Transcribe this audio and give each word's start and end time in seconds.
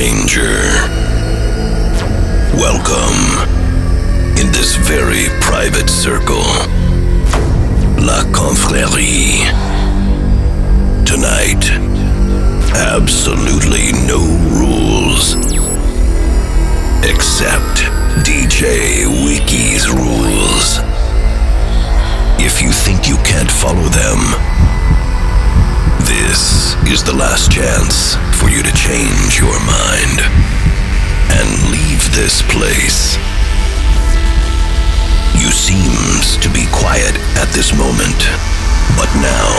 stranger. 0.00 0.62
Welcome 2.56 3.20
in 4.40 4.50
this 4.50 4.76
very 4.76 5.28
private 5.42 5.90
circle. 5.90 6.46
La 8.00 8.24
Confrérie. 8.32 9.44
Tonight, 11.04 11.68
absolutely 12.74 13.92
no 14.08 14.22
rules. 14.56 15.34
Except 17.04 17.84
DJ 18.24 19.04
Wiki's 19.26 19.90
rules. 19.90 20.80
If 22.40 22.62
you 22.62 22.72
think 22.72 23.06
you 23.06 23.16
can't 23.16 23.50
follow 23.50 23.88
them, 23.90 24.79
this 26.10 26.74
is 26.90 27.04
the 27.04 27.14
last 27.14 27.52
chance 27.52 28.16
for 28.34 28.50
you 28.50 28.62
to 28.62 28.72
change 28.74 29.38
your 29.38 29.58
mind 29.62 30.18
and 31.38 31.48
leave 31.70 32.02
this 32.18 32.42
place. 32.50 33.14
You 35.38 35.50
seems 35.54 36.36
to 36.42 36.48
be 36.50 36.66
quiet 36.72 37.14
at 37.38 37.48
this 37.54 37.70
moment, 37.78 38.18
but 38.98 39.10
now 39.22 39.50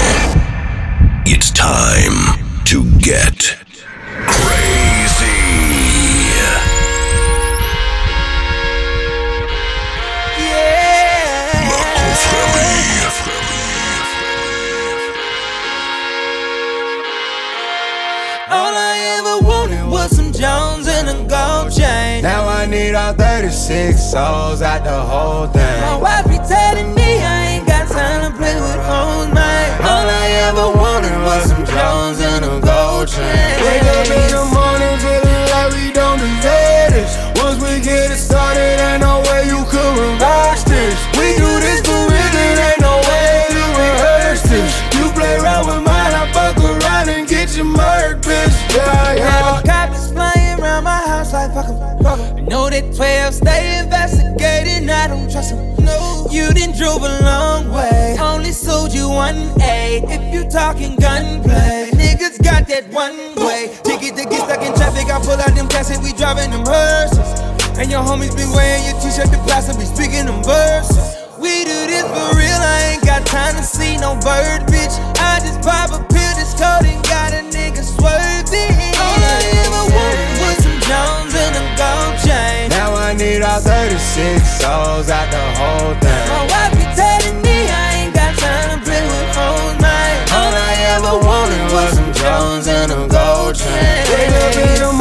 it's 1.25 1.51
time 1.51 2.35
to 2.65 2.83
get 2.99 3.55
I 23.11 23.13
36 23.13 23.99
souls 23.99 24.61
out 24.61 24.85
the 24.85 25.01
whole 25.01 25.47
thing. 25.47 25.81
My 25.81 25.97
wife 25.97 26.25
be 26.27 26.37
telling 26.47 26.95
me 26.95 27.19
I 27.19 27.57
ain't 27.57 27.67
got 27.67 27.89
time 27.89 28.31
to 28.31 28.37
play 28.37 28.55
with 28.55 28.79
hoes, 28.85 29.27
man. 29.33 29.81
All 29.81 30.07
I 30.07 30.29
ever 30.47 30.67
wanted 30.77 31.17
was 31.25 31.49
some 31.49 31.65
Jones 31.65 32.21
and 32.21 32.45
a 32.45 32.61
gold 32.61 33.09
chain. 33.09 33.63
Wake 33.65 33.83
up 33.83 34.07
in 34.07 34.31
the 34.31 34.45
morning 34.45 34.60
that 52.71 52.95
12 52.95 53.33
stay 53.33 53.79
investigating, 53.79 54.89
I 54.89 55.07
don't 55.07 55.29
trust 55.29 55.51
'em. 55.51 55.59
No, 55.83 56.27
you 56.31 56.53
didn't 56.53 56.77
drove 56.77 57.03
a 57.03 57.13
long 57.21 57.71
way. 57.71 58.17
Only 58.19 58.53
sold 58.53 58.93
you 58.93 59.09
one 59.09 59.51
A. 59.61 60.01
If 60.07 60.33
you 60.33 60.49
talking 60.49 60.95
gunplay, 60.95 61.91
niggas 61.91 62.41
got 62.41 62.67
that 62.67 62.87
one 62.91 63.17
way. 63.35 63.69
Ticket 63.83 64.15
to 64.15 64.23
get 64.23 64.41
stuck 64.47 64.63
in 64.63 64.73
traffic, 64.73 65.11
I 65.11 65.19
pull 65.19 65.39
out 65.39 65.53
them 65.55 65.67
and 65.67 66.03
we 66.03 66.13
driving 66.13 66.51
them 66.51 66.65
hearses. 66.65 67.29
And 67.77 67.91
your 67.91 68.03
homies 68.03 68.35
been 68.35 68.51
wearing 68.51 68.83
your 68.85 68.97
t-shirt 69.01 69.31
to 69.31 69.37
blast 69.45 69.69
and 69.69 69.77
be 69.77 69.85
speaking 69.85 70.25
them 70.25 70.41
verses. 70.43 71.17
We 71.39 71.65
do 71.65 71.77
this 71.91 72.03
for 72.03 72.27
real, 72.39 72.61
I 72.75 72.93
ain't 72.93 73.05
got 73.05 73.25
time 73.25 73.55
to 73.55 73.63
see 73.63 73.97
no 73.97 74.15
bird, 74.15 74.63
bitch. 74.71 74.95
I 75.19 75.39
just 75.43 75.59
pop 75.61 75.91
a 75.91 75.99
pill, 76.13 76.33
this 76.39 76.53
code 76.53 76.85
and 76.87 77.03
got 77.03 77.33
a 77.33 77.41
nigga 77.51 77.83
swerving. 77.83 78.95
All 78.95 79.19
I 79.35 79.39
ever 79.65 79.83
wanted 79.91 80.31
was 80.39 80.57
some 80.63 80.79
Jones 80.87 81.33
and 81.35 81.55
a 81.57 81.63
gold 81.75 82.10
need 83.21 83.41
all 83.43 83.59
36 83.59 84.41
souls 84.57 85.09
out 85.09 85.29
the 85.29 85.45
whole 85.59 85.93
thing. 86.01 86.25
My 86.33 86.43
wife 86.49 86.73
be 86.73 86.85
telling 86.97 87.37
me 87.45 87.69
I 87.69 88.01
ain't 88.01 88.13
got 88.15 88.33
time 88.37 88.69
to 88.73 88.85
play 88.85 89.03
with 89.05 89.37
hoes, 89.37 89.77
man. 89.77 90.13
All 90.33 90.53
I 90.69 90.73
ever 90.97 91.13
wanted 91.27 91.65
was 91.69 91.91
some 91.97 92.13
Jones 92.17 92.67
and 92.67 92.91
a 92.91 93.01
gold 93.05 93.53
chain. 93.55 94.01
Up 94.41 94.57
in 94.57 94.79
the 94.81 95.00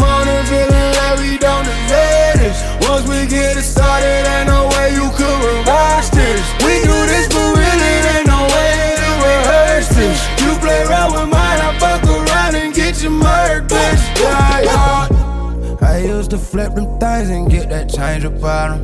to 16.31 16.39
flip 16.39 16.75
them 16.77 16.99
things 17.01 17.29
and 17.29 17.51
get 17.51 17.69
that 17.71 17.89
change 17.89 18.25
about 18.25 18.71
'em. 18.71 18.81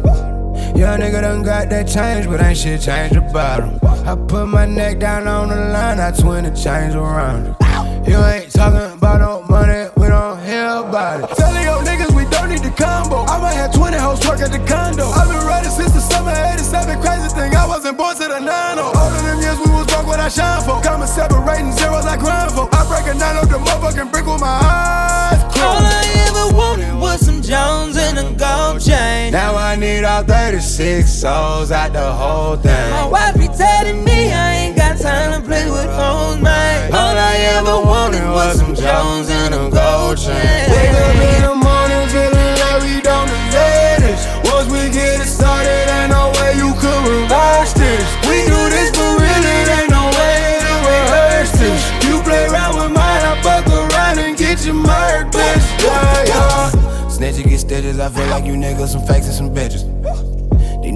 Young 0.77 0.99
nigga 0.99 1.23
done 1.23 1.43
got 1.45 1.71
that 1.71 1.87
change, 1.87 2.27
but 2.27 2.43
ain't 2.43 2.59
shit 2.59 2.81
changed 2.81 3.17
about 3.17 3.61
'em. 3.61 3.79
I 4.05 4.17
put 4.17 4.47
my 4.47 4.67
neck 4.67 4.99
down 4.99 5.29
on 5.29 5.49
the 5.49 5.57
line, 5.57 6.01
I 6.01 6.11
twin 6.11 6.45
the 6.45 6.51
change 6.51 6.95
around. 6.95 7.55
You 8.07 8.19
ain't 8.25 8.53
talking 8.53 8.93
about 8.99 9.21
no 9.21 9.43
money, 9.49 9.87
we 9.97 10.09
don't 10.09 10.41
hear 10.45 10.67
about 10.67 11.21
it. 11.21 11.46
Combo. 12.77 13.25
I 13.27 13.41
might 13.41 13.57
have 13.57 13.73
20 13.73 13.97
hoes 13.97 14.21
work 14.29 14.41
at 14.41 14.53
the 14.53 14.61
condo. 14.69 15.09
I've 15.09 15.29
been 15.29 15.45
riding 15.45 15.71
since 15.71 15.93
the 15.93 16.01
summer 16.01 16.31
87. 16.31 17.01
Crazy 17.01 17.29
thing, 17.35 17.55
I 17.57 17.67
wasn't 17.67 17.97
born 17.97 18.15
to 18.17 18.29
the 18.29 18.39
9 18.39 18.79
All 18.79 18.95
of 18.95 19.23
them 19.25 19.41
years 19.41 19.59
we 19.59 19.73
was 19.73 19.87
broke 19.87 20.07
what 20.07 20.21
I 20.21 20.29
shine 20.29 20.63
for. 20.63 20.81
Coming 20.83 21.09
separating 21.09 21.73
zeros 21.73 22.05
like 22.05 22.21
grind 22.21 22.53
for. 22.53 22.69
I 22.73 22.85
break 22.87 23.09
a 23.09 23.19
nine 23.19 23.37
the 23.49 23.59
motherfucking 23.59 24.13
brick 24.13 24.27
with 24.27 24.41
my 24.41 24.61
eyes 24.63 25.43
All. 25.59 25.81
I 25.81 26.05
ever 26.29 26.57
wanted 26.57 26.95
was 27.01 27.25
some 27.25 27.41
Jones 27.43 27.97
and 27.97 28.19
a 28.19 28.27
gold 28.37 28.81
chain. 28.85 29.33
Now 29.33 29.57
I 29.57 29.77
need 29.77 30.05
all 30.05 30.23
36 30.23 31.11
souls 31.11 31.73
out 31.73 31.93
the 31.93 32.13
whole 32.13 32.57
thing. 32.57 32.91
My 32.91 33.07
wife 33.07 33.35
be 33.35 33.49
telling 33.49 34.05
me 34.05 34.33
I 34.33 34.55
ain't 34.55 34.77
got 34.77 34.99
time 34.99 35.33
to 35.33 35.47
play 35.47 35.65
with 35.71 35.91
hoes, 35.91 36.39
man. 36.41 36.93
All 36.93 37.17
I 37.17 37.37
ever 37.57 37.81
wanted 37.87 38.27
was 38.31 38.59
some 38.59 38.75
Jones 38.75 39.29
and 39.31 39.55
a 39.55 39.71
gold 39.71 40.19
chain. 40.19 40.71
Wake 40.71 40.91
up 40.91 41.37
in 41.37 41.43
the 41.43 41.56
get 44.97 45.21
it 45.21 45.29
started, 45.29 45.85
ain't 45.93 46.11
no 46.11 46.33
way 46.41 46.57
you 46.57 46.73
could 46.81 47.03
reverse 47.05 47.73
this. 47.75 48.09
We 48.25 48.37
do 48.49 48.61
this 48.73 48.89
for 48.97 49.11
real, 49.21 49.45
it 49.45 49.69
ain't 49.77 49.91
no 49.91 50.09
way 50.17 50.57
to 50.65 50.73
rehearse 50.89 51.53
this. 51.53 51.83
You 52.09 52.23
play 52.23 52.47
around 52.47 52.77
with 52.81 52.93
mine, 52.97 53.25
I 53.31 53.35
fuck 53.43 53.67
around 53.69 54.19
and 54.19 54.37
get 54.39 54.65
your 54.65 54.75
murk, 54.75 55.33
bitch. 55.33 55.67
Yeah, 55.85 56.25
yeah. 56.33 56.71
Snitches 57.13 57.45
get 57.45 57.61
stitches, 57.61 58.01
I 58.01 58.09
feel 58.09 58.27
like 58.29 58.47
you 58.47 58.55
niggas 58.55 58.89
some 58.89 59.05
fakes 59.05 59.27
and 59.27 59.35
some 59.35 59.55
bitches. 59.55 59.85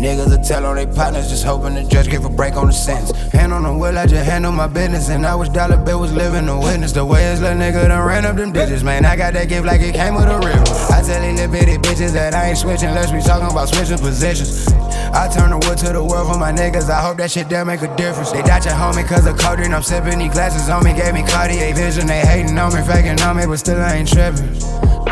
Niggas 0.00 0.30
will 0.30 0.42
tell 0.42 0.64
on 0.64 0.76
their 0.76 0.86
partners, 0.86 1.28
just 1.28 1.44
hoping 1.44 1.74
the 1.74 1.84
judge 1.84 2.08
give 2.08 2.24
a 2.24 2.30
break 2.30 2.56
on 2.56 2.68
the 2.68 2.72
sentence. 2.72 3.12
Hand 3.32 3.52
on 3.52 3.64
the 3.64 3.72
wheel, 3.74 3.98
I 3.98 4.06
just 4.06 4.24
handle 4.24 4.50
my 4.50 4.66
business. 4.66 5.10
And 5.10 5.26
I 5.26 5.34
wish 5.34 5.50
Dollar 5.50 5.76
Bill 5.76 6.00
was 6.00 6.10
living 6.10 6.48
a 6.48 6.58
witness. 6.58 6.92
The 6.92 7.04
way 7.04 7.20
this 7.20 7.38
little 7.40 7.58
nigga 7.58 7.86
done 7.86 8.08
ran 8.08 8.24
up 8.24 8.36
them 8.36 8.50
digits, 8.50 8.82
man. 8.82 9.04
I 9.04 9.14
got 9.14 9.34
that 9.34 9.50
gift 9.50 9.66
like 9.66 9.82
it 9.82 9.94
came 9.94 10.14
with 10.14 10.24
a 10.24 10.38
river. 10.38 10.64
I 10.88 11.02
tell 11.04 11.20
these 11.20 11.36
little 11.36 11.52
bitty 11.52 11.76
bitches 11.76 12.14
that 12.14 12.32
I 12.32 12.48
ain't 12.48 12.56
switching, 12.56 12.88
unless 12.88 13.12
we 13.12 13.20
talking 13.20 13.52
about 13.52 13.68
switching 13.68 13.98
positions. 13.98 14.72
I 15.12 15.28
turn 15.28 15.50
the 15.50 15.58
wood 15.68 15.76
to 15.84 15.92
the 15.92 16.02
world 16.02 16.32
for 16.32 16.38
my 16.38 16.50
niggas. 16.50 16.88
I 16.88 17.02
hope 17.02 17.18
that 17.18 17.30
shit 17.30 17.50
there 17.50 17.66
make 17.66 17.82
a 17.82 17.94
difference. 17.96 18.32
They 18.32 18.40
doubt 18.40 18.64
your 18.64 18.72
homie 18.72 19.06
cause 19.06 19.26
of 19.26 19.36
codeine. 19.36 19.74
I'm 19.74 19.82
sipping 19.82 20.18
these 20.18 20.32
glasses 20.32 20.70
on 20.70 20.82
me, 20.82 20.94
gave 20.94 21.12
me 21.12 21.24
Cartier 21.28 21.74
vision. 21.74 22.06
They 22.06 22.20
hating 22.20 22.56
on 22.56 22.72
me, 22.72 22.80
faking 22.80 23.20
on 23.20 23.36
me, 23.36 23.44
but 23.44 23.58
still 23.58 23.78
I 23.78 23.96
ain't 23.96 24.08
tripping. 24.08 24.48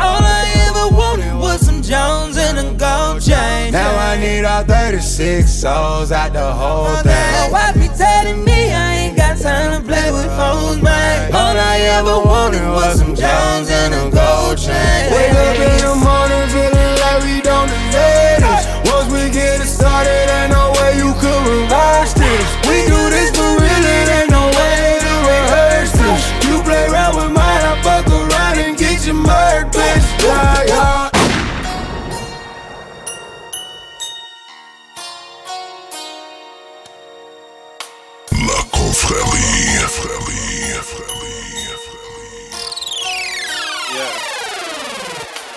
All 0.01 0.21
I 0.23 0.43
ever 0.67 0.95
wanted 0.95 1.33
was 1.35 1.59
some 1.65 1.81
Jones 1.81 2.37
and 2.37 2.57
a 2.59 2.63
gold 2.73 3.21
chain. 3.21 3.71
Now 3.73 3.91
I 3.97 4.17
need 4.19 4.45
all 4.45 4.63
36 4.63 5.49
souls 5.51 6.11
out 6.11 6.33
the 6.33 6.51
whole 6.53 6.83
My 6.85 7.01
thing. 7.03 7.51
wife 7.51 7.75
be 7.75 7.87
telling 7.97 8.43
me 8.45 8.71
I 8.71 8.93
ain't 9.01 9.17
got 9.17 9.37
time 9.37 9.81
to 9.81 9.87
play 9.87 10.11
with 10.11 10.29
hoes, 10.31 10.81
man. 10.81 11.33
All 11.33 11.55
I 11.57 11.77
ever 11.97 12.17
wanted 12.31 12.65
was 12.69 12.99
some 12.99 13.15
Jones 13.15 13.69
and 13.69 13.93
a 13.93 14.03
gold 14.09 14.57
chain. 14.57 15.11
Wake 15.11 15.33
up 15.33 15.55
in 15.67 15.77
the 15.85 15.95
morning 15.95 16.38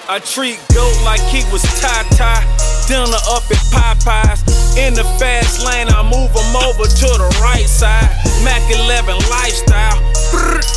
I 0.08 0.18
treat 0.18 0.58
goat 0.74 0.98
like 1.04 1.20
he 1.22 1.44
was 1.52 1.62
tie-tie. 1.80 2.44
Dinner 2.88 3.16
up 3.30 3.48
at 3.48 3.62
Popeyes. 3.70 4.76
In 4.76 4.94
the 4.94 5.04
fast 5.18 5.64
lane, 5.64 5.88
I 5.88 6.02
move 6.02 6.30
him 6.34 6.56
over 6.56 6.84
to 6.84 7.08
the 7.22 7.38
right 7.40 7.66
side. 7.66 8.10
Mac 8.44 8.60
11 8.68 9.14
lifestyle. 9.30 10.11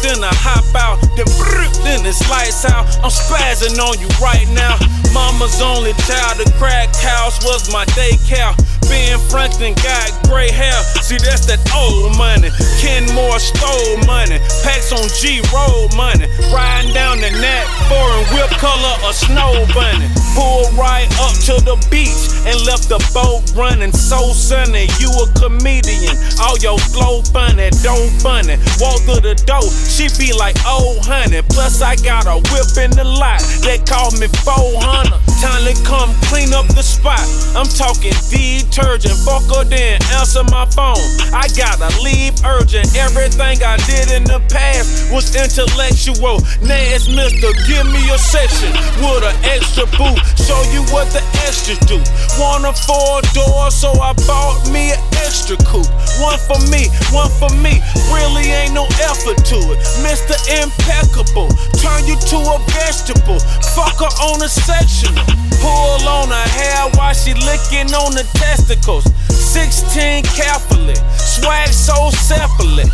Then 0.02 0.24
I 0.24 0.34
hop 0.34 0.66
out. 0.76 1.02
Then 1.18 1.26
brr, 1.38 1.66
then 1.84 2.06
it's 2.06 2.22
lights 2.30 2.66
out. 2.66 2.86
I'm 3.02 3.10
spazzing 3.10 3.80
on 3.80 4.00
you 4.00 4.10
right 4.22 4.48
now. 4.54 4.78
Mama's 5.14 5.62
only 5.62 5.94
child, 6.04 6.38
the 6.38 6.52
crack 6.60 6.94
house 6.96 7.40
was 7.46 7.72
my 7.72 7.86
daycare. 7.96 8.52
Ben 8.90 9.18
Franklin 9.32 9.74
got 9.82 10.12
gray 10.28 10.52
hair. 10.52 10.76
See, 11.02 11.18
that's 11.18 11.46
that 11.48 11.62
old 11.74 12.18
money. 12.18 12.50
Kenmore 12.82 13.40
stole 13.40 13.98
money. 14.06 14.38
Packs 14.62 14.92
on 14.94 15.08
G 15.18 15.42
roll 15.50 15.90
money. 15.96 16.28
Riding 16.54 16.94
down 16.94 17.18
the 17.18 17.32
net, 17.42 17.66
foreign 17.90 18.26
whip 18.34 18.52
color 18.62 18.96
a 19.08 19.14
snow 19.14 19.66
bunny. 19.74 20.10
Pull 20.36 20.70
right 20.78 21.08
up 21.24 21.34
to 21.48 21.56
the 21.64 21.80
beach 21.90 22.30
and 22.46 22.60
left 22.68 22.90
the 22.90 23.00
boat 23.16 23.42
running. 23.56 23.92
So 23.92 24.34
sunny, 24.36 24.92
you 25.00 25.10
a 25.16 25.26
comedian. 25.40 26.14
All 26.44 26.58
your 26.60 26.78
flow 26.94 27.24
funny, 27.34 27.72
don't 27.82 28.12
funny. 28.22 28.60
Walk 28.78 29.02
through 29.08 29.24
the 29.26 29.36
door, 29.46 29.70
she 29.88 30.10
be 30.18 30.34
like, 30.34 30.58
oh 30.66 30.98
honey. 31.06 31.42
Plus, 31.50 31.82
I 31.82 31.96
got 31.96 32.26
a 32.26 32.42
whip 32.52 32.70
in 32.82 32.92
the 32.92 33.06
lot 33.06 33.42
They 33.62 33.78
call 33.80 34.12
me 34.18 34.28
400. 34.44 35.14
Time 35.42 35.64
to 35.68 35.76
come 35.86 36.10
clean 36.32 36.54
up 36.54 36.68
the 36.74 36.82
spot. 36.82 37.22
I'm 37.54 37.70
talking 37.70 38.16
detergent. 38.32 39.16
Fuck 39.24 39.46
her 39.54 39.64
then, 39.64 40.02
answer 40.18 40.44
my 40.50 40.66
phone. 40.74 41.00
I 41.32 41.48
gotta 41.54 41.92
leave 42.02 42.34
urgent. 42.44 42.90
Everything 42.96 43.62
I 43.62 43.78
did 43.86 44.12
in 44.12 44.24
the 44.24 44.42
past 44.50 45.12
was 45.12 45.36
intellectual. 45.36 46.42
Now 46.64 46.80
it's 46.80 47.08
Mr. 47.08 47.52
Give 47.68 47.86
me 47.86 48.02
a 48.10 48.18
section 48.18 48.72
with 49.04 49.24
an 49.24 49.38
extra 49.46 49.86
boot. 50.00 50.18
Show 50.40 50.60
you 50.74 50.82
what 50.90 51.12
the 51.12 51.22
extras 51.46 51.80
do. 51.86 52.00
Want 52.40 52.66
a 52.66 52.74
four 52.74 53.22
door, 53.36 53.70
so 53.72 53.92
I 54.00 54.16
bought 54.26 54.72
me 54.72 54.96
an 54.96 55.02
extra 55.22 55.58
coupe. 55.68 55.92
One 56.24 56.40
for 56.48 56.60
me, 56.72 56.88
one 57.12 57.30
for 57.38 57.52
me. 57.60 57.84
Really 58.12 58.50
ain't 58.56 58.74
no 58.74 58.88
effort 59.04 59.35
to 59.36 59.58
it. 59.74 59.80
Mr. 60.06 60.36
Impeccable, 60.62 61.50
turn 61.82 62.06
you 62.08 62.16
to 62.32 62.38
a 62.38 62.58
vegetable. 62.72 63.40
Fuck 63.76 64.00
her 64.00 64.14
on 64.32 64.42
a 64.42 64.50
sectional. 64.50 65.26
Pull 65.60 66.08
on 66.08 66.30
her 66.30 66.50
hair 66.56 66.90
while 66.96 67.14
she 67.14 67.34
licking 67.34 67.94
on 67.94 68.14
the 68.14 68.24
testicles. 68.36 69.06
16 69.30 70.24
carefully, 70.36 70.96
swag 71.18 71.70
so 71.70 72.10
separately. 72.12 72.86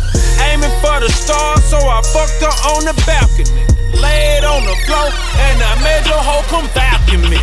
Aiming 0.50 0.72
for 0.80 0.98
the 1.00 1.10
stars, 1.10 1.62
so 1.64 1.78
I 1.78 2.00
fucked 2.02 2.40
her 2.40 2.54
on 2.74 2.84
the 2.84 2.94
balcony. 3.06 3.66
Laid 4.00 4.44
on 4.44 4.64
the 4.64 4.76
floor, 4.86 5.10
and 5.38 5.62
I 5.62 5.74
made 5.82 6.06
your 6.06 6.22
hoe 6.22 6.42
come 6.48 6.68
vacuum 6.74 7.22
me. 7.28 7.38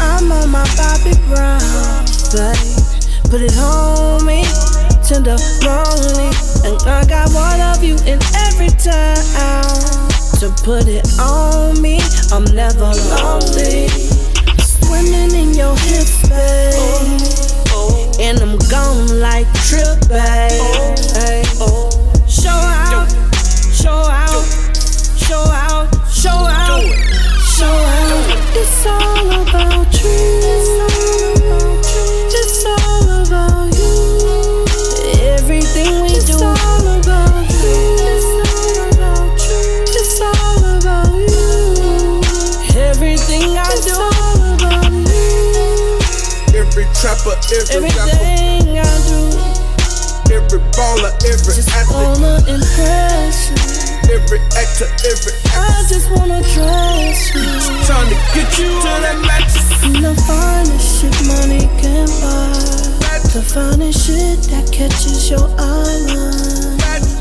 I'm 0.00 0.32
on 0.32 0.50
my 0.50 0.64
Bobby 0.76 1.14
Brown, 1.28 2.06
babe. 2.32 2.82
Put 3.30 3.40
it 3.42 3.56
on 3.58 4.26
me, 4.26 4.44
tenderoni. 5.02 6.30
And 6.64 6.80
I 6.86 7.04
got 7.06 7.30
one 7.34 7.60
of 7.60 7.82
you 7.82 7.96
in 8.06 8.18
every 8.46 8.68
town. 8.68 10.08
To 10.40 10.50
put 10.64 10.88
it 10.88 11.06
on 11.20 11.80
me, 11.80 12.00
I'm 12.32 12.44
never 12.54 12.90
lonely. 13.14 13.88
Swimming 14.58 15.34
in 15.34 15.54
your 15.54 15.76
hips, 15.78 16.28
babe. 16.28 17.42
And 18.20 18.38
I'm 18.40 18.58
gone 18.70 19.20
like 19.20 19.46
trip, 19.66 19.98
babe. 20.08 21.46
Show 22.26 22.50
out, 22.50 23.08
show 23.70 23.90
out, 23.90 24.44
show 25.16 25.44
out, 25.46 25.88
show 26.10 26.30
out, 26.30 26.84
show 27.56 27.66
out. 27.66 28.26
It's 28.54 28.86
all 28.86 29.42
about 29.42 30.02
you. 30.02 31.21
Every 47.04 47.18
trapper, 47.18 47.38
every 47.50 47.90
rapper, 47.98 48.14
Everything 48.14 48.78
I 48.78 48.86
do. 49.10 50.34
every 50.34 50.60
baller, 50.70 51.10
every 51.26 51.54
Just 51.54 51.70
athlete, 51.74 51.98
wanna 51.98 52.36
impress 52.46 53.50
you. 53.50 54.14
every 54.14 54.38
actor, 54.54 54.86
every 55.10 55.32
I 55.50 55.82
just 55.88 56.08
wanna 56.12 56.40
dress 56.54 57.34
you. 57.34 57.42
trying 57.86 58.08
to 58.08 58.14
get 58.34 58.56
you 58.56 58.70
to 58.70 58.90
that 59.02 59.18
mattress. 59.26 59.82
And 59.82 59.96
The 60.04 60.14
finest 60.22 61.02
shit 61.02 61.26
money 61.26 61.66
can 61.82 62.06
buy. 62.22 63.18
The 63.34 63.42
finest 63.42 64.06
shit 64.06 64.38
that 64.54 64.70
catches 64.70 65.28
your 65.28 65.48
eye 65.58 65.98
line. 66.06 67.11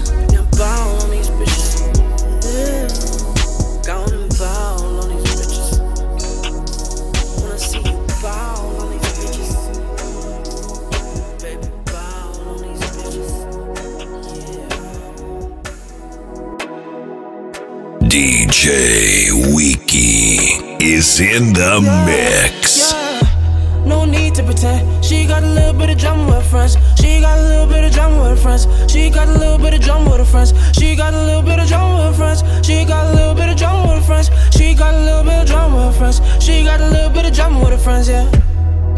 DJ 18.51 19.55
Wiki 19.55 20.35
is 20.83 21.21
in 21.21 21.53
the 21.53 21.79
mix. 22.05 22.91
Yeah, 22.91 23.85
no 23.85 24.03
need 24.03 24.35
to 24.35 24.43
pretend. 24.43 25.05
She 25.05 25.25
got 25.25 25.41
a 25.41 25.47
little 25.47 25.73
bit 25.73 25.89
of 25.89 25.97
drama 25.97 26.35
with 26.35 26.45
friends. 26.51 26.75
She 26.99 27.21
got 27.21 27.39
a 27.39 27.43
little 27.43 27.65
bit 27.65 27.85
of 27.85 27.93
drama 27.93 28.23
with 28.23 28.31
her 28.31 28.35
friends. 28.35 28.67
She 28.91 29.09
got 29.09 29.29
a 29.29 29.31
little 29.31 29.57
bit 29.57 29.73
of 29.73 29.79
drama 29.79 30.11
with 30.11 30.19
her 30.19 30.25
friends. 30.25 30.53
She 30.77 30.97
got 30.97 31.13
a 31.13 31.23
little 31.23 31.41
bit 31.41 31.59
of 31.59 31.65
drama 31.65 32.09
with 32.09 32.17
friends. 32.17 32.43
She 32.67 32.83
got 32.83 33.05
a 33.05 33.13
little 33.15 33.33
bit 33.33 33.47
of 33.47 33.55
drama 33.55 33.87
with 33.87 33.99
her 33.99 34.03
friends. 34.03 34.29
She 34.53 34.75
got 34.75 34.95
a 34.95 34.99
little 34.99 35.23
bit 35.23 35.39
of 35.39 35.47
drama 35.47 35.87
with 35.87 35.97
friends. 35.97 36.43
She 36.43 36.63
got 36.65 36.81
a 36.81 36.89
little 36.89 37.09
bit 37.09 37.25
of 37.25 37.33
drama 37.33 37.59
with 37.61 37.69
her 37.71 37.77
friends, 37.77 38.09
yeah. 38.09 38.40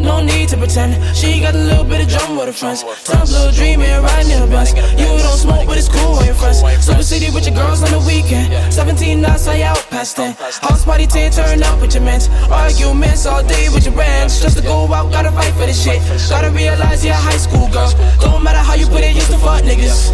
No 0.04 0.22
need 0.22 0.50
to 0.50 0.58
pretend. 0.58 1.00
She 1.16 1.40
got 1.40 1.56
a 1.56 1.64
little 1.64 1.86
bit 1.86 2.02
of 2.04 2.10
drama 2.10 2.36
with 2.36 2.48
her 2.48 2.54
friends. 2.54 2.84
Some 3.08 3.24
little 3.32 3.52
dreaming, 3.52 3.90
riding 4.04 4.32
in 4.32 4.40
her 4.40 4.48
best. 4.48 4.76
You 4.76 5.08
don't 5.08 5.40
smoke, 5.40 5.66
but 5.66 5.78
it's 5.78 5.88
cool 5.88 6.18
with 6.18 6.28
your 6.28 6.36
friends. 6.36 6.60
Super 6.84 7.04
city 7.04 7.32
with 7.34 7.48
your 7.48 7.56
girls 7.56 7.82
on 7.82 7.92
the 7.92 8.04
weekend. 8.06 8.52
17 8.74 9.22
nights, 9.22 9.48
I 9.48 9.62
out 9.62 9.80
past 9.90 10.18
10. 10.18 10.36
House 10.62 10.84
party 10.84 11.08
10, 11.08 11.32
turn 11.32 11.64
up 11.64 11.80
with 11.80 11.96
your 11.96 12.04
mans. 12.04 12.28
Arguments 12.52 13.26
all 13.26 13.44
day 13.44 13.70
with 13.70 13.86
your 13.86 13.96
friends. 13.96 14.42
Just 14.42 14.58
to 14.58 14.64
go 14.64 14.92
out, 14.94 15.10
gotta 15.12 15.32
fight 15.32 15.54
for 15.54 15.66
this 15.66 15.82
shit. 15.82 16.02
Gotta 16.30 16.52
realize 16.52 17.06
you're 17.06 17.14
a 17.14 17.18
high 17.18 17.40
school 17.40 17.70
girl. 17.72 17.88
Don't 18.24 18.44
matter 18.44 18.64
how 18.70 18.76
you 18.76 18.88
put 18.88 19.02
it, 19.04 19.16
used 19.16 19.32
to 19.32 19.38
fuck 19.38 19.64
niggas. 19.64 20.12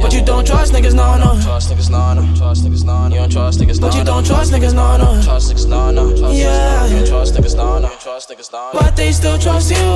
But 0.00 0.12
you 0.12 0.22
don't 0.22 0.46
trust 0.46 0.72
niggas, 0.72 0.94
no, 0.94 1.16
no. 1.16 1.40
Trust 1.42 1.70
niggas, 1.70 1.90
nah, 1.90 2.14
nah. 2.14 2.36
Trust 2.36 2.64
niggas, 2.64 2.84
nah, 2.84 3.08
nah. 3.08 3.14
You 3.14 3.20
don't 3.20 3.30
trust 3.30 3.60
niggas, 3.60 3.80
nah, 3.80 3.86
But 3.88 3.96
you 3.96 4.04
don't 4.04 4.26
trust 4.26 4.52
niggas, 4.52 4.74
no, 4.74 4.96
no. 4.96 5.22
Trust 5.22 5.50
niggas, 5.50 5.66
nah, 5.66 5.90
nah. 5.90 6.30
Yeah. 6.30 6.86
You 6.86 6.96
don't 6.96 7.08
trust 7.08 7.34
niggas, 7.34 7.56
nah, 7.56 7.78
nah. 7.78 7.88
Trust 8.06 8.30
niggas, 8.30 8.52
nah, 8.52 8.72
nah. 8.72 8.80
But 8.80 8.96
they 8.96 9.12
still 9.12 9.38
trust 9.38 9.70
you, 9.70 9.86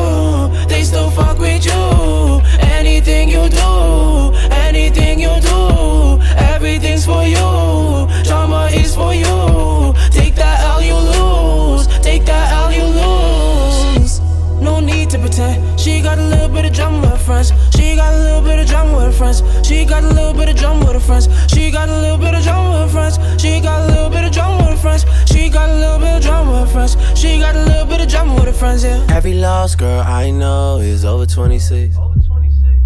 they 0.69 0.83
still 0.83 1.11
fuck 1.11 1.39
with 1.39 1.65
you. 1.67 2.41
Anything 2.79 3.29
you 3.29 3.49
do, 3.49 4.33
anything 4.67 5.21
you 5.21 5.35
do, 5.41 6.21
everything's 6.53 7.05
for 7.05 7.25
you. 7.25 8.09
Drama 8.25 8.71
is 8.73 8.95
for 8.95 9.13
you. 9.15 9.95
Take 10.11 10.35
that 10.37 10.61
L, 10.61 10.83
you 10.83 10.97
lose. 10.97 11.87
Take 12.01 12.25
that 12.25 12.53
L, 12.53 12.73
you 12.73 12.85
lose. 12.85 13.28
Got 17.99 18.15
a 18.15 18.19
little 18.19 18.41
bit 18.41 18.61
of 18.61 18.67
drama 18.69 18.95
with 18.95 19.07
her 19.07 19.13
friends. 19.13 19.43
She 19.67 19.85
got 19.85 20.05
a 20.05 20.09
little 20.09 20.33
bit 20.33 20.49
of 20.49 20.57
drama 20.57 20.85
with 20.87 20.95
her 20.95 21.01
friends. 21.01 21.27
She 21.53 21.71
got 21.73 21.89
a 21.89 22.01
little 22.01 22.17
bit 22.17 22.33
of 22.33 22.43
drama 22.45 22.71
with 22.71 22.83
her 22.87 22.93
friends. 22.95 23.43
She 23.43 23.61
got 23.61 23.81
a 23.83 23.87
little 23.93 24.09
bit 24.09 24.25
of 24.25 24.31
drama 24.31 24.59
with 24.59 24.71
her 24.71 24.77
friends. 24.77 25.05
She 25.29 25.51
got 25.51 25.69
a 25.69 25.75
little 25.75 25.99
bit 25.99 26.17
of 26.17 26.23
drama 26.23 26.53
with 26.53 26.61
her 26.61 26.67
friends. 26.73 26.97
She 27.19 27.41
got 27.41 27.57
a 27.57 27.65
little 27.65 27.87
bit 27.87 28.01
of 28.01 28.09
drama 28.09 28.35
with 28.35 28.45
her 28.45 28.53
friends, 28.53 28.85
yeah. 28.85 29.05
Every 29.11 29.35
lost 29.35 29.79
girl 29.79 30.01
I 30.01 30.31
know 30.31 30.79
is 30.79 31.05
over 31.05 31.27
26. 31.27 31.97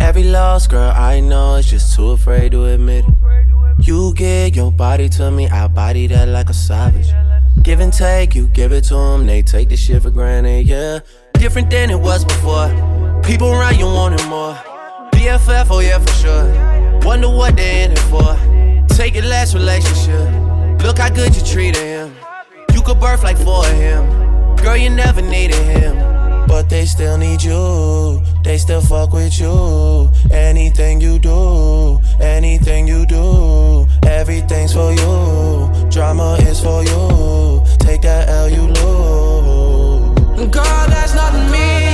Every 0.01 0.25
lost 0.25 0.71
girl 0.71 0.91
I 0.91 1.21
know 1.21 1.57
is 1.57 1.67
just 1.67 1.95
too 1.95 2.11
afraid 2.13 2.53
to 2.53 2.65
admit 2.65 3.05
it. 3.07 3.87
You 3.87 4.15
give 4.15 4.57
your 4.57 4.73
body 4.73 5.11
to 5.11 5.31
me, 5.31 5.47
I 5.49 5.69
body 5.69 6.07
that 6.07 6.29
like 6.29 6.49
a 6.49 6.55
savage. 6.55 7.13
Give 7.63 7.81
and 7.81 7.93
take, 7.93 8.35
you 8.35 8.49
give 8.49 8.73
it 8.73 8.85
to 8.85 8.95
them, 8.95 9.27
they 9.27 9.43
take 9.43 9.69
the 9.69 9.77
shit 9.77 10.03
for 10.03 10.11
granted, 10.11 10.67
yeah. 10.67 11.01
Different 11.35 11.69
than 11.69 11.91
it 11.91 12.01
was 12.01 12.25
before. 12.25 12.69
People 13.23 13.53
around 13.53 13.79
you 13.79 13.87
wanting 13.87 14.27
more. 14.31 14.72
BFF, 15.23 15.69
oh 15.71 15.79
yeah, 15.79 16.01
for 16.01 16.13
sure. 16.15 17.01
Wonder 17.07 17.29
what 17.29 17.55
they 17.55 17.85
in 17.85 17.93
it 17.93 17.99
for. 18.11 18.35
Take 18.89 19.15
your 19.15 19.27
last 19.27 19.55
relationship. 19.55 20.29
Look 20.83 20.99
how 20.99 21.11
good 21.11 21.37
you 21.37 21.43
treated 21.43 21.81
him. 21.81 22.13
You 22.75 22.83
could 22.83 22.99
birth 22.99 23.23
like 23.23 23.39
four 23.39 23.65
of 23.65 23.73
him. 23.73 24.05
Girl, 24.57 24.77
you 24.77 24.91
never 24.91 25.23
needed 25.23 25.63
him. 25.63 25.95
But 26.49 26.69
they 26.69 26.87
still 26.87 27.19
need 27.19 27.41
you. 27.41 28.21
They 28.43 28.59
still 28.59 28.81
fuck 28.81 29.13
with 29.13 29.39
you. 29.39 30.11
Anything 30.33 31.01
you 31.01 31.21
do, 31.21 32.01
anything 32.21 32.89
you 32.89 33.07
do, 33.07 33.87
everything's 34.05 34.73
for 34.73 34.91
you. 34.91 35.89
Drama 35.89 36.37
is 36.41 36.61
for 36.61 36.83
you. 36.83 37.63
Take 37.79 38.03
that 38.03 38.29
L, 38.29 38.51
you 38.51 38.63
lose. 38.63 40.51
Girl, 40.51 40.85
that's 40.91 41.15
not 41.15 41.33
me. 41.53 41.92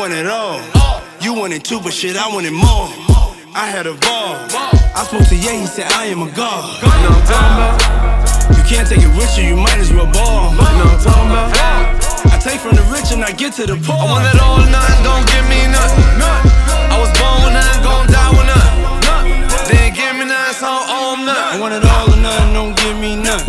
Want 0.00 0.14
it 0.14 0.26
all. 0.26 0.56
You 1.20 1.34
want 1.34 1.52
it 1.52 1.62
too, 1.62 1.78
but 1.78 1.92
shit, 1.92 2.16
I 2.16 2.24
want 2.32 2.46
it 2.46 2.56
more. 2.56 2.88
I 3.52 3.68
had 3.68 3.84
a 3.84 3.92
ball. 4.00 4.32
I 4.96 5.04
spoke 5.04 5.28
to 5.28 5.36
Ye, 5.36 5.60
he 5.60 5.66
said 5.68 5.92
I 5.92 6.08
am 6.08 6.24
a 6.24 6.30
god. 6.32 6.64
You 6.80 6.88
know 7.04 7.12
I'm 7.12 7.28
talking 7.28 7.52
about? 7.60 8.56
You 8.56 8.64
can't 8.64 8.88
take 8.88 9.04
it 9.04 9.12
with 9.12 9.28
you, 9.36 9.52
you 9.52 9.56
might 9.60 9.76
as 9.76 9.92
well 9.92 10.08
ball. 10.08 10.56
You 10.56 10.64
know 10.80 10.88
I'm 10.88 11.04
talking 11.04 11.28
about? 11.28 11.52
I 12.32 12.40
take 12.40 12.64
from 12.64 12.80
the 12.80 12.84
rich 12.88 13.12
and 13.12 13.20
I 13.20 13.36
get 13.36 13.52
to 13.60 13.68
the 13.68 13.76
poor. 13.76 14.00
I 14.00 14.08
want 14.08 14.24
it 14.24 14.40
all 14.40 14.64
or 14.64 14.70
nothing, 14.72 15.04
don't 15.04 15.26
give 15.28 15.44
me 15.52 15.68
nothing. 15.68 16.08
I 16.16 16.96
was 16.96 17.12
born 17.20 17.36
with 17.44 17.60
nothing, 17.60 17.84
gon' 17.84 18.08
die 18.08 18.32
with 18.32 18.48
nothing. 18.48 18.80
Then 19.68 19.92
give 19.92 20.16
me 20.16 20.24
nothing, 20.24 20.64
so 20.64 20.64
I 20.64 20.96
owe 20.96 21.12
'em 21.12 21.28
I 21.28 21.28
nothing. 21.28 21.60
want 21.60 21.76
it 21.76 21.84
all 21.84 22.08
or 22.08 22.16
nothing, 22.24 22.56
don't 22.56 22.72
give 22.72 22.96
me 22.96 23.20
none. 23.20 23.44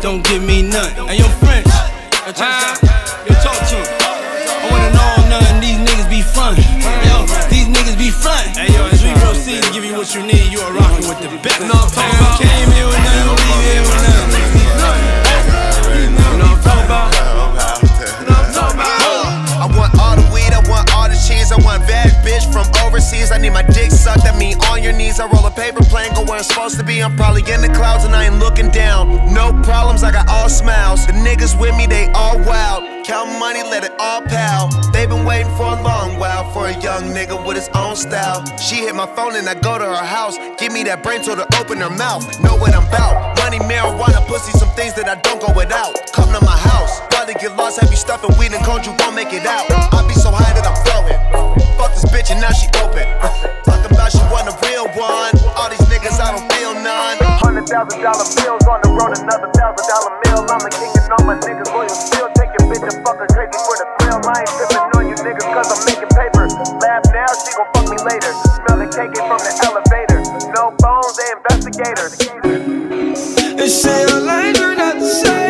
Don't 0.00 0.24
give 0.24 0.40
me 0.40 0.64
none. 0.64 0.88
And 1.04 1.20
yo, 1.20 1.28
French, 1.44 1.68
yo, 1.68 2.32
check 2.32 2.48
this 2.48 2.80
out. 2.80 3.28
Yo, 3.28 3.36
talk 3.44 3.60
to 3.68 3.76
him. 3.76 3.99
Niggas. 8.12 8.56
Hey, 8.56 8.72
yo, 8.74 8.86
as 8.86 9.02
we 9.02 9.12
proceed 9.20 9.62
to 9.62 9.72
give 9.72 9.84
you 9.84 9.94
what 9.94 10.14
you 10.14 10.22
need, 10.22 10.52
you 10.52 10.60
are 10.60 10.72
rocking 10.72 11.08
with 11.08 11.20
the 11.20 11.28
best. 11.42 11.60
You 11.60 11.66
know 11.66 11.74
what 11.74 11.84
I'm 11.84 11.90
talking 11.90 12.18
about? 12.18 12.40
Came 12.40 12.70
here 12.70 12.86
with 12.86 12.98
nothing, 12.98 13.28
leave 13.30 13.62
here 13.64 13.82
with 13.82 14.02
nothing. 14.02 14.50
You 16.00 16.10
know 16.10 16.30
what 16.36 16.44
I'm 16.44 16.62
talking 16.62 16.84
about? 16.84 17.39
I 21.52 21.56
want 21.64 21.82
bad 21.86 22.10
bitch 22.24 22.46
from 22.52 22.66
overseas. 22.86 23.32
I 23.32 23.38
need 23.38 23.50
my 23.50 23.62
dick 23.62 23.90
sucked. 23.90 24.24
That 24.24 24.38
mean 24.38 24.56
on 24.70 24.82
your 24.82 24.92
knees. 24.92 25.18
I 25.18 25.26
roll 25.26 25.46
a 25.46 25.50
paper 25.50 25.82
plane, 25.84 26.12
go 26.14 26.22
where 26.22 26.38
I'm 26.38 26.44
supposed 26.44 26.78
to 26.78 26.84
be. 26.84 27.02
I'm 27.02 27.16
probably 27.16 27.42
in 27.52 27.60
the 27.60 27.68
clouds 27.68 28.04
and 28.04 28.14
I 28.14 28.26
ain't 28.26 28.38
looking 28.38 28.70
down. 28.70 29.32
No 29.34 29.50
problems, 29.62 30.02
I 30.02 30.12
got 30.12 30.28
all 30.28 30.48
smiles. 30.48 31.06
The 31.06 31.12
niggas 31.12 31.58
with 31.60 31.76
me, 31.76 31.86
they 31.86 32.06
all 32.12 32.38
wild. 32.38 33.04
Count 33.04 33.38
money, 33.38 33.62
let 33.62 33.82
it 33.82 33.92
all 33.98 34.22
pal. 34.22 34.70
They 34.92 35.06
been 35.06 35.24
waiting 35.24 35.50
for 35.56 35.66
a 35.66 35.82
long 35.82 36.18
while 36.18 36.50
for 36.52 36.68
a 36.68 36.72
young 36.80 37.10
nigga 37.10 37.34
with 37.44 37.56
his 37.56 37.68
own 37.74 37.96
style. 37.96 38.44
She 38.58 38.86
hit 38.86 38.94
my 38.94 39.06
phone 39.16 39.34
and 39.34 39.48
I 39.48 39.54
go 39.54 39.78
to 39.78 39.84
her 39.84 40.06
house. 40.06 40.38
Give 40.58 40.72
me 40.72 40.84
that 40.84 41.02
brain 41.02 41.24
so 41.24 41.34
to 41.34 41.46
open 41.58 41.78
her 41.78 41.90
mouth. 41.90 42.22
Know 42.42 42.56
what 42.56 42.74
I'm 42.74 42.86
about. 42.86 43.38
Money, 43.38 43.58
marijuana, 43.58 44.24
pussy, 44.26 44.52
some 44.58 44.70
things 44.70 44.94
that 44.94 45.08
I 45.08 45.16
don't 45.22 45.40
go 45.40 45.52
without. 45.56 45.94
Come 46.12 46.32
to 46.32 46.44
my 46.44 46.56
house. 46.56 46.69
Probably 47.10 47.34
get 47.34 47.56
lost, 47.56 47.80
heavy 47.80 47.96
stuff 47.96 48.24
and 48.24 48.34
weed 48.38 48.52
and 48.52 48.64
cones, 48.64 48.86
you 48.86 48.94
won't 49.00 49.14
make 49.14 49.32
it 49.32 49.46
out. 49.46 49.66
I 49.94 50.02
be 50.06 50.14
so 50.14 50.30
high 50.30 50.52
that 50.54 50.66
I'm 50.66 50.76
floating. 50.84 51.18
Fuck 51.78 51.94
this 51.94 52.04
bitch 52.10 52.30
and 52.30 52.40
now 52.40 52.52
she 52.52 52.66
open. 52.82 53.06
Talking 53.64 53.92
about 53.94 54.10
she 54.12 54.22
want 54.32 54.48
a 54.50 54.54
real 54.66 54.88
one. 54.98 55.32
All 55.56 55.68
these 55.70 55.84
niggas, 55.88 56.18
I 56.20 56.32
don't 56.34 56.46
feel 56.52 56.74
none. 56.74 57.16
Hundred 57.40 57.66
thousand 57.68 58.00
dollar 58.02 58.26
bills 58.36 58.64
on 58.66 58.78
the 58.82 58.90
road, 58.92 59.12
another 59.16 59.50
thousand 59.54 59.84
dollar 59.88 60.12
meal. 60.24 60.42
I'm 60.50 60.62
a 60.64 60.70
king 60.70 60.92
and 60.96 61.10
all 61.14 61.24
my 61.24 61.36
niggas 61.40 61.70
loyal 61.72 61.88
still. 61.92 62.28
Take 62.36 62.52
your 62.58 62.66
bitch 62.68 62.84
and 62.84 62.98
fuck 63.06 63.16
her 63.20 63.28
crazy 63.30 63.54
for 63.54 63.76
the 63.78 63.86
thrill. 64.00 64.20
I 64.26 64.42
ain't 64.42 64.52
tripping 64.56 64.92
on 64.98 65.04
you 65.08 65.16
niggas 65.20 65.48
cause 65.54 65.68
I'm 65.70 65.80
making 65.86 66.10
paper. 66.12 66.44
Laugh 66.82 67.04
now, 67.14 67.30
she 67.32 67.50
gon' 67.54 67.68
fuck 67.74 67.86
me 67.88 67.98
later. 68.02 68.32
Smell 68.58 68.76
the 68.80 68.88
cake 68.90 69.14
from 69.16 69.40
the 69.40 69.52
elevator. 69.64 70.18
No 70.56 70.74
bones, 70.82 71.14
they 71.16 71.28
investigators. 71.38 72.12
They 73.56 73.68
say 73.68 74.04
our 74.08 74.20
lives 74.20 74.60
are 74.60 74.74
not 74.74 74.98
the 74.98 75.06
same, 75.06 75.49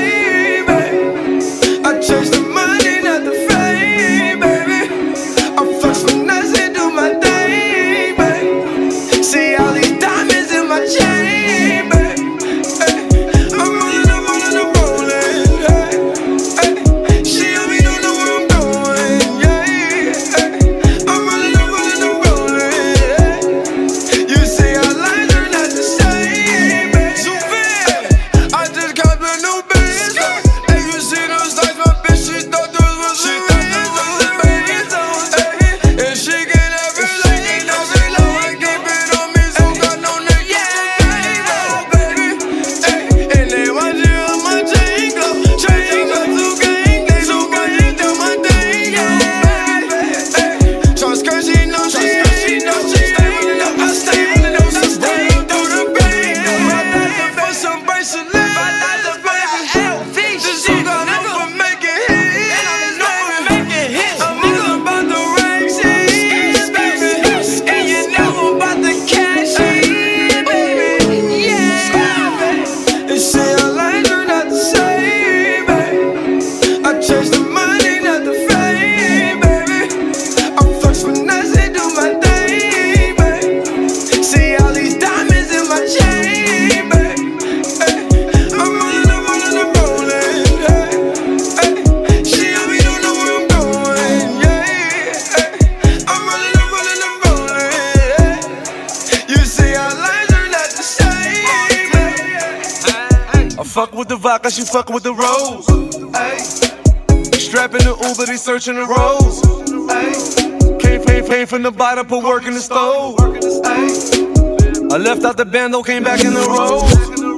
the 104.43 104.49
vodka, 104.49 104.51
she 104.51 104.63
fuck 104.63 104.89
with 104.91 105.03
the 105.03 105.13
rose. 105.13 105.67
Ayy. 106.13 107.35
Strapping 107.37 107.81
the 107.81 107.97
Uber, 108.09 108.27
they 108.27 108.37
searching 108.37 108.75
the 108.75 108.87
roads. 108.87 109.43
Ayy. 109.91 110.81
Came, 110.81 111.05
came, 111.05 111.27
came 111.27 111.47
from 111.47 111.63
the 111.63 111.71
bottom, 111.71 112.07
put 112.07 112.25
work 112.25 112.47
in 112.47 112.55
the 112.55 112.61
stove. 112.61 113.17
Ayy. 113.17 114.93
I 114.93 114.97
left 114.97 115.25
out 115.25 115.37
the 115.37 115.45
bando, 115.45 115.83
came 115.83 116.03
back 116.05 116.25
in 116.25 116.35
the 116.35 116.41
road. 116.41 116.83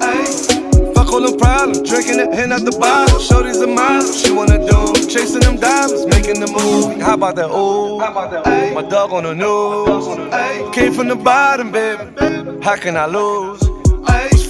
Ayy. 0.02 0.94
Fuck 0.94 1.12
all 1.12 1.20
them 1.20 1.38
problems, 1.38 1.88
drinking 1.88 2.20
it, 2.20 2.32
hand 2.32 2.52
out 2.52 2.64
the 2.64 2.76
bottle. 2.78 3.18
Shorty's 3.18 3.60
a 3.60 3.66
model, 3.66 4.12
she 4.12 4.30
wanna 4.32 4.58
do. 4.58 4.92
Chasing 5.08 5.40
them 5.40 5.56
diamonds, 5.56 6.06
making 6.06 6.40
the 6.40 6.46
move. 6.46 7.00
How 7.00 7.14
about 7.14 7.36
that? 7.36 7.50
Ooh, 7.50 7.98
my 8.74 8.82
dog 8.88 9.12
on 9.12 9.24
the 9.24 9.34
news. 9.34 10.74
Came 10.74 10.92
from 10.92 11.08
the 11.08 11.16
bottom, 11.16 11.70
baby. 11.70 12.62
How 12.62 12.76
can 12.76 12.96
I 12.96 13.06
lose? 13.06 13.51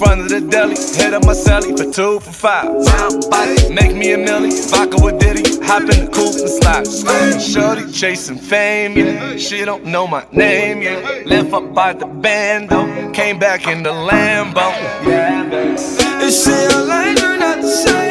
Front 0.03 0.23
of 0.23 0.29
the 0.31 0.41
deli, 0.41 0.75
head 0.97 1.15
up 1.15 1.25
my 1.25 1.33
celly 1.33 1.77
for 1.79 1.89
two 1.93 2.19
for 2.19 2.33
five. 2.33 2.65
Now 2.65 3.21
body, 3.31 3.73
make 3.73 3.95
me 3.95 4.11
a 4.11 4.19
milli. 4.19 4.51
Vodka 4.69 4.97
with 5.01 5.21
Diddy, 5.21 5.45
hop 5.65 5.83
in 5.83 6.07
the 6.07 6.11
coupe 6.11 6.35
and 6.43 6.51
slide. 6.51 7.41
Shorty 7.41 7.93
chasing 7.93 8.37
fame, 8.37 8.99
yeah. 8.99 9.37
She 9.37 9.65
don't 9.65 9.85
know 9.85 10.09
my 10.09 10.27
name, 10.33 10.83
yeah. 10.83 11.23
Left 11.25 11.53
up 11.53 11.73
by 11.73 11.93
the 11.93 12.07
bando, 12.07 13.13
came 13.13 13.39
back 13.39 13.69
in 13.69 13.85
the 13.85 13.91
Lambo. 13.91 14.73
Yeah, 15.07 15.45
baby. 15.49 15.81
Our 15.81 16.85
lives 16.85 17.23
are 17.23 17.39
not 17.39 17.61
the 17.61 17.69
same, 17.69 18.02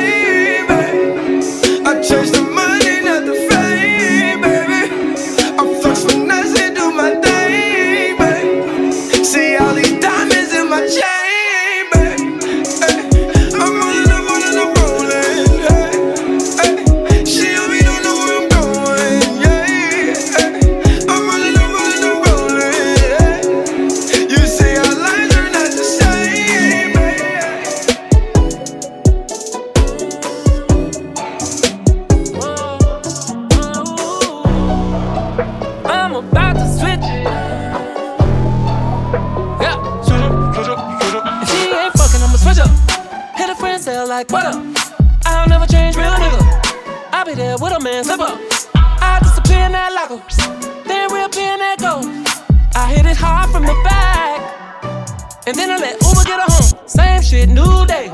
And 55.51 55.59
then 55.59 55.69
I 55.69 55.79
let 55.79 56.01
Uber 56.01 56.23
get 56.23 56.39
her 56.39 56.47
home. 56.47 56.87
Same 56.87 57.21
shit, 57.21 57.49
new 57.49 57.85
day. 57.85 58.07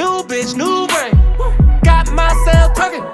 New 0.00 0.24
bitch, 0.24 0.56
new 0.56 0.88
brain. 0.88 1.12
Got 1.84 2.10
myself 2.10 2.72
twerking, 2.72 3.04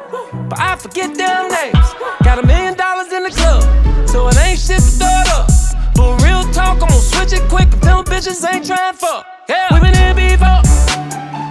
but 0.48 0.56
I 0.56 0.76
forget 0.76 1.16
them 1.16 1.50
names. 1.50 1.88
Got 2.22 2.38
a 2.38 2.46
million 2.46 2.74
dollars 2.74 3.12
in 3.12 3.24
the 3.24 3.30
club, 3.30 4.08
so 4.08 4.28
it 4.28 4.38
ain't 4.38 4.56
shit 4.56 4.78
to 4.78 5.02
it 5.02 5.28
up. 5.34 5.50
But 5.96 6.22
real 6.22 6.44
talk, 6.52 6.80
I'm 6.80 6.86
gonna 6.86 7.02
switch 7.02 7.32
it 7.32 7.42
quick. 7.50 7.66
I'm 7.82 8.04
bitches 8.04 8.38
ain't 8.46 8.64
trying 8.64 8.94
fuck. 8.94 9.26
Yeah, 9.48 9.74
we 9.74 9.80
been 9.80 9.98
in 9.98 10.14
before. 10.14 10.62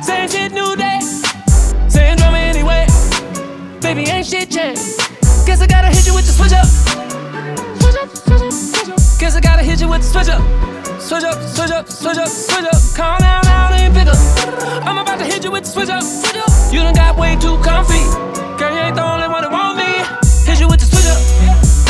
Same 0.02 0.30
shit, 0.30 0.54
new 0.54 0.78
day. 0.78 1.02
Same 1.90 2.16
drama 2.16 2.38
anyway. 2.38 2.88
Baby, 3.82 4.10
ain't 4.10 4.26
shit 4.26 4.50
changed. 4.50 5.04
Guess 5.46 5.60
I 5.60 5.68
gotta 5.68 5.90
hit 5.90 6.08
you 6.08 6.16
with 6.16 6.26
the 6.26 6.32
switch 6.32 6.54
up. 6.54 6.99
Guess 8.00 9.36
I 9.36 9.42
gotta 9.42 9.62
hit 9.62 9.82
you 9.82 9.90
with 9.90 10.00
the 10.00 10.08
switch 10.08 10.30
up. 10.30 10.40
Switch 11.02 11.24
up, 11.24 11.36
switch 11.44 11.72
up, 11.72 11.90
switch 11.90 12.18
up, 12.18 12.28
switch 12.30 12.64
up. 12.64 12.80
Calm 12.96 13.20
down, 13.20 13.44
now 13.44 13.74
ain't 13.76 13.94
pick 13.94 14.08
up. 14.08 14.16
I'm 14.88 14.98
about 14.98 15.20
to 15.20 15.26
hit 15.26 15.44
you 15.44 15.52
with 15.52 15.66
the 15.66 15.70
switch 15.70 15.90
up. 15.90 16.02
Switch 16.02 16.38
up. 16.38 16.48
You 16.72 16.80
done 16.80 16.94
got 16.94 17.18
way 17.18 17.36
too 17.36 17.60
comfy. 17.60 18.00
Girl, 18.56 18.72
you 18.72 18.80
ain't 18.80 18.96
the 18.96 19.04
only 19.04 19.28
one 19.28 19.42
that 19.44 19.52
want 19.52 19.76
me. 19.76 20.00
Hit 20.48 20.62
you 20.62 20.70
with 20.70 20.80
the 20.80 20.88
switch 20.88 21.12
up. 21.12 21.20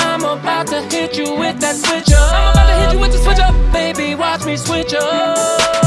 I'm 0.07 0.25
about 0.25 0.65
to 0.73 0.81
hit 0.81 1.15
you 1.15 1.35
with 1.35 1.59
that 1.59 1.75
switch 1.75 2.11
up. 2.11 2.33
I'm 2.33 2.53
about 2.53 2.67
to 2.67 2.75
hit 2.81 2.93
you 2.93 2.99
with 2.99 3.11
the 3.11 3.19
switch 3.19 3.37
up. 3.37 3.53
Baby, 3.71 4.15
watch 4.15 4.45
me 4.45 4.57
switch 4.57 4.95
up. 4.95 5.37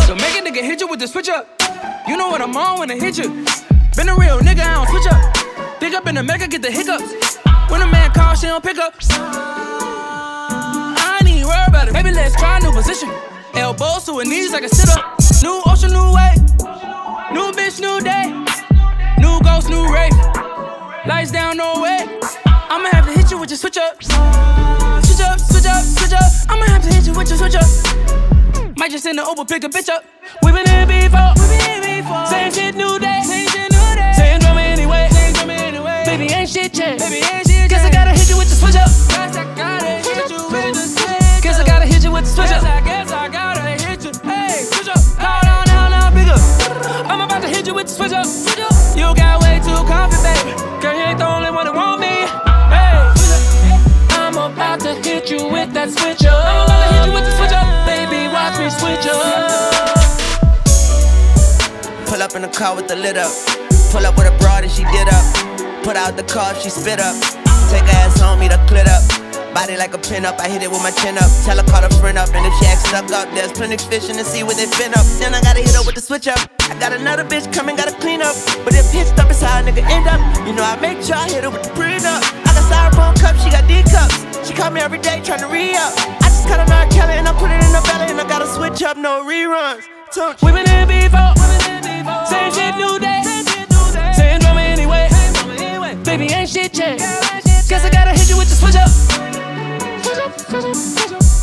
So 0.06 0.14
make 0.14 0.38
a 0.38 0.42
nigga 0.46 0.62
hit 0.62 0.80
you 0.80 0.86
with 0.86 1.00
the 1.00 1.08
switch 1.08 1.28
up. 1.28 1.50
You 2.06 2.16
know 2.16 2.28
what 2.28 2.40
I'm 2.40 2.56
on 2.56 2.78
when 2.78 2.92
I 2.92 2.96
hit 2.96 3.18
you. 3.18 3.28
Been 3.96 4.08
a 4.08 4.14
real 4.14 4.38
nigga, 4.38 4.62
I 4.62 4.78
don't 4.78 4.88
switch 4.88 5.08
up. 5.10 5.80
Big 5.80 5.94
up 5.94 6.06
in 6.06 6.16
America, 6.16 6.46
get 6.46 6.62
the 6.62 6.70
hiccups. 6.70 7.38
When 7.68 7.82
a 7.82 7.90
man 7.90 8.12
calls, 8.12 8.40
she 8.40 8.46
don't 8.46 8.62
pick 8.62 8.78
up. 8.78 8.94
I 11.62 11.68
worry 11.68 11.68
about 11.68 11.88
it. 11.88 11.92
Maybe 11.92 12.10
let's 12.10 12.34
try 12.36 12.58
a 12.58 12.60
new 12.60 12.72
position. 12.72 13.08
Elbows 13.54 14.04
to 14.06 14.18
her 14.18 14.24
knees 14.24 14.52
like 14.52 14.64
a 14.64 14.68
sit 14.68 14.88
up. 14.88 15.18
New 15.42 15.62
ocean, 15.66 15.92
new 15.92 16.12
way. 16.12 16.34
New 17.32 17.52
bitch, 17.52 17.80
new 17.80 18.00
day. 18.00 18.30
New 19.18 19.40
ghost, 19.42 19.68
new 19.68 19.92
rave. 19.92 20.12
Lights 21.06 21.30
down, 21.30 21.56
no 21.56 21.80
way. 21.80 22.06
I'ma 22.46 22.88
have 22.92 23.06
to 23.06 23.12
hit 23.12 23.30
you 23.30 23.38
with 23.38 23.50
your 23.50 23.58
switch 23.58 23.78
up. 23.78 24.02
Switch 24.02 25.20
up, 25.20 25.38
switch 25.38 25.66
up, 25.66 25.82
switch 25.84 26.12
up. 26.12 26.30
I'ma 26.48 26.64
have 26.66 26.82
to 26.82 26.92
hit 26.92 27.06
you 27.06 27.12
with 27.12 27.28
your 27.28 27.38
switch 27.38 27.54
up. 27.54 27.68
Might 28.76 28.90
just 28.90 29.04
send 29.04 29.18
the 29.18 29.24
Uber, 29.24 29.44
pick 29.44 29.64
a 29.64 29.68
bitch 29.68 29.88
up. 29.88 30.04
We 30.42 30.52
been 30.52 30.68
in 30.68 30.88
before. 30.88 31.34
Same 32.26 32.50
shit, 32.52 32.74
new 32.74 32.98
day. 32.98 33.20
Same 33.24 33.48
shit, 33.48 33.70
new 33.70 33.94
day. 33.94 34.12
Same 34.16 34.40
drama 34.40 34.62
anyway. 34.62 35.08
Baby, 36.04 36.32
ain't 36.34 36.48
shit 36.48 36.72
changed. 36.74 37.04
Baby, 37.04 37.24
ain't 37.24 37.46
shit 37.46 37.70
Guess 37.70 37.84
I 37.84 37.90
gotta 37.90 38.10
hit 38.10 38.28
you 38.28 38.36
with 38.36 38.48
the 38.48 38.56
switch 38.56 38.76
up. 38.76 38.88
Guess 39.08 39.36
I 39.36 39.44
gotta 39.56 39.86
hit 39.86 40.01
gotta 42.22 42.44
hit 42.44 42.44
you 42.44 42.44
with 42.44 42.46
the 42.46 42.52
switch 42.52 42.52
up. 42.52 42.84
Guess 42.84 43.12
I 43.12 43.28
gotta 43.28 43.60
hit 43.84 44.04
you. 44.04 44.12
Hey, 44.22 44.64
switch 44.64 44.88
up. 44.88 44.98
Hold 45.18 45.44
on, 45.50 45.66
now, 45.66 45.88
now, 45.88 46.10
bigger. 46.10 46.38
I'm 47.10 47.20
about 47.20 47.42
to 47.42 47.48
hit 47.48 47.66
you 47.66 47.74
with 47.74 47.86
the 47.88 47.92
switch 47.94 48.12
up. 48.12 48.26
Switch 48.26 48.60
up. 48.60 48.72
You 48.96 49.14
got 49.14 49.42
way 49.42 49.60
too 49.60 49.74
confident, 49.86 50.22
baby. 50.22 50.52
Girl, 50.80 50.94
you 50.94 51.02
ain't 51.02 51.18
the 51.18 51.26
only 51.26 51.50
one 51.50 51.66
that 51.66 51.74
want 51.74 52.00
me. 52.00 52.26
Hey, 52.70 53.12
switch 53.16 53.32
up. 53.34 54.18
I'm 54.18 54.36
about 54.36 54.80
to 54.80 54.94
hit 54.94 55.30
you 55.30 55.48
with 55.48 55.72
that 55.74 55.90
switch 55.90 56.24
up. 56.24 56.44
I'm 56.46 56.64
about 56.64 56.78
to 56.78 56.94
hit 56.94 57.06
you 57.06 57.12
with 57.12 57.24
the 57.26 57.32
switch 57.36 57.54
up. 57.54 57.66
Baby, 57.86 58.28
watch 58.30 58.56
me 58.58 58.70
switch 58.70 59.06
up. 59.10 59.20
Pull 62.06 62.22
up 62.22 62.34
in 62.36 62.42
the 62.42 62.48
car 62.48 62.76
with 62.76 62.88
the 62.88 62.96
lid 62.96 63.16
up. 63.16 63.32
Pull 63.90 64.06
up 64.06 64.16
with 64.16 64.26
a 64.26 64.36
broad 64.38 64.64
and 64.64 64.72
she 64.72 64.84
did 64.94 65.08
up. 65.08 65.24
Put 65.82 65.96
out 65.96 66.16
the 66.16 66.22
car, 66.22 66.54
she 66.54 66.70
spit 66.70 67.00
up. 67.00 67.16
Take 67.68 67.84
her 67.88 67.98
ass 68.04 68.22
on 68.22 68.38
me 68.38 68.48
to 68.48 68.56
clit 68.68 68.86
up. 68.86 69.02
Body 69.54 69.76
like 69.76 69.92
a 69.92 69.98
pin 69.98 70.24
up, 70.24 70.40
I 70.40 70.48
hit 70.48 70.62
it 70.62 70.70
with 70.70 70.82
my 70.82 70.90
chin 70.90 71.18
up. 71.18 71.28
Tell 71.44 71.56
her 71.56 71.66
call 71.68 71.84
a 71.84 71.90
friend 72.00 72.16
up, 72.16 72.32
and 72.34 72.44
she 72.56 72.66
acts 72.66 72.88
stuck 72.88 73.10
up, 73.12 73.28
there's 73.34 73.52
plenty 73.52 73.76
fishing 73.76 74.16
to 74.16 74.24
see 74.24 74.42
where 74.42 74.56
they 74.56 74.66
fin 74.66 74.92
up. 74.96 75.04
Then 75.20 75.34
I 75.34 75.40
gotta 75.40 75.60
hit 75.60 75.76
her 75.76 75.84
with 75.84 75.94
the 75.94 76.00
switch 76.00 76.26
up. 76.26 76.40
I 76.72 76.78
got 76.80 76.92
another 76.92 77.24
bitch 77.24 77.52
coming, 77.52 77.76
gotta 77.76 77.92
clean 78.00 78.22
up. 78.22 78.34
But 78.64 78.74
if 78.74 78.90
hitched 78.90 79.18
up, 79.20 79.28
it's 79.28 79.42
how 79.42 79.60
a 79.60 79.62
nigga 79.62 79.84
end 79.84 80.08
up. 80.08 80.20
You 80.46 80.52
know 80.56 80.64
I 80.64 80.80
make 80.80 81.04
sure 81.04 81.16
I 81.16 81.28
hit 81.28 81.44
her 81.44 81.50
with 81.50 81.62
the 81.62 81.72
prenup. 81.76 82.24
I 82.42 82.50
got 82.56 82.64
styrofoam 82.64 83.14
cups, 83.20 83.44
she 83.44 83.50
got 83.50 83.68
D 83.68 83.84
cups. 83.84 84.24
She 84.48 84.54
call 84.54 84.70
me 84.70 84.80
every 84.80 84.98
day 84.98 85.20
trying 85.22 85.40
to 85.40 85.48
re 85.48 85.76
up. 85.76 85.92
I 86.24 86.32
just 86.32 86.48
cut 86.48 86.58
a 86.58 86.64
nut 86.64 86.90
Kelly 86.90 87.20
and 87.20 87.28
I 87.28 87.32
put 87.36 87.50
it 87.52 87.60
in 87.60 87.72
the 87.76 87.82
belly, 87.84 88.08
and 88.08 88.20
I 88.20 88.26
gotta 88.26 88.48
switch 88.48 88.82
up, 88.82 88.96
no 88.96 89.22
reruns. 89.22 89.84
We 90.42 90.52
been 90.52 90.64
in 90.64 90.88
before. 90.88 91.36
Same 92.24 92.52
shit, 92.56 92.72
new 92.80 92.98
day. 92.98 93.20
Same 94.16 94.40
drama 94.40 94.64
anyway. 94.64 95.08
Baby, 96.04 96.32
ain't 96.32 96.48
shit 96.48 96.72
changed. 96.72 97.04
Guess 97.68 97.84
I 97.84 97.90
gotta 97.90 98.12
hit 98.12 98.28
you 98.28 98.36
with 98.36 98.48
the 98.48 98.56
switch 98.56 98.76
up. 98.76 99.11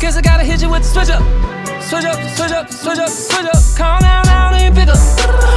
Guess 0.00 0.16
I 0.16 0.20
gotta 0.22 0.44
hit 0.44 0.62
you 0.62 0.70
with 0.70 0.82
the 0.82 0.88
switch 0.88 1.10
up. 1.10 1.22
Switch 1.82 2.04
up, 2.04 2.18
switch 2.36 2.52
up, 2.52 2.70
switch 2.70 2.98
up, 2.98 3.08
switch 3.08 3.46
up. 3.46 3.76
Calm 3.76 4.00
down, 4.00 4.24
now 4.26 4.54
ain't 4.54 4.74
pick 4.74 4.88
up. 4.88 5.49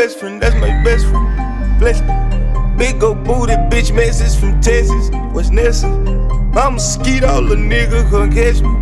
Best 0.00 0.18
friend, 0.18 0.40
that's 0.40 0.54
my 0.54 0.82
best 0.82 1.04
friend. 1.08 1.78
Bless. 1.78 2.00
Big 2.78 3.02
old 3.02 3.22
booty 3.22 3.52
bitch 3.68 3.94
message 3.94 4.40
from 4.40 4.58
Texas. 4.62 5.10
What's 5.34 5.50
necessary? 5.50 5.92
I'm 6.56 6.76
a 6.76 6.80
skeet, 6.80 7.22
all 7.22 7.42
the 7.42 7.54
nigga 7.54 8.08
come 8.08 8.32
catch 8.32 8.62
me. 8.62 8.72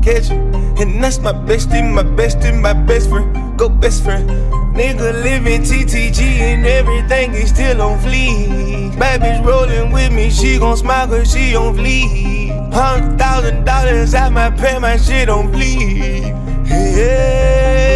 Catch 0.00 0.30
me. 0.30 0.38
And 0.80 1.04
that's 1.04 1.18
my 1.18 1.34
bestie, 1.34 1.84
my 1.92 2.02
bestie, 2.02 2.58
my 2.58 2.72
best 2.72 3.10
friend. 3.10 3.58
go 3.58 3.68
best 3.68 4.02
friend. 4.02 4.26
Nigga 4.74 5.12
living 5.22 5.60
TTG 5.60 6.20
and 6.40 6.64
everything 6.64 7.34
is 7.34 7.50
still 7.50 7.82
on 7.82 7.98
fleek. 7.98 8.92
Bitch 8.94 9.44
rolling 9.44 9.92
with 9.92 10.10
me, 10.10 10.30
she 10.30 10.58
gon' 10.58 10.78
smile 10.78 11.06
cause 11.06 11.30
she 11.30 11.54
on 11.54 11.76
fleek. 11.76 12.72
Hundred 12.72 13.18
thousand 13.18 13.64
dollars 13.66 14.14
at 14.14 14.32
my 14.32 14.48
pay, 14.48 14.78
my 14.78 14.96
shit 14.96 15.28
on 15.28 15.52
fleek. 15.52 16.32
Yeah. 16.66 17.91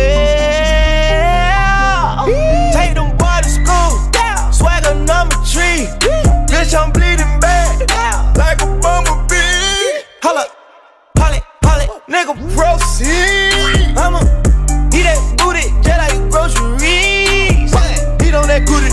Bitch, 6.51 6.75
I'm 6.75 6.93
bleeding 6.93 7.41
bad, 7.41 8.37
like 8.37 8.61
a 8.63 8.67
bumblebee. 8.67 10.03
Holla, 10.23 10.47
holly, 11.19 11.41
holly, 11.63 11.87
nigga, 12.09 12.35
proceed. 12.55 13.97
I'ma 13.97 14.21
eat 14.95 15.05
that 15.05 15.21
booty 15.39 15.71
just 15.83 15.99
like 15.99 16.31
groceries. 16.31 17.36
On 18.37 18.47
that 18.49 18.69
goodie. 18.69 18.93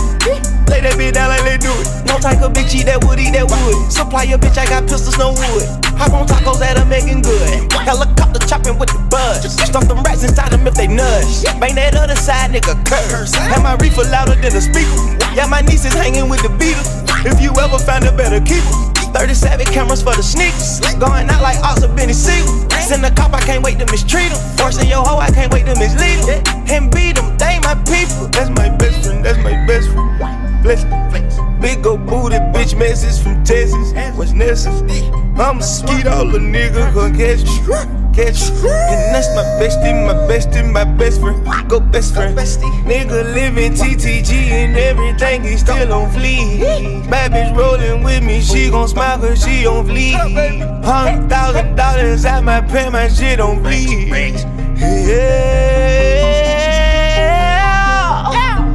Lay 0.71 0.79
that 0.79 0.95
bitch 0.95 1.19
down 1.19 1.27
like 1.27 1.43
they 1.43 1.59
do 1.59 1.67
it. 1.75 1.87
No 2.07 2.15
type 2.15 2.39
of 2.39 2.55
bitch 2.55 2.71
eat 2.71 2.87
that 2.87 3.03
wood, 3.03 3.19
eat 3.19 3.35
that 3.35 3.43
wood. 3.43 3.75
Supply 3.91 4.23
your 4.23 4.39
bitch, 4.39 4.55
I 4.55 4.63
got 4.65 4.87
pistols, 4.87 5.19
no 5.19 5.35
wood. 5.35 5.67
Hop 5.99 6.15
on 6.15 6.25
tacos 6.25 6.63
that 6.63 6.79
are 6.79 6.87
making 6.87 7.27
good. 7.27 7.67
Helicopter 7.75 8.39
chopping 8.47 8.79
with 8.79 8.87
the 8.95 9.03
buzz. 9.11 9.43
Stuff 9.43 9.87
them 9.91 9.99
rats 10.07 10.23
inside 10.23 10.55
them 10.55 10.65
if 10.65 10.75
they 10.75 10.87
nudge. 10.87 11.43
Bang 11.59 11.75
that 11.75 11.93
other 11.93 12.15
side, 12.15 12.55
nigga, 12.55 12.79
curse. 12.87 13.35
Have 13.35 13.61
my 13.61 13.75
reefer 13.75 14.07
louder 14.07 14.39
than 14.39 14.55
a 14.55 14.63
speaker. 14.63 14.95
Yeah, 15.35 15.51
my 15.51 15.59
niece 15.59 15.83
is 15.83 15.93
hanging 15.93 16.29
with 16.29 16.39
the 16.39 16.51
Beatles. 16.55 17.03
If 17.27 17.43
you 17.43 17.51
ever 17.59 17.77
find 17.83 18.07
a 18.07 18.15
better 18.15 18.39
keeper. 18.39 18.92
37 19.13 19.65
cameras 19.67 20.01
for 20.01 20.15
the 20.15 20.23
sneakers. 20.23 20.81
Going 20.99 21.29
out 21.29 21.41
like 21.41 21.57
or 21.61 21.87
Benny 21.95 22.13
Siegel. 22.13 22.69
Send 22.81 23.05
a 23.05 23.11
cop, 23.11 23.33
I 23.33 23.39
can't 23.41 23.63
wait 23.63 23.79
to 23.79 23.85
mistreat 23.91 24.31
him. 24.31 24.37
Forcing 24.57 24.89
your 24.89 25.03
hoe, 25.05 25.19
I 25.19 25.31
can't 25.31 25.53
wait 25.53 25.65
to 25.67 25.75
mislead 25.79 26.19
him. 26.27 26.43
And 26.67 26.91
beat 26.91 27.15
them, 27.15 27.37
they 27.37 27.59
my 27.61 27.75
people. 27.87 28.27
That's 28.27 28.49
my 28.49 28.69
best 28.75 29.05
friend, 29.05 29.23
that's 29.23 29.37
my 29.39 29.55
best 29.65 29.89
friend. 29.89 30.63
Bless 30.63 30.83
Big 31.61 31.85
ol' 31.85 31.97
booty 31.97 32.37
bitch 32.51 32.77
message 32.77 33.23
from 33.23 33.41
Texas. 33.43 33.93
What's 34.17 34.33
necessary? 34.33 35.09
I'm 35.37 35.59
a 35.59 35.63
skeet 35.63 36.07
all 36.07 36.25
the 36.25 36.39
nigga 36.39 36.93
gon' 36.93 37.15
catch 37.15 37.43
you. 37.43 38.02
Catch 38.13 38.49
you. 38.49 38.69
And 38.69 39.15
that's 39.15 39.33
my 39.35 39.41
bestie, 39.57 40.05
my 40.05 40.13
bestie, 40.29 40.71
my 40.71 40.83
best 40.83 41.19
friend. 41.19 41.43
Go 41.67 41.79
best 41.79 42.13
friend. 42.13 42.37
Nigga 42.37 43.33
living 43.33 43.73
TTG 43.73 44.51
and 44.51 44.77
everything 44.77 45.43
he 45.43 45.57
still 45.57 45.91
on 45.91 46.11
fleek. 46.11 47.09
Bad 47.09 47.31
bitch 47.31 47.57
rolling 47.57 48.03
with 48.03 48.21
me, 48.23 48.39
she 48.41 48.69
gon' 48.69 48.87
smile 48.87 49.17
cause 49.17 49.43
she 49.43 49.65
on 49.65 49.87
fleek. 49.87 50.13
Hundred 50.85 51.27
thousand 51.27 51.75
dollars 51.75 52.23
at 52.25 52.43
my 52.43 52.61
pay, 52.61 52.87
my 52.89 53.07
shit 53.07 53.39
on 53.39 53.63
fleek. 53.63 54.43
Yeah. 54.77 55.73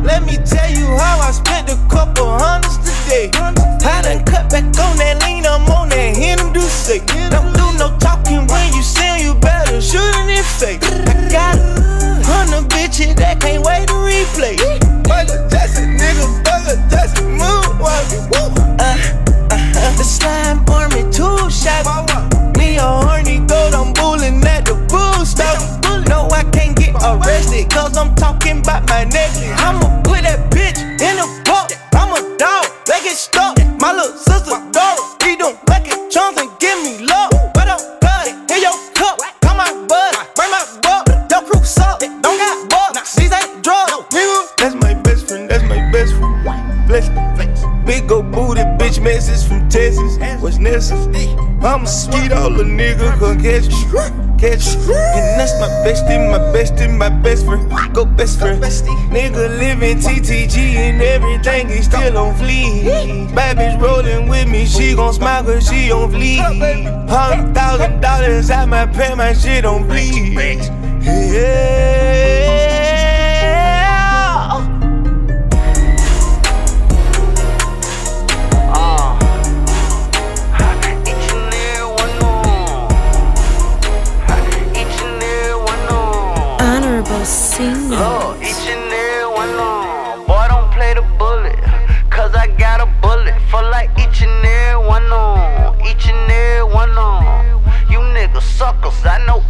Let 0.03 0.25
me 0.27 0.37
tell 0.39 0.71
you 0.71 0.87
how 0.97 1.21
I 1.21 1.31
spent 1.31 1.71
a 1.71 1.77
couple 1.89 2.27
hundreds 2.27 2.79
today. 3.09 3.31
I 3.35 4.03
done 4.03 4.25
cut 4.25 4.51
back 4.51 4.65
on 4.65 4.97
that 4.99 5.23
lean, 5.25 5.47
I'm 5.47 5.65
on 5.73 5.89
that 5.89 6.17
Hennessy 6.17 6.53
do 6.53 6.61
say. 6.61 6.99
Don't 7.31 7.53
do 7.57 7.67
no 7.79 7.97
talking 7.99 8.47
when 8.47 8.73
you 8.75 8.83
sing, 8.83 9.25
you 9.25 9.35
better 9.35 9.81
shoot 9.81 10.15
in 10.21 10.29
it 10.29 10.45
fake. 10.45 10.83
I 10.85 11.29
got 11.33 11.57
a 11.57 12.21
hundred 12.25 12.69
bitches 12.71 13.17
that 13.17 13.41
can't 13.41 13.65
wait 13.65 13.89
to 13.89 13.95
replay. 13.95 14.57
Michael 15.09 15.49
Jackson, 15.49 15.97
nigga, 15.97 16.27
Michael 16.45 16.77
Jackson, 16.91 17.27
moonwalking. 17.39 18.29
Uh, 18.79 19.28
best 58.05 58.39
friend. 58.39 58.63
Nigga 58.63 59.59
living 59.59 59.99
TTG 59.99 60.57
and 60.77 61.03
everything 61.03 61.69
is 61.71 61.87
still 61.87 62.19
on 62.19 62.35
fleek. 62.35 63.35
Bad 63.35 63.57
bitch 63.57 63.81
rolling 63.81 64.29
with 64.29 64.49
me, 64.49 64.67
she 64.67 64.95
gon' 64.95 65.13
smile 65.13 65.45
cause 65.45 65.69
she 65.69 65.91
on 65.91 66.11
fleek. 66.13 67.09
Hundred 67.09 67.55
thousand 67.55 68.01
dollars 68.01 68.51
at 68.51 68.67
my 68.67 68.87
pay, 68.87 69.15
my 69.15 69.33
shit 69.33 69.65
on 69.65 69.85
fleek. 69.85 70.61
Yeah. 71.03 72.48
Suckers, 98.69 99.07
I 99.07 99.25
know 99.25 99.48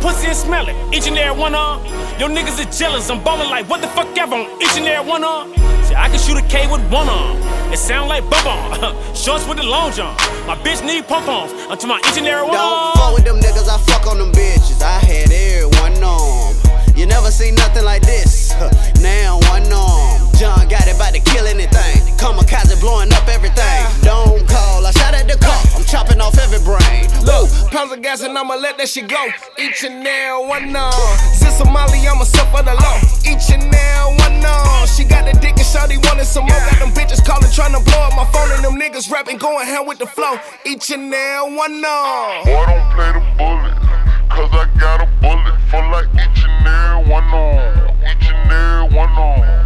pussy 0.00 0.26
and 0.28 0.36
smell 0.36 0.68
it. 0.68 0.76
Each 0.94 1.06
and 1.06 1.16
every 1.16 1.38
one 1.38 1.54
on. 1.54 1.84
Yo 2.18 2.28
niggas 2.28 2.58
is 2.58 2.78
jealous, 2.78 3.08
I'm 3.10 3.22
ballin' 3.22 3.50
like 3.50 3.68
what 3.68 3.80
the 3.80 3.88
fuck 3.88 4.08
ever 4.18 4.34
on 4.34 4.46
each 4.60 4.76
and 4.76 4.86
every 4.86 5.08
one 5.08 5.24
on. 5.24 5.54
See, 5.84 5.94
I 5.94 6.08
can 6.08 6.18
shoot 6.18 6.36
a 6.36 6.42
K 6.42 6.66
with 6.70 6.82
one 6.90 7.08
arm. 7.08 7.36
It 7.72 7.78
sound 7.78 8.08
like 8.08 8.28
bump 8.28 8.46
on. 8.46 9.14
Shorts 9.14 9.46
with 9.46 9.58
the 9.58 9.64
long 9.64 9.92
john. 9.92 10.16
My 10.46 10.56
bitch 10.56 10.84
need 10.84 11.06
pump 11.06 11.28
ons. 11.28 11.52
Until 11.70 11.88
my 11.88 11.98
each 12.08 12.18
and 12.18 12.26
every 12.26 12.46
one 12.48 12.56
Don't 12.56 12.94
fuck 12.96 13.14
with 13.14 13.24
them 13.24 13.38
niggas, 13.38 13.68
I 13.68 13.78
fuck 13.78 14.06
on 14.06 14.18
them 14.18 14.32
bitches. 14.32 14.82
I 14.82 14.98
had 14.98 15.30
everyone 15.30 16.02
on. 16.02 16.54
You 16.96 17.06
never 17.06 17.30
seen 17.30 17.54
nothing 17.54 17.84
like 17.84 18.02
this. 18.02 18.52
Now 19.00 19.38
one 19.48 19.72
arm. 19.72 20.20
John 20.36 20.68
got 20.68 20.86
it 20.86 20.98
by 20.98 21.10
to 21.10 21.20
kill 21.20 21.46
anything. 21.46 21.99
Kamikaze 22.20 22.78
blowing 22.80 23.10
up 23.16 23.26
everything. 23.28 23.80
Don't 24.04 24.46
call, 24.46 24.84
I 24.84 24.92
shot 24.92 25.14
at 25.14 25.26
the 25.26 25.40
car. 25.40 25.56
I'm 25.72 25.84
chopping 25.84 26.20
off 26.20 26.36
every 26.36 26.60
brain. 26.60 27.08
Look, 27.24 27.48
pounds 27.72 27.92
of 27.92 28.02
gas 28.02 28.20
and 28.20 28.36
I'ma 28.36 28.60
let 28.60 28.76
that 28.76 28.90
shit 28.90 29.08
go. 29.08 29.16
Each 29.56 29.82
and 29.84 30.04
every 30.06 30.44
one 30.46 30.76
on. 30.76 30.92
Since 31.32 31.56
Somali, 31.56 32.04
I'ma 32.04 32.24
suffer 32.24 32.60
the 32.60 32.76
law. 32.76 33.00
Each 33.24 33.48
and 33.48 33.64
every 33.72 34.20
one 34.20 34.44
on. 34.44 34.86
She 34.86 35.08
got 35.08 35.24
the 35.24 35.32
dick 35.40 35.56
and 35.56 35.64
shawty 35.64 35.96
wanted 36.04 36.28
some 36.28 36.44
more. 36.44 36.60
Got 36.68 36.84
them 36.84 36.92
bitches 36.92 37.24
calling, 37.24 37.48
trying 37.56 37.72
to 37.72 37.80
blow 37.88 38.04
up 38.04 38.12
my 38.12 38.28
phone. 38.28 38.52
And 38.52 38.68
them 38.68 38.76
niggas 38.76 39.10
rapping, 39.10 39.38
going 39.38 39.64
hand 39.64 39.88
with 39.88 39.98
the 39.98 40.06
flow. 40.06 40.36
Each 40.68 40.92
and 40.92 41.08
every 41.08 41.56
one 41.56 41.80
on. 41.80 42.44
Boy, 42.44 42.68
don't 42.68 42.84
play 42.92 43.16
the 43.16 43.24
bullet. 43.40 43.80
Cause 44.28 44.52
I 44.52 44.68
got 44.76 45.00
a 45.00 45.08
bullet 45.24 45.56
for 45.72 45.80
like 45.88 46.12
each 46.20 46.44
and 46.44 46.68
every 46.68 47.08
one 47.08 47.24
on. 47.32 47.96
Each 48.04 48.28
and 48.28 48.44
every 48.52 48.92
one 48.92 49.08
on. 49.08 49.59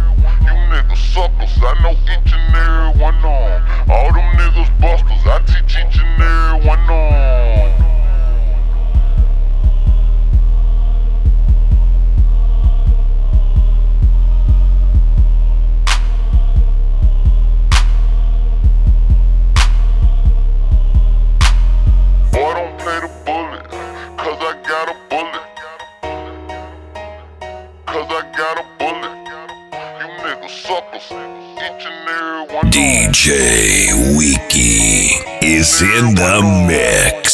Suckers, 1.15 1.57
I 1.61 1.81
know 1.81 1.91
each 1.91 2.33
and 2.33 2.55
every 2.57 3.01
one 3.01 3.15
on. 3.23 3.61
All 3.89 4.11
them 4.11 4.35
niggas 4.35 4.69
busters, 4.81 5.25
I 5.25 5.39
teach 5.47 5.77
each 5.77 5.97
and 6.03 6.21
every 6.21 6.67
one 6.67 6.89
on. 6.89 7.71
Boy, 22.33 22.53
don't 22.55 22.77
play 22.77 22.99
the 22.99 23.07
bullet. 23.25 23.69
Cause 24.17 24.37
I 24.41 24.61
got 24.67 24.89
a 24.89 25.04
DJ 32.71 33.27
Wiki 34.17 35.09
is 35.45 35.81
in 35.81 36.15
the 36.15 36.41
mix. 36.67 37.24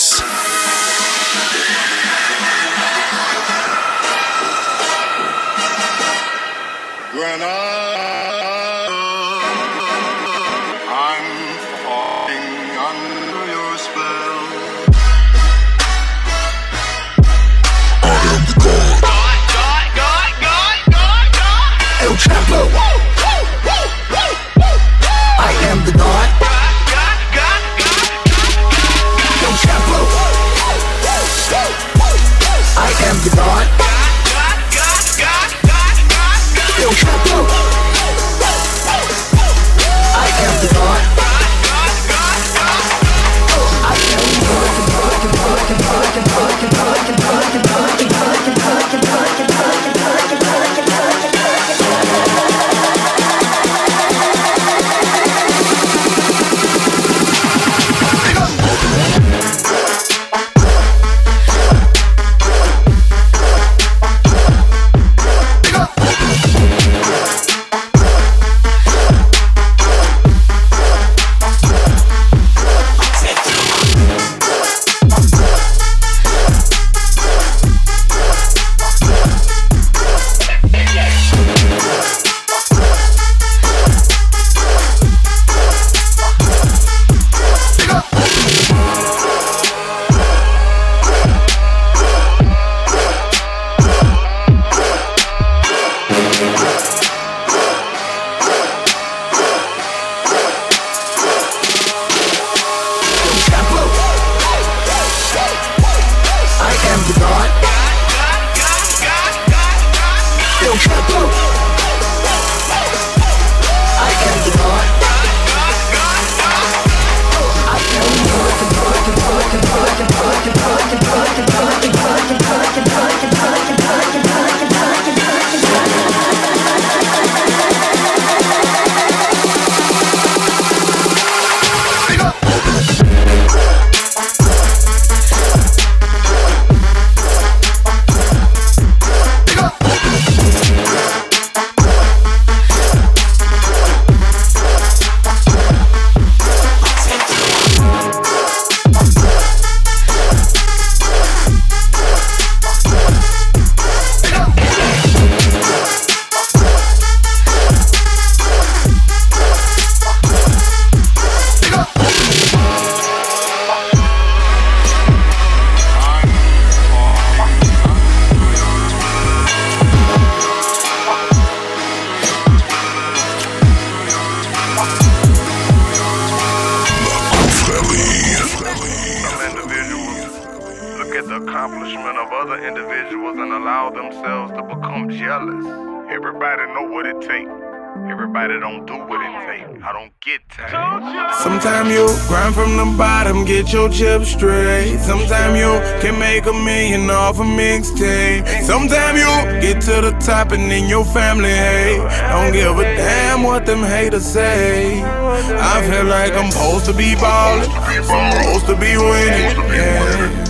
Your 193.73 193.89
chips 193.89 194.31
straight. 194.31 194.99
Sometimes 194.99 195.57
you 195.57 195.71
can 196.01 196.19
make 196.19 196.45
a 196.45 196.53
million 196.53 197.09
off 197.09 197.39
a 197.39 197.43
mixtape. 197.43 198.45
Sometimes 198.63 199.19
you 199.19 199.61
get 199.61 199.81
to 199.81 200.01
the 200.01 200.11
top 200.19 200.51
and 200.51 200.69
then 200.69 200.89
your 200.89 201.05
family 201.05 201.49
hate. 201.49 201.99
Don't 202.31 202.51
give 202.51 202.77
a 202.77 202.83
damn 202.83 203.43
what 203.43 203.65
them 203.65 203.79
haters 203.79 204.25
say. 204.25 205.01
I 205.03 205.87
feel 205.89 206.05
like 206.05 206.33
I'm 206.33 206.51
supposed 206.51 206.85
to 206.85 206.93
be 206.93 207.15
ballin', 207.15 207.69
supposed 208.03 208.65
to 208.65 208.75
be 208.75 208.97
winning. 208.97 209.55
Yeah. 209.71 210.47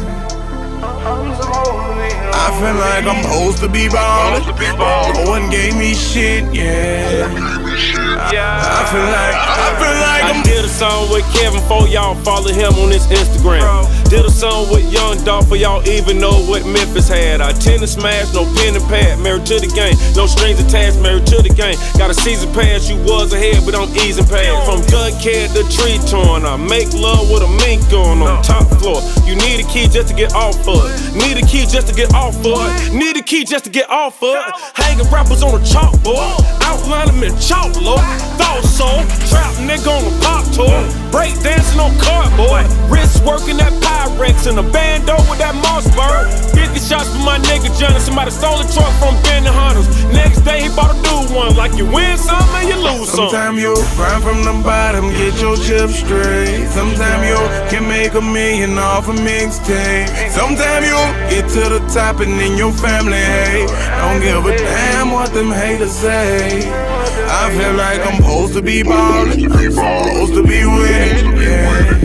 I 2.33 2.47
feel 2.59 2.75
like 2.75 3.05
I'm 3.05 3.23
supposed 3.23 3.59
to 3.59 3.69
be 3.69 3.87
ballin'. 3.89 4.43
No 4.77 5.29
one 5.29 5.49
gave 5.49 5.75
me 5.75 5.93
shit, 5.93 6.53
yeah. 6.53 7.60
I 7.81 8.85
feel 8.91 9.01
like, 9.09 9.33
I 9.33 9.69
feel 9.81 9.97
like 9.97 10.23
I 10.23 10.31
I'm. 10.37 10.43
did 10.43 10.65
a 10.65 10.69
song 10.69 11.09
with 11.09 11.25
Kevin 11.33 11.61
for 11.67 11.87
y'all 11.87 12.15
follow 12.21 12.51
him 12.53 12.73
on 12.77 12.91
his 12.91 13.07
Instagram. 13.07 13.63
Did 14.09 14.25
a 14.25 14.29
song 14.29 14.69
with 14.69 14.85
Young 14.91 15.17
Dolph 15.23 15.47
for 15.47 15.55
y'all 15.55 15.81
even 15.87 16.19
know 16.19 16.43
what 16.45 16.65
Memphis 16.65 17.07
had. 17.07 17.41
I 17.41 17.53
tennis 17.53 17.93
smash, 17.93 18.33
no 18.33 18.45
pen 18.59 18.75
and 18.75 18.85
pad, 18.85 19.19
married 19.19 19.45
to 19.47 19.59
the 19.59 19.71
game. 19.73 19.95
No 20.15 20.27
strings 20.27 20.59
attached, 20.59 20.99
married 21.01 21.25
to 21.27 21.41
the 21.41 21.49
game. 21.49 21.75
Got 21.97 22.11
a 22.11 22.13
season 22.13 22.53
pass, 22.53 22.89
you 22.89 22.97
was 23.01 23.33
ahead, 23.33 23.63
but 23.65 23.73
I'm 23.73 23.89
easing 23.97 24.25
past. 24.27 24.67
From 24.67 24.81
gun 24.91 25.11
cat 25.17 25.49
to 25.57 25.63
tree 25.71 25.97
torn, 26.05 26.45
I 26.45 26.57
make 26.57 26.93
love 26.93 27.31
with 27.31 27.41
a 27.41 27.51
mink 27.65 27.81
on 27.93 28.21
on 28.21 28.43
top 28.43 28.67
floor. 28.77 29.01
You 29.25 29.35
need 29.35 29.63
a 29.63 29.67
key 29.67 29.87
just 29.87 30.09
to 30.09 30.15
get 30.15 30.33
off 30.35 30.59
of 30.67 30.85
it. 30.85 31.15
Need 31.15 31.41
a 31.41 31.45
key 31.47 31.65
just 31.65 31.87
to 31.87 31.95
get 31.95 32.13
off 32.13 32.37
of 32.45 32.59
it. 32.61 32.93
Need 32.93 33.17
a 33.17 33.23
key 33.23 33.43
just 33.43 33.65
to 33.65 33.71
get 33.71 33.89
off 33.89 34.21
of 34.21 34.35
it. 34.35 34.53
Hanging 34.75 35.07
rappers 35.09 35.41
on 35.41 35.55
a 35.55 35.63
chalkboard, 35.63 36.35
outline 36.71 37.07
them 37.07 37.23
in 37.23 37.35
chalk, 37.39 37.75
Lord. 37.75 38.01
Thought 38.39 38.63
so, 38.63 38.87
trap 39.27 39.51
nigga 39.59 39.91
on 39.91 40.03
a 40.07 40.13
pop 40.23 40.43
tour. 40.55 40.79
Break 41.11 41.35
dancing 41.43 41.79
on 41.79 41.91
cardboard. 41.99 42.65
Wrist 42.87 43.23
working 43.25 43.57
that 43.57 43.75
Pyrex 43.83 44.47
and 44.47 44.57
a 44.57 44.63
bando 44.63 45.19
with 45.27 45.39
that 45.43 45.55
Mossberg. 45.59 46.31
50 46.55 46.79
shots 46.79 47.11
for 47.11 47.23
my 47.27 47.37
nigga 47.51 47.67
Johnny. 47.77 47.99
Somebody 47.99 48.31
stole 48.31 48.59
a 48.63 48.67
truck 48.71 48.91
from 49.03 49.19
Ben 49.27 49.43
Hunters. 49.43 49.87
Next 50.15 50.41
day 50.47 50.63
he 50.63 50.69
bought 50.71 50.95
a 50.95 50.99
new 51.03 51.35
one. 51.35 51.55
Like 51.55 51.75
you 51.75 51.85
win 51.85 52.17
some 52.17 52.47
and 52.55 52.67
you 52.69 52.79
lose 52.79 53.11
some. 53.11 53.29
Sometimes 53.29 53.59
you 53.61 53.75
grind 53.99 54.23
from 54.23 54.39
the 54.47 54.55
bottom, 54.63 55.11
get 55.11 55.35
your 55.41 55.57
chips 55.57 55.99
straight. 55.99 56.67
Sometimes 56.71 57.27
you 57.27 57.39
can 57.67 57.83
make 57.87 58.13
a 58.15 58.21
million 58.21 58.77
off 58.79 59.07
a 59.07 59.13
mixtape. 59.13 60.07
Sometimes 60.31 60.87
you 60.87 60.99
get 61.27 61.45
to 61.51 61.63
the 61.75 61.81
top 61.91 62.23
and 62.23 62.39
then 62.39 62.55
your 62.55 62.71
family 62.71 63.19
hate. 63.19 63.67
Don't 63.99 64.21
give 64.23 64.45
a 64.45 64.55
damn 64.55 65.11
what 65.11 65.33
them 65.33 65.51
haters 65.51 65.91
say. 65.91 66.60
I 66.69 67.49
feel 67.57 67.73
like 67.73 68.05
I'm 68.05 68.17
supposed 68.17 68.53
to 68.53 68.61
be 68.61 68.83
ballin', 68.83 69.49
supposed 69.71 70.33
to 70.33 70.43
be 70.43 70.65
winning, 70.65 71.37
yeah. 71.41 71.97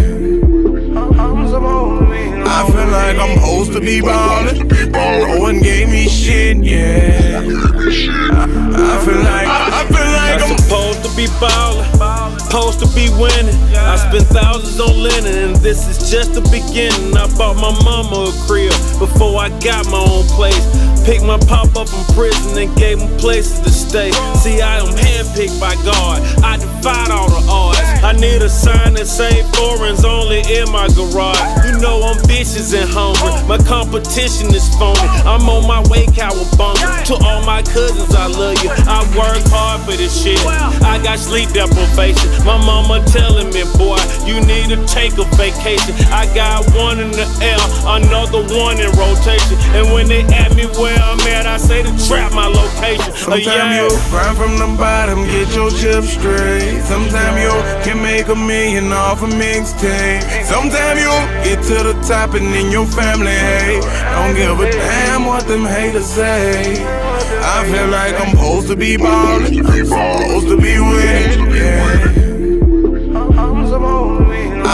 I 2.49 2.71
feel 2.71 2.89
like 2.89 3.17
I'm 3.19 3.35
supposed 3.39 3.73
to 3.73 3.81
be 3.81 4.01
ballin'. 4.01 4.69
No 4.93 5.39
one 5.39 5.61
gave 5.61 5.89
me 5.89 6.09
shit, 6.09 6.59
yeah. 6.59 7.43
I 7.43 8.97
feel 9.05 9.21
like, 9.23 9.49
I 9.49 9.85
feel 9.89 10.11
like 10.17 10.43
I'm 10.43 10.57
supposed 10.59 11.03
to 11.05 11.11
be 11.17 11.27
ballin', 11.41 12.39
supposed 12.39 12.81
to 12.81 12.87
be 12.95 13.09
winning. 13.21 13.55
I 13.77 13.97
spent 13.97 14.27
thousands 14.29 14.81
on 14.81 15.03
linen, 15.03 15.51
and 15.51 15.57
this 15.57 15.87
is 15.89 16.11
just 16.11 16.35
the 16.35 16.41
beginning. 16.43 17.17
I 17.17 17.27
bought 17.37 17.57
my 17.57 17.73
mama 17.85 18.31
a 18.31 18.47
crib 18.47 18.73
before 18.99 19.41
I 19.41 19.49
got 19.61 19.87
my 19.87 19.99
own 19.99 20.25
place. 20.29 20.65
Picked 21.07 21.23
my 21.23 21.39
pop 21.47 21.71
up 21.77 21.89
from 21.89 22.03
prison 22.17 22.59
and 22.59 22.77
gave 22.77 22.99
him 22.99 23.17
places 23.19 23.61
to 23.61 23.71
stay. 23.71 24.11
See, 24.43 24.61
I 24.61 24.83
am 24.83 24.91
handpicked 24.91 25.61
by 25.61 25.79
God. 25.87 26.19
I 26.43 26.57
defied 26.59 27.15
all 27.15 27.31
the 27.31 27.47
odds. 27.47 27.79
I 28.03 28.11
need 28.11 28.43
a 28.43 28.49
sign 28.49 28.95
that 28.95 29.07
say 29.07 29.47
foreigns 29.55 30.05
only 30.05 30.43
in 30.51 30.67
my 30.75 30.91
garage. 30.99 31.39
You 31.63 31.79
know 31.79 32.03
I'm 32.03 32.19
vicious 32.27 32.75
and 32.75 32.91
hungry. 32.91 33.31
My 33.47 33.57
competition 33.63 34.51
is 34.51 34.67
phony. 34.75 34.99
I'm 35.23 35.47
on 35.47 35.63
my 35.71 35.79
way, 35.87 36.07
cowabunga. 36.11 37.07
To 37.07 37.15
all 37.23 37.39
my 37.47 37.63
cousins, 37.63 38.11
I 38.11 38.27
love 38.27 38.59
you. 38.67 38.71
I 38.75 39.07
work 39.15 39.47
hard 39.55 39.87
for 39.87 39.95
this 39.95 40.11
shit. 40.11 40.43
I 40.83 40.99
got 41.07 41.21
sleep 41.21 41.51
deprivation. 41.55 42.27
My 42.43 42.59
mama 42.59 42.99
telling 43.07 43.55
me, 43.55 43.63
boy, 43.79 44.03
you 44.27 44.43
need 44.43 44.75
to 44.75 44.79
take 44.91 45.15
a 45.23 45.27
vacation. 45.39 45.95
I 46.11 46.27
got 46.35 46.67
one 46.75 46.99
in 46.99 47.15
the 47.15 47.31
air, 47.47 47.63
another 47.87 48.43
one 48.59 48.83
in 48.83 48.91
rotation. 48.99 49.55
And 49.71 49.95
when 49.95 50.11
they 50.11 50.27
ask 50.35 50.51
me 50.59 50.67
where 50.75 50.96
I'm 51.03 51.21
at, 51.29 51.47
I 51.47 51.57
say 51.57 51.83
to 51.83 51.93
trap 52.09 52.33
my 52.33 52.47
location. 52.47 53.13
Uh, 53.13 53.17
Sometimes 53.17 53.77
you 53.77 53.89
grind 54.11 54.37
from 54.37 54.59
the 54.59 54.69
bottom, 54.79 55.25
get 55.25 55.55
your 55.55 55.71
chips 55.71 56.11
straight. 56.15 56.83
Sometimes 56.83 57.39
you 57.43 57.53
can 57.85 58.03
make 58.03 58.29
a 58.29 58.35
million 58.37 58.93
off 58.93 59.23
a 59.23 59.27
mixtape. 59.27 60.23
Sometimes 60.45 61.01
you 61.01 61.13
get 61.45 61.63
to 61.71 61.77
the 61.83 61.95
top 62.07 62.35
and 62.35 62.47
then 62.55 62.71
your 62.71 62.87
family 62.87 63.33
hate. 63.33 63.83
Don't 64.15 64.35
give 64.35 64.59
a 64.61 64.71
damn 64.71 65.27
what 65.27 65.47
them 65.47 65.65
haters 65.65 66.07
say. 66.07 66.83
I 67.43 67.65
feel 67.71 67.89
like 67.89 68.15
I'm 68.21 68.31
supposed 68.37 68.69
to 68.69 68.77
be 68.77 68.97
ballin', 68.97 69.65
supposed 69.65 70.49
to 70.49 70.57
be 70.57 70.79
winning, 70.81 71.55
yeah. 71.55 72.26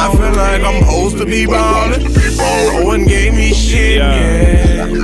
I 0.02 0.10
feel 0.10 0.34
like 0.34 0.62
I'm 0.62 0.82
supposed 0.82 1.18
to 1.18 1.24
be 1.24 1.46
ballin'. 1.46 2.02
No 2.36 2.84
one 2.84 3.04
gave 3.04 3.34
me 3.34 3.52
shit, 3.54 3.98
yeah. 3.98 4.84
I 4.84 4.88
feel 4.88 4.98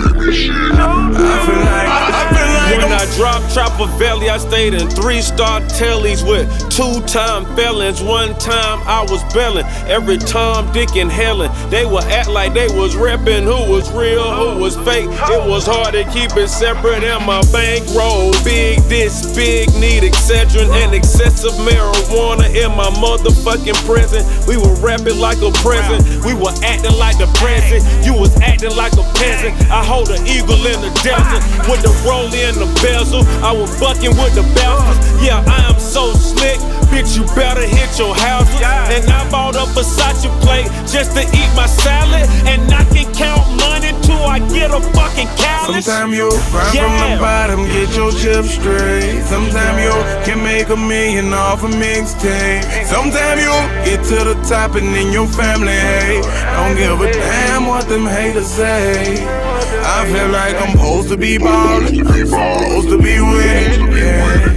like, 1.55 1.89
I 1.89 2.35
feel 2.35 2.49
like 2.53 2.58
When 2.69 2.93
I 2.93 3.07
dropped 3.17 3.55
Trapper 3.55 3.87
Valley, 3.99 4.29
I 4.29 4.37
stayed 4.37 4.75
in 4.75 4.91
three 4.91 5.23
star 5.23 5.61
tellies 5.63 6.21
with 6.21 6.47
two 6.69 7.01
time 7.07 7.47
felons. 7.57 8.03
One 8.03 8.35
time 8.39 8.81
I 8.87 9.03
was 9.09 9.25
belling. 9.33 9.65
Every 9.89 10.19
Tom, 10.19 10.71
Dick, 10.73 10.95
and 10.97 11.11
Helen, 11.11 11.51
they 11.71 11.87
would 11.87 12.05
act 12.05 12.29
like 12.29 12.53
they 12.53 12.69
was 12.69 12.95
reppin' 12.95 13.45
who 13.45 13.73
was 13.73 13.91
real, 13.93 14.23
who 14.35 14.61
was 14.61 14.77
fake. 14.77 15.09
It 15.09 15.49
was 15.49 15.65
hard 15.65 15.95
to 15.95 16.05
keep 16.13 16.37
it 16.37 16.49
separate 16.49 17.03
in 17.03 17.25
my 17.25 17.41
bankroll. 17.53 18.33
Big 18.45 18.81
this, 18.85 19.35
big 19.35 19.73
need 19.81 20.03
Excedrin 20.03 20.69
and 20.85 20.95
excessive 20.95 21.57
marijuana 21.65 22.53
in 22.53 22.71
my 22.77 22.91
motherfucking 23.01 23.81
present. 23.89 24.29
We 24.47 24.59
were 24.59 24.75
rapping 24.77 25.19
like 25.19 25.41
a 25.41 25.51
present. 25.65 26.05
We 26.23 26.35
were 26.35 26.53
acting 26.63 26.97
like 27.01 27.17
the 27.17 27.33
present. 27.41 27.81
You 28.05 28.13
was 28.13 28.37
acting 28.41 28.77
like 28.77 28.93
a 28.93 29.07
peasant. 29.17 29.57
I 29.73 29.83
hold 29.83 30.11
an 30.11 30.21
eagle 30.27 30.61
in 30.69 30.81
the 30.85 30.93
desert 31.01 31.41
with 31.65 31.81
the 31.81 31.93
roll 32.05 32.29
in 32.29 32.58
the 32.59 32.69
bezel. 32.83 33.23
I 33.43 33.53
was 33.53 33.71
bucking 33.81 34.15
with 34.19 34.35
the 34.35 34.45
bouncers. 34.59 34.99
Yeah, 35.23 35.43
I 35.47 35.71
am 35.71 35.79
so 35.79 36.13
slick. 36.15 36.59
Bitch, 36.91 37.17
you 37.17 37.25
better 37.35 37.67
hit 37.67 37.99
your 37.99 38.15
houses. 38.15 38.61
And 38.61 39.05
I 39.11 39.29
bought 39.31 39.55
a 39.55 39.65
Versace 39.77 40.29
plate 40.43 40.69
just 40.87 41.15
to 41.17 41.23
eat 41.23 41.51
my 41.55 41.67
salad. 41.67 42.27
And 42.47 42.63
I 42.73 42.85
can 42.91 43.07
count 43.15 43.47
money 43.61 43.93
till 44.03 44.23
I 44.25 44.39
get 44.51 44.71
a 44.71 44.81
fucking 44.95 45.29
callus. 45.37 45.85
Sometimes 45.85 46.17
you 46.17 46.31
grind 46.51 46.73
from 46.77 46.93
the 46.99 47.17
bottom, 47.21 47.65
get 47.67 47.95
your 47.95 48.13
chips 48.13 48.55
straight. 48.55 49.23
Sometimes 49.25 49.79
you 49.83 49.95
can 50.25 50.43
make 50.43 50.69
a 50.69 50.77
million 50.77 51.33
off 51.33 51.63
a 51.63 51.69
mixtape. 51.69 52.65
Sometimes 52.87 53.41
you 53.43 53.55
get 53.85 54.03
to 54.11 54.19
the 54.25 54.37
top 54.49 54.75
and 54.75 54.95
then 54.95 55.13
your 55.13 55.29
family 55.29 55.73
hate. 55.73 56.25
Don't 56.57 56.77
give 56.77 57.01
a 57.01 57.13
damn 57.13 57.67
what 57.67 57.89
them 57.89 58.07
haters 58.07 58.47
say. 58.47 59.48
I 59.71 60.07
feel 60.11 60.29
like 60.29 60.55
I'm 60.57 60.73
supposed 60.73 61.09
to 61.11 61.17
be 61.17 61.39
ballin', 61.39 62.05
supposed 62.27 62.89
to 62.89 62.99
be 62.99 63.21
winning, 63.21 63.93
yeah. 63.93 64.55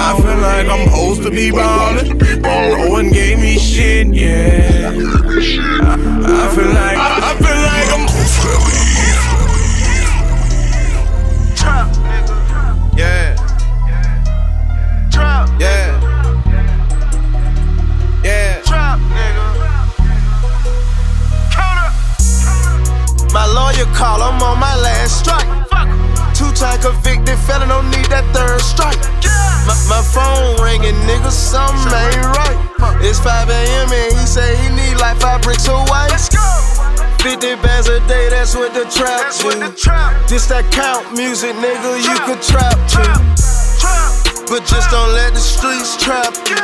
I 0.00 0.20
feel 0.20 0.38
like 0.38 0.66
I'm 0.66 0.84
supposed 0.88 1.22
to 1.22 1.30
be 1.30 1.50
ballin'. 1.50 2.18
No 2.42 2.88
one 2.88 3.10
gave 3.10 3.38
me 3.38 3.58
shit, 3.58 4.08
yeah. 4.08 4.90
I 4.90 6.48
feel 6.54 6.66
like, 6.66 6.98
I 6.98 7.34
feel 7.38 7.60
like 7.70 7.88
I'm 7.92 8.08
lawyer 23.58 23.90
call, 23.90 24.22
I'm 24.22 24.38
on 24.38 24.58
my 24.62 24.76
last 24.78 25.26
strike. 25.26 25.50
Two 26.38 26.50
time 26.54 26.78
convicted 26.78 27.38
felon, 27.42 27.68
don't 27.68 27.90
need 27.90 28.06
that 28.14 28.22
third 28.30 28.62
strike. 28.62 28.98
My, 29.66 29.74
my 29.90 30.02
phone 30.14 30.54
ringing, 30.62 30.94
nigga, 31.10 31.30
something 31.34 31.90
ain't 31.90 32.22
right. 32.38 32.58
It's 33.02 33.18
5 33.18 33.50
a.m. 33.50 33.90
and 33.90 34.10
he 34.14 34.24
say 34.26 34.54
he 34.62 34.68
need 34.70 34.96
like 35.02 35.18
five 35.18 35.42
bricks 35.42 35.66
of 35.66 35.82
white. 35.90 36.14
Let's 36.14 36.30
50 37.18 37.58
bands 37.60 37.88
a 37.88 37.98
day, 38.06 38.30
that's 38.30 38.54
what 38.54 38.72
the 38.72 38.86
trap 38.94 39.34
do. 39.34 39.50
what 39.50 39.58
the 39.58 39.72
trap. 39.74 40.14
This 40.28 40.46
that 40.46 40.70
count 40.70 41.10
music, 41.12 41.52
nigga, 41.58 41.98
you 41.98 42.14
could 42.24 42.40
trap 42.40 42.78
to. 42.94 43.04
But 44.46 44.64
just 44.64 44.88
don't 44.90 45.12
let 45.12 45.34
the 45.34 45.42
streets 45.42 45.98
trap 45.98 46.32
you. 46.46 46.56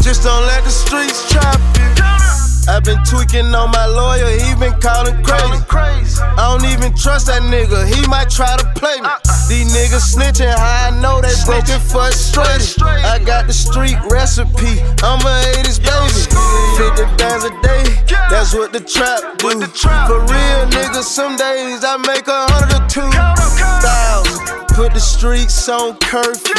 Just 0.00 0.22
don't 0.22 0.46
let 0.46 0.62
the 0.64 0.70
streets 0.70 1.28
trap 1.28 1.60
you. 1.76 2.23
I've 2.66 2.82
been 2.82 3.02
tweaking 3.04 3.54
on 3.54 3.70
my 3.70 3.86
lawyer, 3.86 4.30
he 4.40 4.54
been 4.56 4.72
calling 4.80 5.22
crazy. 5.22 6.20
I 6.22 6.48
don't 6.48 6.64
even 6.72 6.96
trust 6.96 7.26
that 7.26 7.42
nigga, 7.42 7.84
he 7.84 8.00
might 8.08 8.30
try 8.30 8.56
to 8.56 8.64
play 8.72 8.96
me. 9.00 9.08
These 9.48 9.68
niggas 9.76 10.16
snitching, 10.16 10.48
how 10.48 10.88
I 10.88 11.00
know 11.00 11.20
they 11.20 11.34
broken 11.44 11.78
frustrated. 11.80 12.80
I 12.82 13.18
got 13.18 13.46
the 13.46 13.52
street 13.52 14.00
recipe, 14.08 14.80
I'm 15.04 15.20
a 15.20 15.34
80s 15.60 15.76
baby. 15.76 16.24
50 16.80 17.04
bands 17.20 17.44
a 17.44 17.52
day, 17.60 17.84
that's 18.32 18.54
what 18.54 18.72
the 18.72 18.80
trap 18.80 19.38
do. 19.38 19.60
For 20.08 20.20
real 20.24 20.60
niggas, 20.72 21.04
some 21.04 21.36
days 21.36 21.84
I 21.84 22.00
make 22.08 22.26
a 22.28 22.48
hundred 22.48 22.80
or 22.80 22.88
two 22.88 23.10
thousand. 23.84 24.40
Put 24.74 24.94
the 24.94 25.00
streets 25.00 25.68
on 25.68 25.96
curfew. 25.98 26.54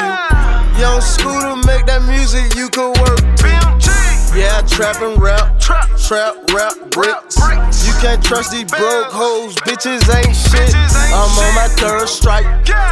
Young 0.79 1.01
scooter, 1.01 1.55
make 1.65 1.85
that 1.87 2.05
music 2.07 2.53
you 2.55 2.69
can 2.69 2.93
work 3.01 3.19
to. 3.39 3.54
Yeah, 4.35 4.59
trap 4.67 5.01
and 5.01 5.21
rap, 5.21 5.57
trap, 5.61 5.87
trap, 5.97 6.35
rap, 6.51 6.75
bricks. 6.91 7.37
You 7.87 7.93
can't 8.01 8.21
trust 8.21 8.51
these 8.51 8.69
broke 8.69 9.07
hoes, 9.07 9.55
bitches 9.63 10.03
ain't 10.13 10.35
shit. 10.35 10.75
I'm 10.75 11.31
on 11.39 11.55
my 11.55 11.69
third 11.79 12.09
strike, 12.09 12.45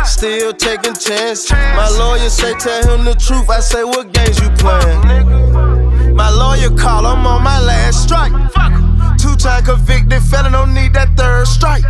still 0.06 0.54
taking 0.54 0.94
chances. 0.94 1.52
My 1.52 1.90
lawyer 2.00 2.30
say 2.30 2.54
tell 2.54 2.98
him 2.98 3.04
the 3.04 3.14
truth. 3.16 3.50
I 3.50 3.60
say 3.60 3.84
what 3.84 4.14
games 4.14 4.40
you 4.40 4.50
playing? 4.52 6.16
My 6.16 6.30
lawyer 6.30 6.70
call, 6.78 7.06
I'm 7.06 7.28
on 7.28 7.44
my 7.44 7.60
last 7.60 8.04
strike. 8.04 8.32
Two 9.20 9.36
time 9.36 9.66
convicted 9.66 10.24
felon, 10.24 10.54
don't 10.54 10.74
need 10.74 10.94
that 10.94 11.10
third 11.18 11.46
strike. 11.48 11.84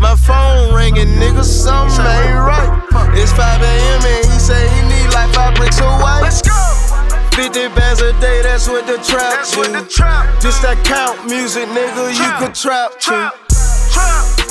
My 0.00 0.16
phone 0.16 0.74
ringing, 0.74 1.08
nigga, 1.20 1.44
something 1.44 2.06
ain't 2.06 2.40
right. 2.40 2.82
It's 3.14 3.32
5 3.32 3.60
a.m. 3.60 4.00
and 4.00 4.32
he 4.32 4.38
say 4.38 4.66
he 4.70 4.80
need 4.88 5.12
like 5.12 5.28
five 5.34 5.54
bricks 5.56 5.78
of 5.78 6.00
white. 6.00 6.22
Let's 6.22 6.40
go. 6.40 7.01
50 7.32 7.68
bands 7.74 8.00
a 8.02 8.12
day, 8.20 8.42
that's 8.42 8.68
what 8.68 8.86
the 8.86 8.98
trap 9.08 9.32
that's 9.32 9.56
what 9.56 9.72
the 9.72 9.88
trap 9.88 10.28
Just 10.40 10.60
that 10.60 10.76
count 10.84 11.24
music, 11.24 11.64
nigga, 11.72 12.12
trap. 12.12 12.20
you 12.20 12.46
could 12.46 12.54
trap 12.54 13.00
to. 13.08 13.32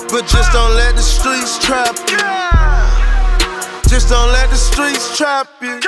But 0.09 0.25
just 0.25 0.51
don't 0.51 0.73
let 0.73 0.95
the 0.95 1.01
streets 1.01 1.61
trap 1.61 1.93
you. 2.09 2.17
Just 3.87 4.09
don't 4.09 4.31
let 4.33 4.49
the 4.49 4.57
streets 4.57 5.15
trap 5.15 5.47
you. 5.61 5.79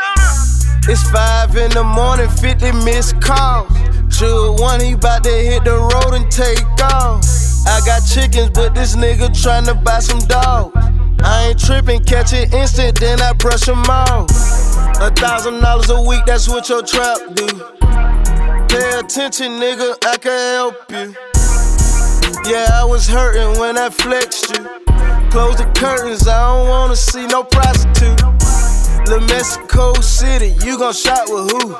It's 0.85 1.01
5 1.09 1.55
in 1.57 1.71
the 1.71 1.83
morning, 1.83 2.29
50 2.29 2.71
missed 2.85 3.19
calls. 3.19 3.71
Sure, 4.13 4.53
one, 4.61 4.79
he 4.79 4.93
bout 4.93 5.23
to 5.23 5.31
hit 5.31 5.63
the 5.63 5.73
road 5.73 6.13
and 6.13 6.29
take 6.29 6.61
off. 6.93 7.25
I 7.65 7.81
got 7.85 8.05
chickens, 8.05 8.51
but 8.51 8.75
this 8.75 8.95
nigga 8.95 9.29
tryna 9.33 9.83
buy 9.83 9.99
some 9.99 10.19
dogs. 10.19 10.77
I 11.25 11.47
ain't 11.49 11.59
tripping, 11.59 12.03
catch 12.03 12.33
it 12.33 12.53
instant, 12.53 12.99
then 12.99 13.21
I 13.21 13.31
brush 13.33 13.61
them 13.61 13.83
off. 13.87 14.29
A 14.99 15.09
thousand 15.09 15.61
dollars 15.61 15.89
a 15.89 16.01
week, 16.01 16.25
that's 16.25 16.49
what 16.49 16.67
your 16.67 16.83
trap 16.83 17.17
do. 17.33 17.47
Pay 18.67 18.99
attention, 18.99 19.53
nigga, 19.53 19.95
I 20.05 20.17
can 20.17 20.55
help 20.55 20.91
you. 20.91 21.15
Yeah, 22.51 22.67
I 22.73 22.83
was 22.83 23.07
hurting 23.07 23.57
when 23.57 23.77
I 23.77 23.89
flexed 23.89 24.49
you. 24.49 24.63
Close 25.31 25.55
the 25.57 25.71
curtains, 25.75 26.27
I 26.27 26.39
don't 26.39 26.67
wanna 26.67 26.95
see 26.95 27.25
no 27.27 27.43
prostitute. 27.43 28.21
La 29.07 29.19
Mexico 29.19 29.93
City, 30.01 30.55
you 30.65 30.77
gon' 30.77 30.93
shop 30.93 31.29
with 31.29 31.51
who? 31.51 31.71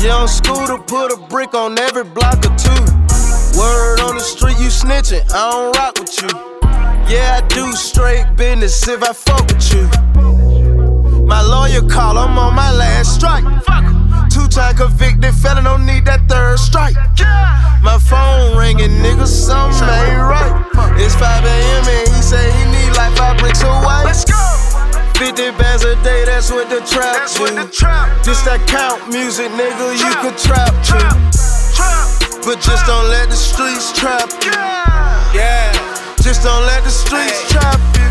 Young 0.00 0.28
scooter 0.28 0.78
put 0.78 1.12
a 1.12 1.16
brick 1.28 1.54
on 1.54 1.78
every 1.78 2.04
block 2.04 2.38
or 2.38 2.54
two. 2.56 2.82
Word 3.58 4.00
on 4.00 4.14
the 4.14 4.22
street, 4.22 4.58
you 4.58 4.68
snitching, 4.68 5.24
I 5.32 5.50
don't 5.50 5.76
rock 5.76 5.98
with 5.98 6.22
you. 6.22 6.56
Yeah, 7.08 7.40
I 7.40 7.46
do 7.48 7.72
straight 7.72 8.26
business 8.36 8.88
if 8.88 9.02
I 9.02 9.12
fuck 9.12 9.46
with 9.46 9.72
you. 9.72 9.86
My 11.26 11.40
lawyer 11.42 11.82
call, 11.88 12.18
I'm 12.18 12.36
on 12.38 12.54
my 12.54 12.72
last 12.72 13.14
strike. 13.14 13.44
Two 14.30 14.46
time 14.48 14.76
convicted 14.76 15.34
felon, 15.34 15.64
don't 15.64 15.86
need 15.86 16.04
that 16.06 16.28
third 16.28 16.58
strike. 16.58 16.94
My 17.82 17.98
phone 17.98 18.58
ringing, 18.58 18.90
nigga, 19.02 19.26
something 19.26 19.86
ain't 19.86 20.18
right. 20.18 20.66
It's 20.98 21.14
5 21.14 21.44
a.m. 21.44 21.84
and 21.86 22.08
he 22.10 22.20
say 22.22 22.42
he 22.50 22.64
need 22.74 22.96
like 22.96 23.14
five 23.16 23.38
bricks 23.38 23.62
of 23.62 23.84
white. 23.86 24.04
Let's 24.04 24.24
go. 24.24 24.34
50 25.14 25.50
bands 25.62 25.84
a 25.84 25.94
day, 26.02 26.24
that's 26.26 26.50
what 26.50 26.68
the 26.68 26.80
trap 26.84 27.16
that's 27.24 27.40
what 27.40 27.54
the 27.54 27.66
trap 27.72 28.22
Just 28.22 28.44
that 28.44 28.60
count 28.68 29.08
music, 29.08 29.48
nigga, 29.52 29.96
trap. 29.96 30.02
you 30.02 30.12
could 30.20 30.36
trap 30.36 30.72
to. 30.90 30.98
But 32.44 32.60
just 32.60 32.84
don't 32.86 33.08
let 33.08 33.30
the 33.30 33.34
streets 33.36 33.92
trap 33.98 34.28
you. 34.44 34.52
Yeah. 35.32 36.05
Just 36.26 36.42
don't 36.42 36.66
let 36.66 36.82
the 36.82 36.90
streets 36.90 37.40
hey. 37.42 37.60
trap 37.60 37.78
you. 37.94 38.02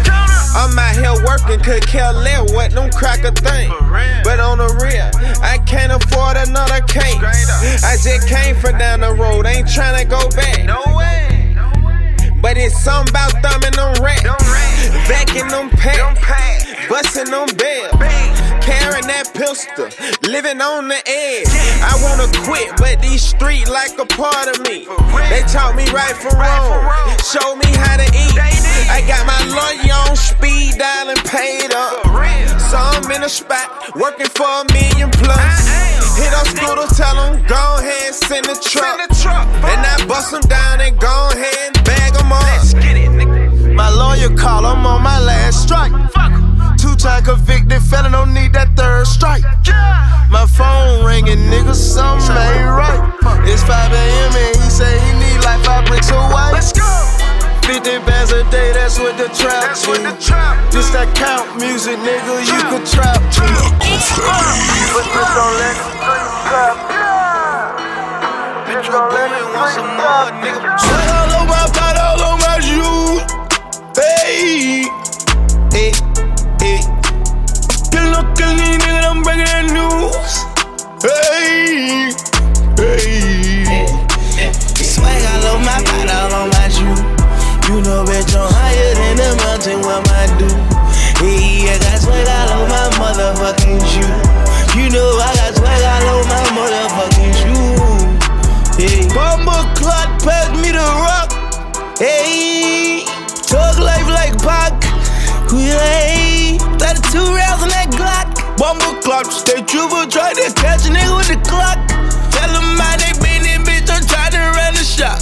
I'm 0.56 0.80
out 0.80 0.96
here 0.96 1.26
working, 1.28 1.60
could 1.60 1.86
care 1.86 2.14
less 2.14 2.50
what 2.54 2.72
them 2.72 2.90
cracker 2.90 3.32
think. 3.32 3.70
But 4.24 4.40
on 4.40 4.60
the 4.60 4.72
real, 4.80 5.12
I 5.44 5.58
can't 5.58 5.92
afford 5.92 6.38
another 6.38 6.80
cake. 6.88 7.20
I 7.20 7.98
just 8.02 8.30
came 8.30 8.56
from 8.56 8.78
down 8.78 9.02
the 9.02 9.14
road, 9.14 9.46
ain't 9.46 9.68
tryna 9.68 10.10
go 10.10 10.30
back. 10.30 10.64
No 10.64 10.82
way. 10.96 11.35
But 12.42 12.58
it's 12.58 12.78
something 12.84 13.10
about 13.10 13.32
thumbing 13.42 13.74
them 13.74 13.94
racks, 14.04 14.24
backing 15.10 15.48
them 15.48 15.70
packs, 15.70 16.66
busting 16.88 17.32
them 17.32 17.50
bells, 17.58 17.98
carrying 18.62 19.08
that 19.10 19.32
pistol, 19.34 19.90
living 20.30 20.62
on 20.62 20.88
the 20.88 21.02
edge. 21.10 21.50
I 21.82 21.98
wanna 22.06 22.30
quit, 22.46 22.70
but 22.78 23.02
these 23.02 23.24
streets 23.24 23.70
like 23.70 23.98
a 23.98 24.06
part 24.06 24.48
of 24.54 24.62
me. 24.68 24.86
They 25.30 25.42
taught 25.50 25.76
me 25.76 25.90
right 25.90 26.16
from 26.16 26.38
wrong, 26.38 26.86
showed 27.26 27.58
me 27.58 27.70
how 27.82 27.98
to 27.98 28.08
eat. 28.14 28.38
I 28.90 29.02
got 29.10 29.26
my 29.26 29.42
lawyer 29.50 29.98
on 30.10 30.16
speed 30.16 30.78
dialing 30.78 31.22
paid 31.26 31.74
up. 31.74 32.06
So 32.70 32.78
I'm 32.78 33.10
in 33.12 33.24
a 33.24 33.30
spot, 33.30 33.96
working 33.96 34.30
for 34.30 34.46
a 34.46 34.66
million 34.72 35.10
plus. 35.18 35.66
Hit 36.16 36.32
up 36.32 36.48
scooter, 36.48 36.88
tell 36.96 37.16
them, 37.16 37.44
go 37.48 37.78
ahead, 37.80 38.14
send 38.14 38.46
the 38.46 38.56
truck. 38.56 39.02
And 39.66 39.82
I 39.82 40.06
bust 40.08 40.32
them 40.32 40.42
down 40.42 40.82
and 40.82 40.98
go 41.00 41.30
ahead 41.34 41.75
get 42.82 42.98
it, 42.98 43.10
nigga. 43.12 43.74
My 43.74 43.90
lawyer 43.90 44.36
call, 44.36 44.66
I'm 44.66 44.86
on 44.86 45.02
my 45.02 45.20
last 45.20 45.64
strike. 45.64 45.92
Two 46.78 46.96
time 46.96 47.24
convicted 47.24 47.82
felon, 47.82 48.12
don't 48.12 48.34
need 48.34 48.54
that 48.54 48.76
third 48.76 49.08
strike. 49.08 49.44
My 50.30 50.46
phone 50.46 51.06
ringing, 51.06 51.40
nigga, 51.50 51.74
something 51.74 52.36
ain't 52.36 52.70
right. 52.70 53.02
It's 53.46 53.64
5 53.64 53.92
a.m. 53.92 54.32
and 54.36 54.56
he 54.58 54.70
say 54.70 54.92
he 55.00 55.12
need 55.20 55.44
like 55.46 55.64
five 55.64 55.86
bricks 55.86 56.10
of 56.10 56.32
white. 56.32 56.52
Let's 56.54 56.74
go. 56.74 56.84
50 57.66 58.06
bands 58.06 58.32
a 58.32 58.44
day, 58.52 58.74
that's 58.74 59.00
what 59.00 59.18
the 59.18 59.26
trap 59.34 59.74
that's 59.74 59.88
what 59.88 59.98
the 59.98 60.14
trap 60.22 60.54
Just 60.72 60.94
that 60.94 61.10
count 61.18 61.58
music, 61.58 61.98
nigga, 61.98 62.46
you 62.46 62.62
could 62.70 62.86
trap 62.86 63.18
to. 63.18 63.46
But 64.94 65.06
just 65.10 65.34
don't 65.34 65.56
let 65.58 65.74
the 65.74 65.90
streets 65.98 66.30
trap. 66.46 66.78
Bitch, 68.70 68.86
your 68.86 69.10
boy 69.10 69.34
want 69.58 69.74
some 69.74 69.92
more, 69.98 70.30
nigga. 70.46 71.25
Hey, 81.06 82.10
hey. 82.80 83.86
Swag 84.74 85.22
all 85.22 85.46
over 85.54 85.64
my 85.64 85.78
all 86.10 86.34
on 86.34 86.50
my 86.50 86.68
shoes. 86.68 86.98
You 87.70 87.78
know, 87.86 88.02
bitch, 88.06 88.34
I'm 88.34 88.50
higher 88.52 88.96
than 88.96 89.18
the 89.18 89.36
mountain, 89.46 89.82
what 89.82 90.02
my 90.10 90.26
do? 90.40 90.50
Hey, 91.22 91.70
I 91.70 91.78
got 91.78 92.02
swag 92.02 92.28
all 92.28 92.50
over 92.58 92.70
my 92.70 92.90
motherfucking 92.98 93.86
shoe. 93.86 94.15
Bumble 108.58 108.96
clock, 109.04 109.32
stay 109.32 109.62
true 109.64 109.90
for 109.90 110.08
try 110.08 110.32
to 110.34 110.48
catch 110.56 110.88
a 110.88 110.90
nigga 110.90 111.18
with 111.18 111.28
the 111.28 111.40
clock. 111.44 111.76
Tell 112.32 112.48
them 112.56 112.80
how 112.80 112.96
they 112.96 113.12
been 113.20 113.44
in, 113.44 113.62
bitch, 113.68 113.92
I'm 113.92 114.04
trying 114.08 114.32
to 114.32 114.40
run 114.56 114.74
the 114.74 114.84
shop. 114.84 115.20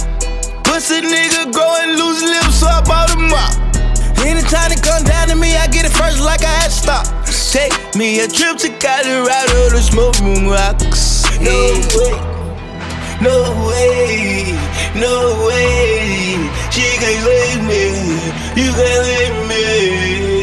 Pussy 0.62 1.02
nigga 1.02 1.52
grow 1.52 1.74
and 1.82 1.98
lose 1.98 2.22
lips, 2.22 2.60
so 2.60 2.66
I 2.66 2.80
bought 2.82 3.10
him 3.10 3.34
up. 3.34 3.54
Anytime 4.24 4.70
it 4.70 4.82
come 4.82 5.02
down 5.02 5.28
to 5.28 5.36
me, 5.36 5.56
I 5.56 5.66
get 5.66 5.84
it 5.84 5.92
first 5.92 6.20
like 6.20 6.42
I 6.42 6.54
had 6.62 6.70
to 6.70 6.76
stop. 6.76 7.06
Take 7.50 7.74
me 7.96 8.20
a 8.20 8.28
trip 8.28 8.56
to 8.58 8.70
Colorado 8.78 9.70
to 9.70 9.82
smoke 9.82 10.18
room 10.20 10.48
rocks. 10.48 11.26
No 11.40 11.74
way. 11.98 12.34
No 13.20 13.36
way, 13.68 14.58
no 14.94 15.46
way. 15.46 16.38
She 16.70 16.82
can't 17.02 17.24
leave 17.26 17.62
me. 17.66 17.84
You 18.60 18.70
can't 18.72 19.02
leave 19.06 19.48
me. 19.48 20.33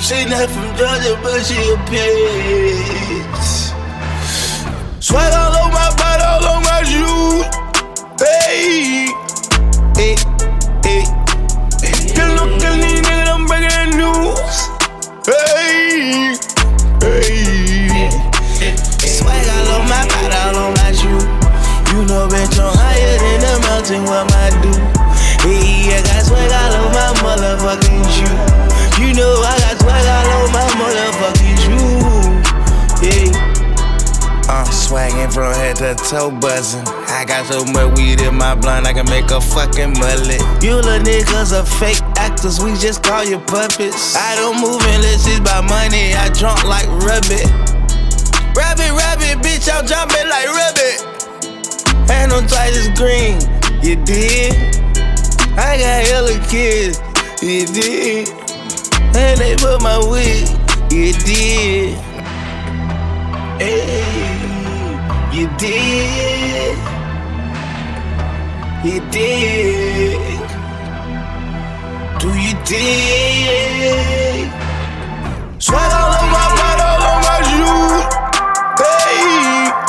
She 0.00 0.24
not 0.24 0.48
from 0.48 0.74
Georgia, 0.76 1.12
but 1.22 1.44
she 1.44 1.54
a 1.60 1.76
bitch. 1.84 3.48
Sweat 4.98 5.32
all 5.34 5.54
over 5.56 5.72
my 5.72 5.94
body, 5.94 6.24
all 6.24 6.46
on 6.56 6.62
my 6.64 6.82
shoes. 6.88 7.44
Hey, 8.18 9.12
hey, 10.00 10.16
hey. 10.82 11.04
No 12.16 12.48
kill 12.58 12.76
these 12.80 13.02
niggas, 13.04 13.28
I'm 13.28 13.44
breaking 13.44 13.68
that 13.68 13.92
news. 13.92 14.56
Hey, 15.28 16.32
hey. 17.04 18.08
Swag 19.04 19.46
all 19.52 19.68
over 19.68 19.84
my 19.84 20.00
all 20.48 20.56
on 20.64 20.72
my. 20.80 20.90
You 21.92 22.00
know, 22.06 22.26
bitch, 22.26 22.56
I'm 22.58 22.72
higher 22.72 23.18
than 23.20 23.40
the 23.44 23.52
I 24.32 24.48
do? 24.62 24.72
Hey, 25.44 25.92
I 25.92 26.00
got 26.02 26.24
swag 26.24 26.50
all 26.50 26.72
over 26.72 26.92
my 26.96 27.12
motherfucking 27.20 28.04
shoe. 28.08 28.60
You 29.00 29.14
know, 29.14 29.42
I 29.44 29.59
swaggin' 34.90 35.32
from 35.32 35.54
head 35.54 35.76
to 35.76 35.94
toe 35.94 36.30
buzzin'. 36.30 36.82
I 37.06 37.24
got 37.24 37.46
so 37.46 37.64
much 37.64 37.96
weed 37.96 38.20
in 38.20 38.34
my 38.34 38.56
blunt, 38.56 38.86
I 38.86 38.92
can 38.92 39.06
make 39.06 39.30
a 39.30 39.40
fucking 39.40 39.94
mullet. 39.94 40.42
You 40.62 40.82
little 40.82 40.98
niggas 40.98 41.54
are 41.54 41.64
fake 41.64 42.02
actors, 42.18 42.58
we 42.58 42.74
just 42.74 43.04
call 43.04 43.22
you 43.22 43.38
puppets. 43.38 44.16
I 44.16 44.34
don't 44.34 44.58
move 44.58 44.82
unless 44.82 45.30
it's 45.30 45.38
by 45.46 45.60
money, 45.62 46.14
I 46.14 46.26
drunk 46.34 46.64
like 46.66 46.88
rabbit. 47.06 47.46
Rabbit, 48.58 48.90
rabbit, 48.98 49.38
bitch, 49.46 49.70
I'm 49.70 49.86
jumping 49.86 50.26
like 50.26 50.50
rabbit. 50.58 50.98
And 52.10 52.32
I'm 52.32 52.46
tight 52.50 52.74
as 52.74 52.90
green, 52.98 53.38
you 53.86 53.94
did. 54.02 54.74
I 55.54 55.78
got 55.78 56.02
hella 56.10 56.34
kids, 56.50 56.98
you 57.40 57.64
did. 57.66 58.28
And 59.14 59.38
they 59.38 59.54
put 59.54 59.82
my 59.82 60.02
wig, 60.02 60.50
you 60.90 61.12
did. 61.12 61.94
Hey. 63.62 64.49
You 65.32 65.48
did. 65.58 66.76
You 68.84 69.00
did. 69.12 70.40
Do 72.18 72.28
you 72.34 72.54
dig? 72.64 74.50
Sweat 75.60 75.92
all 75.92 76.14
on 76.18 76.30
my, 76.34 76.46
blood 76.56 76.80
all 76.80 77.02
on 77.10 77.18
my 77.22 77.38
shoes. 77.48 78.04
Hey. 78.80 79.79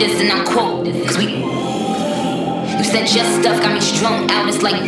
this 0.00 0.18
and 0.20 0.32
I 0.32 0.44
quote 0.44 0.84
this. 0.84 0.96
Cause 1.06 1.18
we, 1.18 1.28
you 1.28 2.84
said 2.84 3.04
your 3.12 3.28
stuff 3.38 3.60
got 3.60 3.74
me 3.74 3.80
strung 3.80 4.30
out. 4.30 4.48
It's 4.48 4.62
like, 4.62 4.80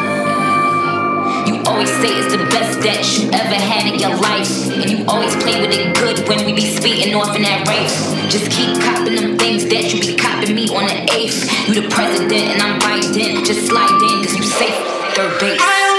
you 1.46 1.60
always 1.68 1.90
say 2.00 2.08
it's 2.16 2.32
the 2.32 2.42
best 2.48 2.80
that 2.80 3.04
you 3.12 3.28
ever 3.28 3.54
had 3.54 3.86
in 3.86 4.00
your 4.00 4.16
life. 4.16 4.48
And 4.72 4.88
you 4.90 5.04
always 5.06 5.36
play 5.36 5.60
with 5.60 5.76
it 5.76 5.94
good 5.94 6.26
when 6.26 6.44
we 6.46 6.52
be 6.54 6.64
speeding 6.64 7.14
off 7.14 7.36
in 7.36 7.42
that 7.42 7.68
race. 7.68 7.92
Just 8.32 8.50
keep 8.50 8.80
copping 8.80 9.16
them 9.16 9.36
things 9.36 9.66
that 9.66 9.92
you 9.92 10.00
be 10.00 10.16
copping 10.16 10.54
me 10.56 10.68
on 10.72 10.88
the 10.88 11.12
eighth. 11.12 11.44
You 11.68 11.82
the 11.82 11.88
president 11.92 12.56
and 12.56 12.62
I'm 12.62 12.80
right 12.80 13.04
in. 13.04 13.44
Just 13.44 13.68
slide 13.68 14.00
in 14.08 14.24
cause 14.24 14.34
you 14.34 14.42
safe. 14.42 14.74
Third 15.14 15.38
base. 15.38 15.91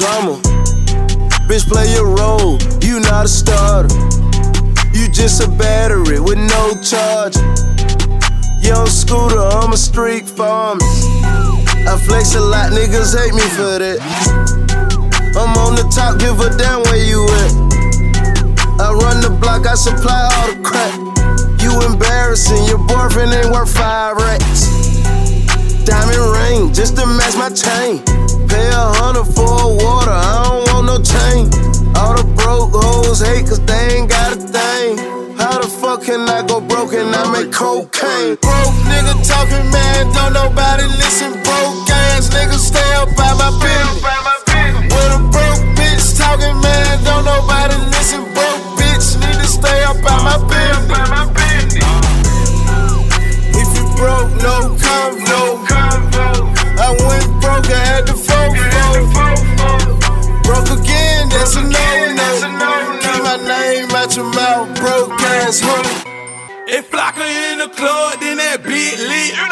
Drama. 0.00 0.40
Bitch, 1.44 1.68
play 1.68 1.92
your 1.92 2.08
role, 2.16 2.56
you 2.80 3.00
not 3.00 3.26
a 3.26 3.28
starter. 3.28 3.92
You 4.96 5.12
just 5.12 5.44
a 5.44 5.48
battery 5.48 6.18
with 6.18 6.38
no 6.38 6.72
charge. 6.80 7.36
Young 8.64 8.86
scooter, 8.86 9.38
I'm 9.38 9.74
a 9.74 9.76
street 9.76 10.26
farmer. 10.26 10.80
I 11.84 12.00
flex 12.08 12.34
a 12.34 12.40
lot, 12.40 12.72
niggas 12.72 13.12
hate 13.12 13.34
me 13.34 13.44
for 13.52 13.76
that. 13.76 14.00
I'm 15.36 15.52
on 15.58 15.74
the 15.76 15.84
top, 15.92 16.18
give 16.18 16.40
a 16.40 16.48
damn 16.56 16.80
where 16.88 17.04
you 17.04 17.20
at. 17.44 17.52
I 18.80 18.92
run 18.94 19.20
the 19.20 19.36
block, 19.38 19.66
I 19.66 19.74
supply 19.74 20.30
all 20.32 20.54
the 20.54 20.62
crack. 20.64 20.96
You 21.60 21.76
embarrassing, 21.84 22.64
your 22.64 22.78
boyfriend 22.78 23.34
ain't 23.34 23.52
worth 23.52 23.76
five 23.76 24.16
racks. 24.16 24.69
Diamond 25.84 26.26
ring, 26.36 26.72
just 26.72 26.96
to 26.96 27.06
match 27.06 27.36
my 27.36 27.48
chain. 27.50 28.02
Pay 28.48 28.68
a 28.68 28.84
hundred 29.00 29.24
for 29.24 29.48
a 29.48 29.70
water, 29.82 30.12
I 30.12 30.44
don't 30.44 30.62
want 30.72 30.86
no 30.86 30.96
chain. 31.00 31.48
All 31.96 32.14
the 32.16 32.24
broke 32.36 32.72
hoes 32.72 33.20
hate 33.20 33.46
cause 33.48 33.60
they 33.64 33.96
ain't 33.96 34.10
got 34.10 34.36
a 34.36 34.40
thing. 34.40 34.98
How 35.40 35.58
the 35.58 35.68
fuck 35.68 36.04
can 36.04 36.28
I 36.28 36.44
go 36.46 36.60
broke 36.60 36.92
and 36.92 37.14
I 37.16 37.24
make 37.32 37.52
cocaine? 37.52 38.36
Broke 38.44 38.76
nigga 38.92 39.16
talking, 39.24 39.66
man, 39.72 40.12
don't 40.12 40.34
nobody 40.36 40.84
listen. 41.00 41.32
Broke 41.40 41.88
ass 41.88 42.28
nigga 42.28 42.58
stay 42.60 42.90
up 43.00 43.08
by 43.16 43.32
my 43.40 43.48
business. 43.56 44.04
With 44.92 45.16
a 45.16 45.20
broke 45.32 45.64
bitch 45.80 46.18
talking, 46.20 46.59
ass 65.50 65.60
hoe. 65.60 65.82
If 66.66 66.90
Flocka 66.90 67.26
in 67.50 67.58
the 67.58 67.68
club, 67.68 68.20
then 68.20 68.36
that 68.36 68.62
beat 68.62 68.98
lit. 69.10 69.49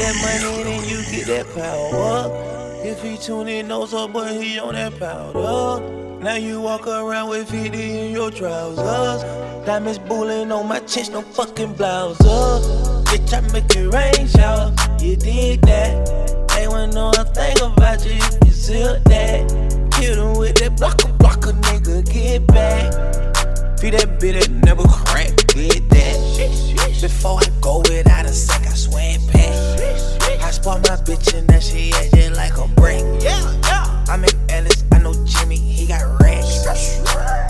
That 0.00 0.14
money, 0.22 0.62
then 0.64 0.88
you 0.88 1.04
get 1.10 1.26
that 1.26 1.46
power. 1.54 2.50
If 2.82 3.02
he 3.02 3.18
tune 3.18 3.48
in, 3.48 3.68
knows 3.68 3.92
up, 3.92 4.12
but 4.12 4.32
he 4.32 4.58
on 4.58 4.74
that 4.74 4.98
powder. 4.98 6.00
Now 6.20 6.34
you 6.34 6.60
walk 6.60 6.86
around 6.86 7.28
with 7.28 7.50
50 7.50 7.78
in 7.78 8.12
your 8.12 8.30
trousers. 8.30 9.22
Diamonds 9.66 9.98
bullying 9.98 10.50
on 10.52 10.68
my 10.68 10.80
chest, 10.80 11.12
no 11.12 11.22
fucking 11.22 11.74
blouse. 11.74 12.18
Bitch, 12.18 13.32
I 13.32 13.40
make 13.52 13.74
it 13.76 13.92
rain 13.92 14.26
shower. 14.28 14.74
You 15.00 15.16
dig 15.16 15.60
that? 15.62 16.56
Ain't 16.56 16.70
want 16.70 16.94
know 16.94 17.10
a 17.10 17.24
thing 17.24 17.56
about 17.60 18.04
you 18.04 18.12
if 18.12 18.44
you 18.44 18.52
seal 18.52 18.98
that. 19.04 19.90
Kill 19.92 20.38
with 20.38 20.56
that 20.56 20.76
blocker, 20.78 21.12
blocker, 21.18 21.52
nigga, 21.52 22.10
get 22.10 22.46
back. 22.46 22.92
Feed 23.78 23.94
that 23.94 24.18
bitch 24.18 24.40
that 24.40 24.50
never 24.50 24.84
crack, 24.84 25.36
get 25.48 25.88
that. 25.90 26.69
Before 27.00 27.38
I 27.40 27.48
go 27.62 27.78
without 27.78 28.26
a 28.26 28.28
sec, 28.28 28.66
I 28.66 28.74
swear 28.74 29.16
it 29.16 29.32
back. 29.32 30.42
I 30.42 30.50
spot 30.50 30.86
my 30.86 30.96
bitch 30.96 31.32
and 31.32 31.48
that 31.48 31.62
she 31.62 31.92
just 31.92 32.36
like 32.36 32.58
a 32.58 32.68
break. 32.76 33.00
Yeah, 33.22 33.40
yeah. 33.64 34.04
I'm 34.06 34.22
in 34.22 34.30
Ellis, 34.50 34.84
I 34.92 34.98
know 34.98 35.14
Jimmy, 35.24 35.56
he 35.56 35.86
got 35.86 36.02
racks. 36.20 36.66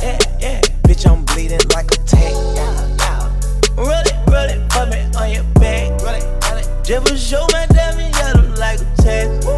Yeah, 0.02 0.18
yeah. 0.38 0.60
Bitch, 0.84 1.04
I'm 1.04 1.24
bleeding 1.24 1.58
like 1.74 1.90
a 1.90 1.96
tank. 2.06 2.36
Roll 3.76 3.90
it, 3.90 4.14
roll 4.28 4.48
it, 4.48 4.68
put 4.70 4.88
me 4.88 5.02
on 5.18 5.32
your 5.32 5.44
back. 5.58 6.00
Roll 6.00 6.14
it, 6.14 6.24
roll 6.48 6.58
it. 6.58 6.84
Just 6.84 7.28
show 7.28 7.44
my 7.50 7.66
diamond 7.66 8.14
yellow 8.14 8.54
like 8.56 8.80
a 8.80 8.86
text. 9.02 9.48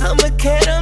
I'm 0.00 0.18
a 0.20 0.30
cat, 0.38 0.79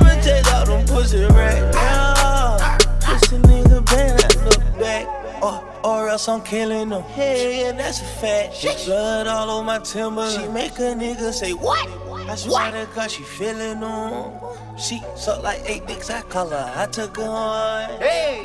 else 6.19 6.29
I'm 6.29 6.43
killing 6.43 6.89
them. 6.89 7.03
Hey, 7.03 7.61
yeah, 7.61 7.73
that's 7.73 8.01
a 8.01 8.05
fact. 8.05 8.55
She 8.55 8.69
blood 8.87 9.29
all 9.29 9.51
over 9.51 9.64
my 9.64 9.79
timber. 9.79 10.29
She 10.31 10.49
make 10.49 10.73
a 10.79 10.91
nigga 10.99 11.33
say, 11.33 11.53
What? 11.53 11.89
I 12.29 12.35
swear 12.35 12.73
to 12.73 12.89
God, 12.93 13.09
she 13.11 13.23
feeling 13.23 13.81
them. 13.81 14.33
She 14.77 15.01
suck 15.14 15.45
like 15.45 15.62
eight 15.64 15.87
dicks, 15.87 16.11
I 16.11 16.23
call 16.23 16.51
her. 16.51 16.73
I 16.77 16.87
took 16.87 17.16
her 17.19 17.23
on. 17.23 18.01
Hey! 18.01 18.41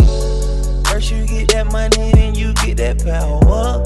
First 0.86 1.11
you 1.11 1.26
get 1.26 1.49
that 1.49 1.71
money, 1.71 2.11
then 2.13 2.36
you 2.36 2.53
get 2.53 2.78
that 2.78 3.03
power. 3.03 3.82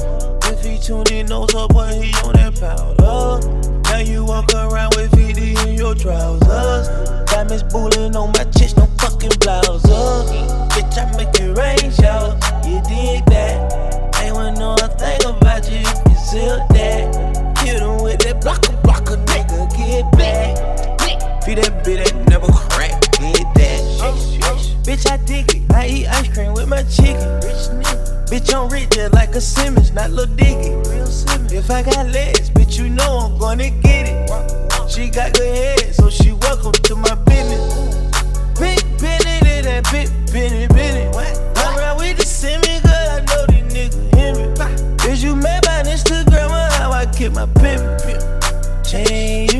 If 0.51 0.63
he 0.65 0.77
tuned 0.79 1.11
in, 1.11 1.27
knows 1.27 1.55
up, 1.55 1.73
but 1.73 1.93
he 1.95 2.11
on 2.25 2.33
that 2.33 2.59
powder. 2.59 3.47
Now 3.83 3.99
you 3.99 4.25
walk 4.25 4.53
around 4.53 4.95
with 4.97 5.15
50 5.15 5.69
in 5.69 5.75
your 5.75 5.95
trousers. 5.95 6.87
Diamonds 7.31 7.63
bullying 7.63 8.15
on 8.15 8.33
my 8.33 8.43
chest, 8.51 8.75
fucking 9.09 9.39
blouse. 9.39 9.83
Bitch, 10.73 10.97
I 10.97 11.05
make 11.17 11.35
it 11.39 11.57
rain 11.57 11.91
shower. 11.91 12.33
You 12.67 12.81
dig 12.83 13.25
that? 13.27 14.19
Ain't 14.21 14.35
want 14.35 14.57
know 14.57 14.73
a 14.73 14.87
thing 14.99 15.23
about 15.25 15.69
you 15.69 15.79
you 15.79 16.15
seal 16.15 16.57
that. 16.71 17.55
Kill 17.63 17.79
them 17.79 18.03
with 18.03 18.19
that 18.19 18.41
blocker, 18.41 18.75
blocker, 18.83 19.17
nigga, 19.17 19.69
get 19.77 20.11
back. 20.17 21.43
Feed 21.43 21.59
that 21.59 21.83
bitch 21.85 22.03
that 22.03 22.15
never 22.29 22.47
crack, 22.51 23.01
get 23.19 23.47
that. 23.55 23.79
Bitch, 24.83 25.09
I 25.09 25.17
dig 25.25 25.53
it. 25.55 25.71
I 25.73 25.87
eat 25.87 26.07
ice 26.07 26.33
cream 26.33 26.53
with 26.53 26.67
my 26.67 26.83
chicken. 26.83 27.35
Rich 27.43 27.71
nigga. 27.79 28.27
Bitch, 28.27 28.53
I'm 28.53 28.69
rich 28.69 28.89
just 28.89 29.13
like 29.13 29.29
a 29.29 29.41
Simmons, 29.41 29.93
not 29.93 30.11
Lil 30.11 30.27
Diggy. 30.27 30.71
Real 30.89 31.05
Simmons. 31.05 31.53
If 31.53 31.71
I 31.71 31.83
got 31.83 32.07
legs, 32.07 32.49
bitch, 32.49 32.77
you 32.77 32.89
know 32.89 33.19
I'm 33.19 33.37
gonna 33.37 33.69
get 33.69 34.07
it. 34.07 34.17
She 34.89 35.09
got 35.09 35.33
good 35.33 35.55
head, 35.55 35.95
so 35.95 36.09
she 36.09 36.31
welcome 36.33 36.71
to 36.71 36.95
my 36.95 37.15
business. 37.25 37.96
Big 38.59 38.81
Benny, 38.99 39.61
that 39.61 39.87
big 39.91 40.09
Benny, 40.33 40.67
Benny. 40.67 41.05
I'm 41.55 41.77
around 41.77 41.97
with 41.97 42.17
the 42.17 42.25
Simmons, 42.25 42.81
cause 42.81 42.91
I 42.91 43.21
know 43.25 43.45
these 43.47 43.65
niggas 43.73 44.15
hear 44.15 44.33
me. 44.35 45.11
Is 45.11 45.23
you 45.23 45.35
mad 45.35 45.63
by 45.63 45.83
Instagram 45.83 46.49
or 46.49 46.71
how 46.75 46.91
I 46.91 47.05
keep 47.05 47.33
my 47.33 47.45
pimpin'? 47.45 48.19
Chain, 48.83 49.56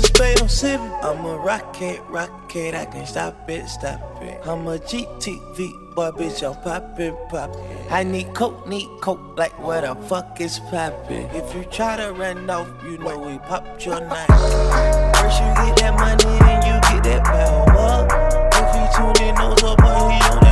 of 0.00 0.06
spade, 0.06 0.40
I'm 0.40 0.48
sippin'. 0.48 1.04
I'm 1.04 1.24
a 1.24 1.36
rocket, 1.36 2.00
rocket, 2.08 2.74
I 2.74 2.84
can 2.86 3.06
stop 3.06 3.48
it, 3.48 3.68
stop 3.68 4.22
it. 4.22 4.40
I'm 4.46 4.66
a 4.66 4.78
GTV, 4.78 5.94
boy, 5.94 6.10
bitch, 6.10 6.42
I'm 6.42 6.60
poppin', 6.62 7.16
poppin'. 7.28 7.60
I 7.90 8.02
need 8.02 8.34
coke, 8.34 8.66
need 8.66 8.88
coke, 9.00 9.36
like 9.36 9.56
what 9.58 9.82
the 9.82 9.94
fuck 10.06 10.40
is 10.40 10.58
poppin'? 10.70 11.28
If 11.34 11.54
you 11.54 11.64
try 11.64 11.96
to 11.96 12.12
run 12.12 12.48
off, 12.50 12.68
you 12.84 12.98
know 12.98 13.18
we 13.18 13.38
popped 13.38 13.84
your 13.84 14.00
knife. 14.00 14.26
First 15.16 15.40
you 15.40 15.50
get 15.54 15.76
that 15.78 15.94
money, 15.94 16.38
then 16.40 16.60
you 16.66 16.80
get 16.90 17.04
that 17.04 17.24
power. 17.24 18.06
If 18.52 18.68
you 18.76 18.84
tune 18.96 19.28
in, 19.28 19.34
knows 19.34 19.62
up, 19.62 19.78
boy, 19.78 20.10
he 20.10 20.20
on 20.30 20.45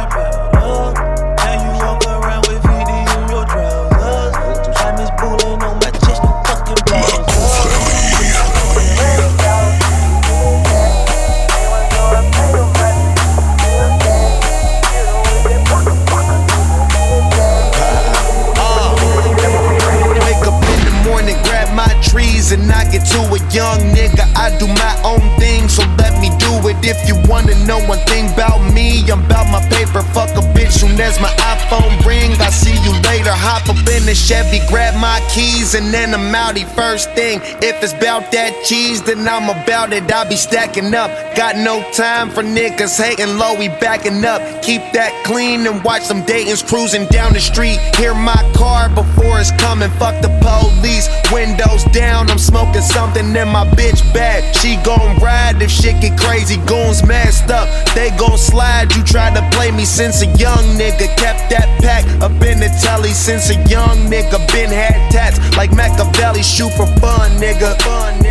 and 35.74 35.92
then 35.92 36.14
I'm 36.14 36.32
outie. 36.32 36.68
First 36.74 37.10
thing, 37.12 37.40
if 37.42 37.82
it's 37.82 37.92
about 37.92 38.30
that 38.32 38.64
cheese, 38.64 39.02
then 39.02 39.26
I'm 39.26 39.48
about 39.48 39.92
it. 39.92 40.10
I 40.12 40.28
be 40.28 40.36
stacking 40.36 40.94
up. 40.94 41.10
Got 41.36 41.56
no 41.56 41.82
time 41.90 42.30
for 42.30 42.44
niggas 42.44 42.94
hating 42.96 43.38
low, 43.38 43.58
we 43.58 43.66
backing 43.66 44.24
up. 44.24 44.40
Keep 44.62 44.94
that 44.94 45.10
clean 45.26 45.66
and 45.66 45.82
watch 45.82 46.02
some 46.02 46.22
Dayton's 46.22 46.62
cruising 46.62 47.06
down 47.06 47.32
the 47.32 47.40
street. 47.40 47.80
Hear 47.96 48.14
my 48.14 48.38
car 48.54 48.88
before 48.88 49.40
it's 49.40 49.50
coming. 49.58 49.90
Fuck 49.98 50.22
the 50.22 50.30
police. 50.38 51.10
Windows 51.32 51.82
down, 51.90 52.30
I'm 52.30 52.38
smoking 52.38 52.82
something 52.82 53.26
in 53.34 53.48
my 53.48 53.66
bitch 53.74 53.98
bag. 54.14 54.54
She 54.54 54.76
gon' 54.86 55.18
ride 55.18 55.60
if 55.60 55.72
shit 55.72 56.00
get 56.00 56.16
crazy. 56.16 56.56
Goons 56.70 57.04
messed 57.04 57.50
up, 57.50 57.66
they 57.96 58.10
gon' 58.16 58.38
slide. 58.38 58.94
You 58.94 59.02
tried 59.02 59.34
to 59.34 59.42
play 59.56 59.72
me 59.72 59.84
since 59.84 60.22
a 60.22 60.26
young 60.38 60.62
nigga. 60.78 61.10
Kept 61.18 61.50
that 61.50 61.66
pack 61.82 62.06
up 62.22 62.30
in 62.46 62.62
the 62.62 62.70
telly 62.80 63.10
since 63.10 63.50
a 63.50 63.58
young 63.66 64.06
nigga. 64.06 64.38
Been 64.54 64.70
had 64.70 65.10
tats 65.10 65.42
like 65.56 65.72
Machiavelli. 65.74 66.44
Shoot 66.44 66.70
for 66.78 66.86
fun, 67.02 67.30
nigga. 67.42 67.74
Fun, 67.82 68.14
nigga. 68.22 68.23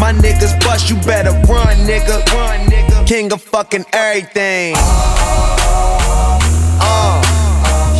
My 0.00 0.12
niggas 0.12 0.58
bust, 0.64 0.88
you 0.88 0.96
better 1.04 1.30
run, 1.44 1.76
nigga. 1.84 2.24
Run, 2.32 2.60
nigga. 2.72 3.06
King 3.06 3.30
of 3.32 3.42
fucking 3.42 3.84
everything. 3.92 4.74
Uh, 6.80 7.20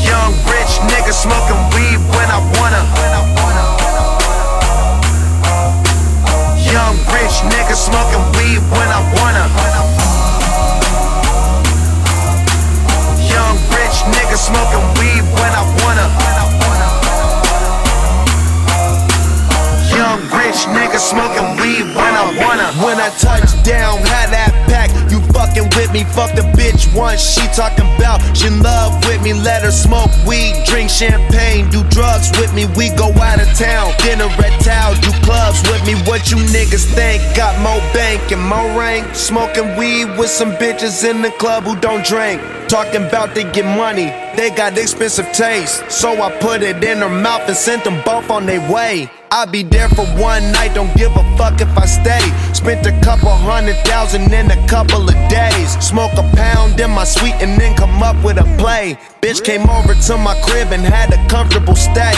young 0.00 0.32
rich 0.48 0.72
nigga 0.88 1.12
smoking 1.12 1.60
weed 1.76 2.00
when 2.16 2.28
I 2.32 2.40
wanna. 2.56 2.82
Young 6.72 6.96
rich 7.12 7.36
nigga 7.52 7.76
smoking 7.76 8.24
weed 8.32 8.64
when 8.72 8.88
I 8.88 9.00
wanna. 9.20 9.44
Young 13.28 13.56
rich 13.76 13.98
nigga 14.08 14.36
smoking 14.40 14.86
weed 14.96 15.22
when 15.36 15.52
I 15.52 15.64
wanna. 15.84 16.39
Rich 20.36 20.66
nigga 20.70 20.98
smoking 20.98 21.56
weed 21.60 21.86
when 21.94 22.12
I 22.14 22.26
wanna. 22.38 22.68
When 22.84 22.98
I 23.00 23.10
touch 23.18 23.50
down, 23.62 23.98
had 24.06 24.30
that 24.30 24.52
pack. 24.68 24.90
You 25.10 25.20
fucking 25.32 25.68
with 25.76 25.92
me, 25.92 26.04
fuck 26.04 26.34
the 26.34 26.46
bitch 26.54 26.86
once. 26.94 27.20
She 27.20 27.46
talking 27.54 27.86
about 27.96 28.20
she 28.36 28.46
in 28.46 28.62
love 28.62 29.04
with 29.06 29.22
me. 29.22 29.32
Let 29.32 29.62
her 29.62 29.70
smoke 29.70 30.10
weed, 30.26 30.54
drink 30.66 30.90
champagne, 30.90 31.68
do 31.70 31.82
drugs 31.90 32.30
with 32.38 32.54
me. 32.54 32.66
We 32.76 32.90
go 32.96 33.10
out 33.18 33.40
of 33.40 33.50
town, 33.58 33.92
dinner 34.02 34.30
at 34.30 34.54
town, 34.62 34.94
do 35.00 35.10
clubs 35.26 35.62
with 35.70 35.84
me. 35.86 35.94
What 36.08 36.30
you 36.30 36.38
niggas 36.54 36.86
think? 36.94 37.22
Got 37.36 37.58
more 37.60 37.80
bank 37.92 38.32
and 38.32 38.42
more 38.42 38.70
rank. 38.78 39.14
Smoking 39.14 39.76
weed 39.76 40.06
with 40.18 40.30
some 40.30 40.52
bitches 40.52 41.08
in 41.08 41.22
the 41.22 41.30
club 41.42 41.64
who 41.64 41.76
don't 41.76 42.04
drink. 42.04 42.40
Talking 42.68 43.06
about 43.06 43.34
they 43.34 43.44
get 43.50 43.64
money, 43.64 44.12
they 44.40 44.48
got 44.48 44.78
expensive 44.78 45.30
taste. 45.32 45.84
So 45.90 46.22
I 46.22 46.32
put 46.40 46.62
it 46.62 46.82
in 46.82 46.98
her 47.04 47.10
mouth 47.10 47.46
and 47.46 47.54
sent 47.56 47.84
them 47.84 48.00
both 48.06 48.30
on 48.30 48.46
their 48.46 48.64
way. 48.72 49.10
I'll 49.30 49.46
be 49.46 49.62
there 49.62 49.90
for 49.90 50.06
one 50.16 50.50
night, 50.50 50.72
don't 50.74 50.96
give 50.96 51.12
a 51.12 51.24
fuck 51.36 51.60
if 51.60 51.68
I 51.76 51.84
stay. 51.84 52.24
Spent 52.54 52.86
a 52.86 52.94
couple 53.04 53.28
hundred 53.28 53.76
thousand 53.84 54.32
in 54.32 54.50
a 54.50 54.56
couple 54.66 55.04
of 55.06 55.14
days. 55.28 55.76
Smoke 55.84 56.12
a 56.16 56.24
pound 56.34 56.80
in 56.80 56.90
my 56.90 57.04
suite 57.04 57.36
and 57.44 57.60
then 57.60 57.76
come 57.76 58.02
up 58.02 58.16
with 58.24 58.38
a 58.38 58.48
play. 58.56 58.96
Bitch 59.20 59.44
came 59.44 59.68
over 59.68 59.92
to 59.92 60.16
my 60.16 60.34
crib 60.40 60.72
and 60.72 60.82
had 60.82 61.12
a 61.12 61.20
comfortable 61.28 61.76
stay. 61.76 62.16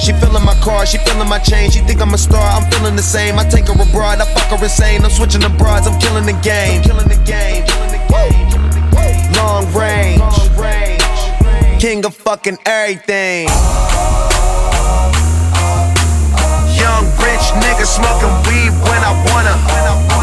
She 0.00 0.12
feeling 0.14 0.44
my 0.44 0.56
car, 0.64 0.86
she 0.86 0.96
feeling 1.04 1.28
my 1.28 1.38
chain. 1.38 1.70
She 1.70 1.80
think 1.80 2.00
I'm 2.00 2.14
a 2.14 2.18
star, 2.18 2.48
I'm 2.56 2.64
feeling 2.72 2.96
the 2.96 3.02
same. 3.02 3.38
I 3.38 3.44
take 3.44 3.68
her 3.68 3.74
abroad, 3.76 4.24
I 4.24 4.26
fuck 4.32 4.58
her 4.58 4.64
insane. 4.64 5.04
I'm 5.04 5.10
switching 5.10 5.42
the 5.42 5.52
broads, 5.60 5.86
I'm 5.86 6.00
killing 6.00 6.24
the 6.24 6.38
game. 6.40 6.80
Killing 6.82 7.08
the 7.08 7.20
game, 7.28 7.60
killing 7.68 7.92
the 7.92 8.00
game. 8.08 8.48
Long 9.36 9.62
range, 9.72 10.18
king 11.78 12.04
of 12.04 12.14
fucking 12.14 12.58
everything. 12.66 13.46
Young 16.74 17.04
rich 17.22 17.46
nigga 17.62 17.86
smoking 17.86 18.34
weed 18.46 18.72
when 18.82 19.00
I 19.04 19.12
wanna. 19.30 20.17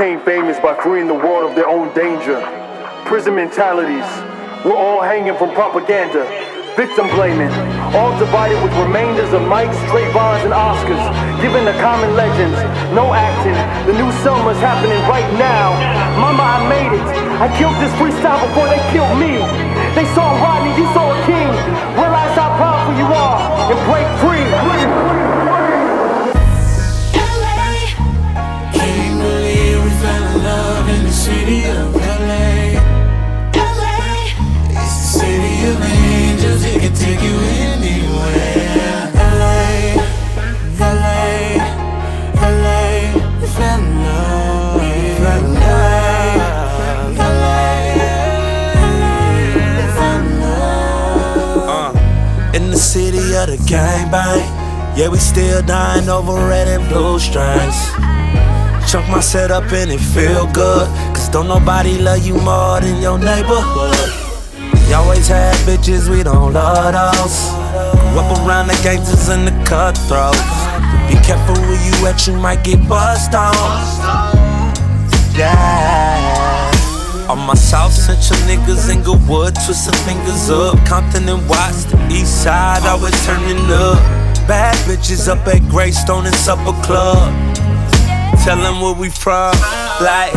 Became 0.00 0.24
famous 0.24 0.56
by 0.64 0.72
freeing 0.80 1.12
the 1.12 1.20
world 1.20 1.44
of 1.44 1.52
their 1.52 1.68
own 1.68 1.92
danger. 1.92 2.40
Prison 3.04 3.36
mentalities. 3.36 4.08
We're 4.64 4.72
all 4.72 5.04
hanging 5.04 5.36
from 5.36 5.52
propaganda. 5.52 6.24
Victim 6.72 7.04
blaming. 7.12 7.52
All 7.92 8.08
divided 8.16 8.56
with 8.64 8.72
remainders 8.80 9.28
of 9.36 9.44
Mikes, 9.44 9.76
Trayvons, 9.92 10.40
and 10.48 10.56
Oscars. 10.56 11.04
Given 11.44 11.68
the 11.68 11.76
common 11.84 12.16
legends. 12.16 12.56
No 12.96 13.12
acting. 13.12 13.52
The 13.84 13.92
new 13.92 14.08
summer's 14.24 14.56
happening 14.64 15.04
right 15.04 15.28
now. 15.36 15.76
Mama, 16.16 16.48
I 16.48 16.58
made 16.64 16.96
it. 16.96 17.04
I 17.36 17.52
killed 17.60 17.76
this 17.76 17.92
freestyle 18.00 18.40
before 18.48 18.72
they 18.72 18.80
killed 18.96 19.20
me. 19.20 19.36
They 19.92 20.08
saw 20.16 20.32
Rodney, 20.40 20.80
you 20.80 20.88
saw 20.96 21.12
a 21.12 21.18
king. 21.28 21.52
Realize 22.00 22.32
how 22.40 22.48
powerful 22.56 22.96
you 22.96 23.04
are 23.04 23.36
and 23.68 23.76
break 23.84 24.08
free. 24.24 25.39
Yeah, 54.96 55.08
we 55.08 55.18
still 55.18 55.62
dying 55.62 56.08
over 56.08 56.34
red 56.48 56.68
and 56.68 56.88
blue 56.88 57.18
strings. 57.18 57.76
Chunk 58.90 59.08
my 59.08 59.20
setup 59.20 59.70
and 59.72 59.90
it 59.90 60.00
feel 60.00 60.46
good, 60.52 60.88
cause 61.14 61.28
don't 61.28 61.48
nobody 61.48 61.98
love 61.98 62.26
you 62.26 62.34
more 62.34 62.80
than 62.80 63.00
your 63.00 63.18
neighborhood. 63.18 63.96
You 64.88 64.96
always 64.96 65.28
had 65.28 65.54
bitches, 65.66 66.08
we 66.08 66.24
don't 66.24 66.52
love 66.52 66.92
those. 66.92 67.48
Up 68.18 68.26
around 68.44 68.66
the 68.66 68.78
gangsters 68.82 69.28
and 69.28 69.46
the 69.46 69.52
cutthroats. 69.64 70.40
Be 71.06 71.14
careful 71.24 71.54
where 71.62 71.80
you 71.86 72.06
at, 72.06 72.26
you 72.26 72.34
might 72.34 72.64
get 72.64 72.88
bust 72.88 73.32
on. 73.34 73.54
Yeah. 75.36 76.70
All 77.28 77.36
my 77.36 77.54
South 77.54 77.92
Central 77.92 78.40
niggas 78.40 78.92
in 78.92 79.02
Goodwood, 79.04 79.54
twisting 79.54 79.94
fingers 80.04 80.50
up. 80.50 80.84
Compton 80.84 81.28
and 81.28 81.48
Watts, 81.48 81.84
the 81.84 81.96
east 82.10 82.42
side, 82.42 82.84
always 82.84 83.14
turning 83.24 83.70
up. 83.70 84.19
Bad 84.50 84.74
bitches 84.78 85.28
up 85.28 85.46
at 85.46 85.62
Greystone 85.68 86.26
and 86.26 86.34
Supper 86.34 86.72
Club. 86.82 87.30
Tell 88.42 88.56
them 88.56 88.80
where 88.80 88.94
we 88.94 89.08
from, 89.08 89.54
like. 90.02 90.32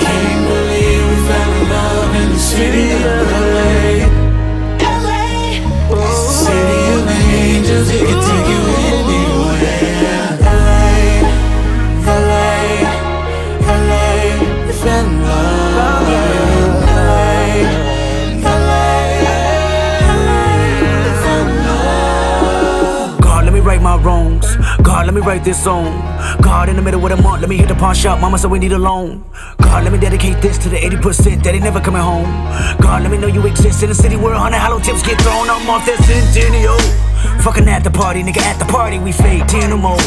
Can't 0.00 0.48
believe 0.48 1.04
we 1.10 1.16
fell 1.28 1.52
in 1.52 1.68
love 1.68 2.14
in 2.16 2.28
the 2.30 2.38
city 2.38 2.92
of 2.92 3.28
LA. 3.28 4.08
The 5.90 6.00
city 6.32 6.80
of 6.96 7.08
angels, 7.10 7.90
it 7.90 8.06
can 8.08 8.20
take 8.24 8.48
you 8.48 8.65
my 23.86 23.96
wrongs. 24.02 24.56
God, 24.82 25.06
let 25.06 25.14
me 25.14 25.20
write 25.20 25.44
this 25.44 25.62
song. 25.62 25.86
God, 26.42 26.68
in 26.68 26.74
the 26.74 26.82
middle 26.82 27.00
of 27.06 27.10
the 27.14 27.22
month, 27.22 27.40
let 27.42 27.48
me 27.48 27.56
hit 27.56 27.68
the 27.68 27.76
pawn 27.76 27.94
shop. 27.94 28.20
Mama 28.20 28.36
said 28.36 28.50
we 28.50 28.58
need 28.58 28.72
a 28.72 28.78
loan. 28.78 29.24
God, 29.62 29.84
let 29.84 29.92
me 29.92 30.00
dedicate 30.00 30.42
this 30.42 30.58
to 30.58 30.68
the 30.68 30.76
80% 30.76 31.44
that 31.44 31.54
ain't 31.54 31.62
never 31.62 31.78
coming 31.78 32.02
home. 32.02 32.26
God, 32.82 33.02
let 33.02 33.12
me 33.12 33.18
know 33.18 33.28
you 33.28 33.46
exist 33.46 33.84
in 33.84 33.90
a 33.90 33.94
city 33.94 34.16
where 34.16 34.34
100 34.34 34.58
hollow 34.58 34.80
tips 34.80 35.02
get 35.06 35.20
thrown. 35.22 35.48
I'm 35.48 35.70
off 35.70 35.86
that 35.86 36.02
centennial. 36.02 36.80
Fucking 37.44 37.68
at 37.68 37.84
the 37.84 37.92
party, 37.92 38.24
nigga, 38.24 38.42
at 38.42 38.58
the 38.58 38.64
party, 38.64 38.98
we 38.98 39.12
fade 39.12 39.46
10 39.48 39.72
or 39.72 39.78
more. 39.78 40.02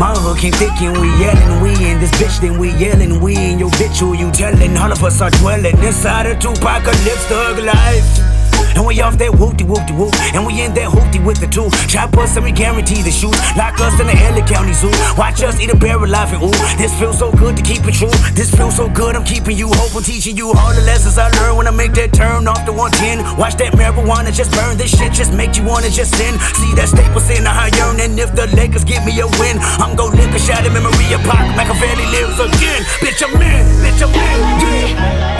My 0.00 0.16
hook 0.16 0.38
came 0.38 0.52
thick 0.52 0.80
and 0.80 0.96
we 0.96 1.08
yelling, 1.20 1.60
we 1.60 1.72
in 1.84 2.00
this 2.00 2.12
bitch, 2.12 2.40
then 2.40 2.58
we 2.58 2.70
yelling, 2.80 3.20
we 3.20 3.36
in 3.36 3.58
your 3.58 3.70
bitch, 3.76 4.00
who 4.00 4.14
you 4.14 4.30
telling? 4.32 4.74
All 4.78 4.90
of 4.90 5.04
us 5.04 5.20
are 5.20 5.30
dwelling 5.30 5.76
inside 5.84 6.24
a 6.24 6.34
two-apocalypse 6.34 7.26
thug 7.28 7.58
life. 7.58 8.29
And 8.76 8.86
we 8.86 9.00
off 9.00 9.18
that 9.18 9.32
whoopty 9.32 9.64
whoopty 9.66 9.96
whoop. 9.96 10.14
And 10.34 10.46
we 10.46 10.62
in 10.62 10.74
that 10.74 10.88
hoopty 10.88 11.24
with 11.24 11.38
the 11.40 11.46
two. 11.46 11.70
Chop 11.88 12.16
us 12.18 12.36
and 12.36 12.44
we 12.44 12.52
guarantee 12.52 13.02
the 13.02 13.10
shoot. 13.10 13.36
Lock 13.56 13.80
us 13.80 13.98
in 14.00 14.06
the 14.06 14.16
LA 14.16 14.44
County 14.46 14.72
Zoo. 14.72 14.92
Watch 15.16 15.42
us 15.42 15.60
eat 15.60 15.70
a 15.70 15.76
bear 15.76 15.96
alive 15.96 16.32
and 16.32 16.42
ooh. 16.42 16.60
This 16.76 16.92
feels 16.98 17.18
so 17.18 17.32
good 17.32 17.56
to 17.56 17.62
keep 17.62 17.84
it 17.86 17.94
true. 17.94 18.12
This 18.32 18.54
feels 18.54 18.76
so 18.76 18.88
good, 18.88 19.16
I'm 19.16 19.24
keeping 19.24 19.56
you 19.56 19.68
hope. 19.68 19.94
I'm 19.94 20.02
teaching 20.02 20.36
you 20.36 20.52
all 20.52 20.72
the 20.74 20.82
lessons 20.82 21.18
I 21.18 21.28
learned 21.40 21.56
when 21.58 21.66
I 21.66 21.70
make 21.70 21.92
that 21.94 22.12
turn 22.12 22.46
off 22.48 22.64
the 22.66 22.72
110. 22.72 23.36
Watch 23.36 23.56
that 23.56 23.72
marijuana 23.74 24.32
just 24.32 24.52
burn. 24.52 24.76
This 24.76 24.96
shit 24.96 25.12
just 25.12 25.32
make 25.32 25.56
you 25.56 25.64
wanna 25.64 25.90
just 25.90 26.16
sin. 26.16 26.38
See 26.60 26.72
that 26.74 26.88
staple 26.88 27.20
in 27.30 27.44
the 27.44 27.50
high 27.50 27.72
yearn. 27.76 28.00
And 28.00 28.18
if 28.18 28.34
the 28.34 28.46
Lakers 28.56 28.84
give 28.84 29.04
me 29.04 29.18
a 29.20 29.26
win, 29.38 29.58
I'm 29.80 29.96
gon' 29.96 30.16
lick 30.16 30.30
a 30.34 30.38
shot 30.38 30.66
of 30.66 30.72
memory 30.72 31.12
of 31.12 31.22
Pac. 31.28 31.56
Machiavelli 31.56 32.06
lives 32.10 32.38
again. 32.40 32.82
Bitch, 33.02 33.22
I'm 33.22 33.34
in. 33.40 33.64
Bitch, 33.84 34.02
I'm 34.02 34.14
in. 34.14 34.38
Yeah. 34.60 35.39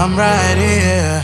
I'm 0.00 0.16
right 0.16 0.56
here. 0.56 1.22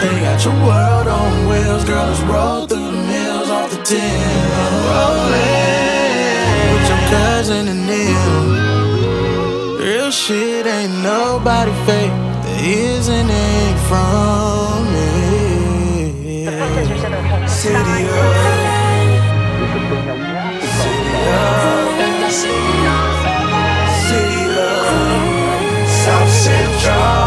They 0.00 0.20
got 0.20 0.38
your 0.44 0.54
world 0.54 1.08
on 1.08 1.48
wheels, 1.48 1.84
girl. 1.84 2.06
Let's 2.06 2.20
roll 2.20 2.64
through 2.68 2.92
the 2.92 2.92
mills 2.92 3.50
off 3.50 3.70
the 3.72 3.82
tin. 3.82 4.22
Rolling 4.86 6.70
with 6.70 6.86
your 6.88 7.02
cousin 7.10 7.66
and 7.66 7.82
Neil. 7.88 8.36
Real 9.84 10.12
shit 10.12 10.64
ain't 10.64 11.02
nobody 11.02 11.72
fake. 11.86 12.12
There 12.44 12.62
isn't 12.62 13.30
ain't 13.30 13.78
from 13.88 14.86
me. 14.94 16.46
City 17.48 18.06
of 18.06 18.36
City 24.06 24.44
of 24.54 24.86
South 25.88 26.30
Central 26.30 27.25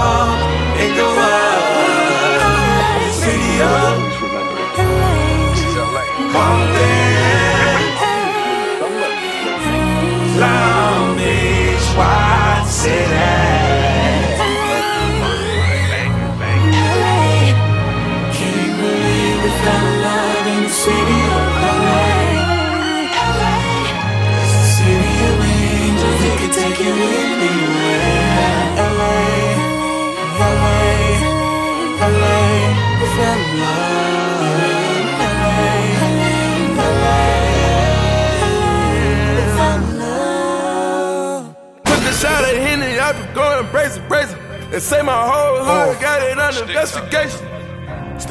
They 44.80 44.86
say 44.86 45.02
my 45.02 45.12
whole 45.12 45.58
hood 45.58 45.98
oh. 45.98 46.00
got 46.00 46.22
it 46.22 46.40
under 46.40 46.62
investigation. 46.62 47.46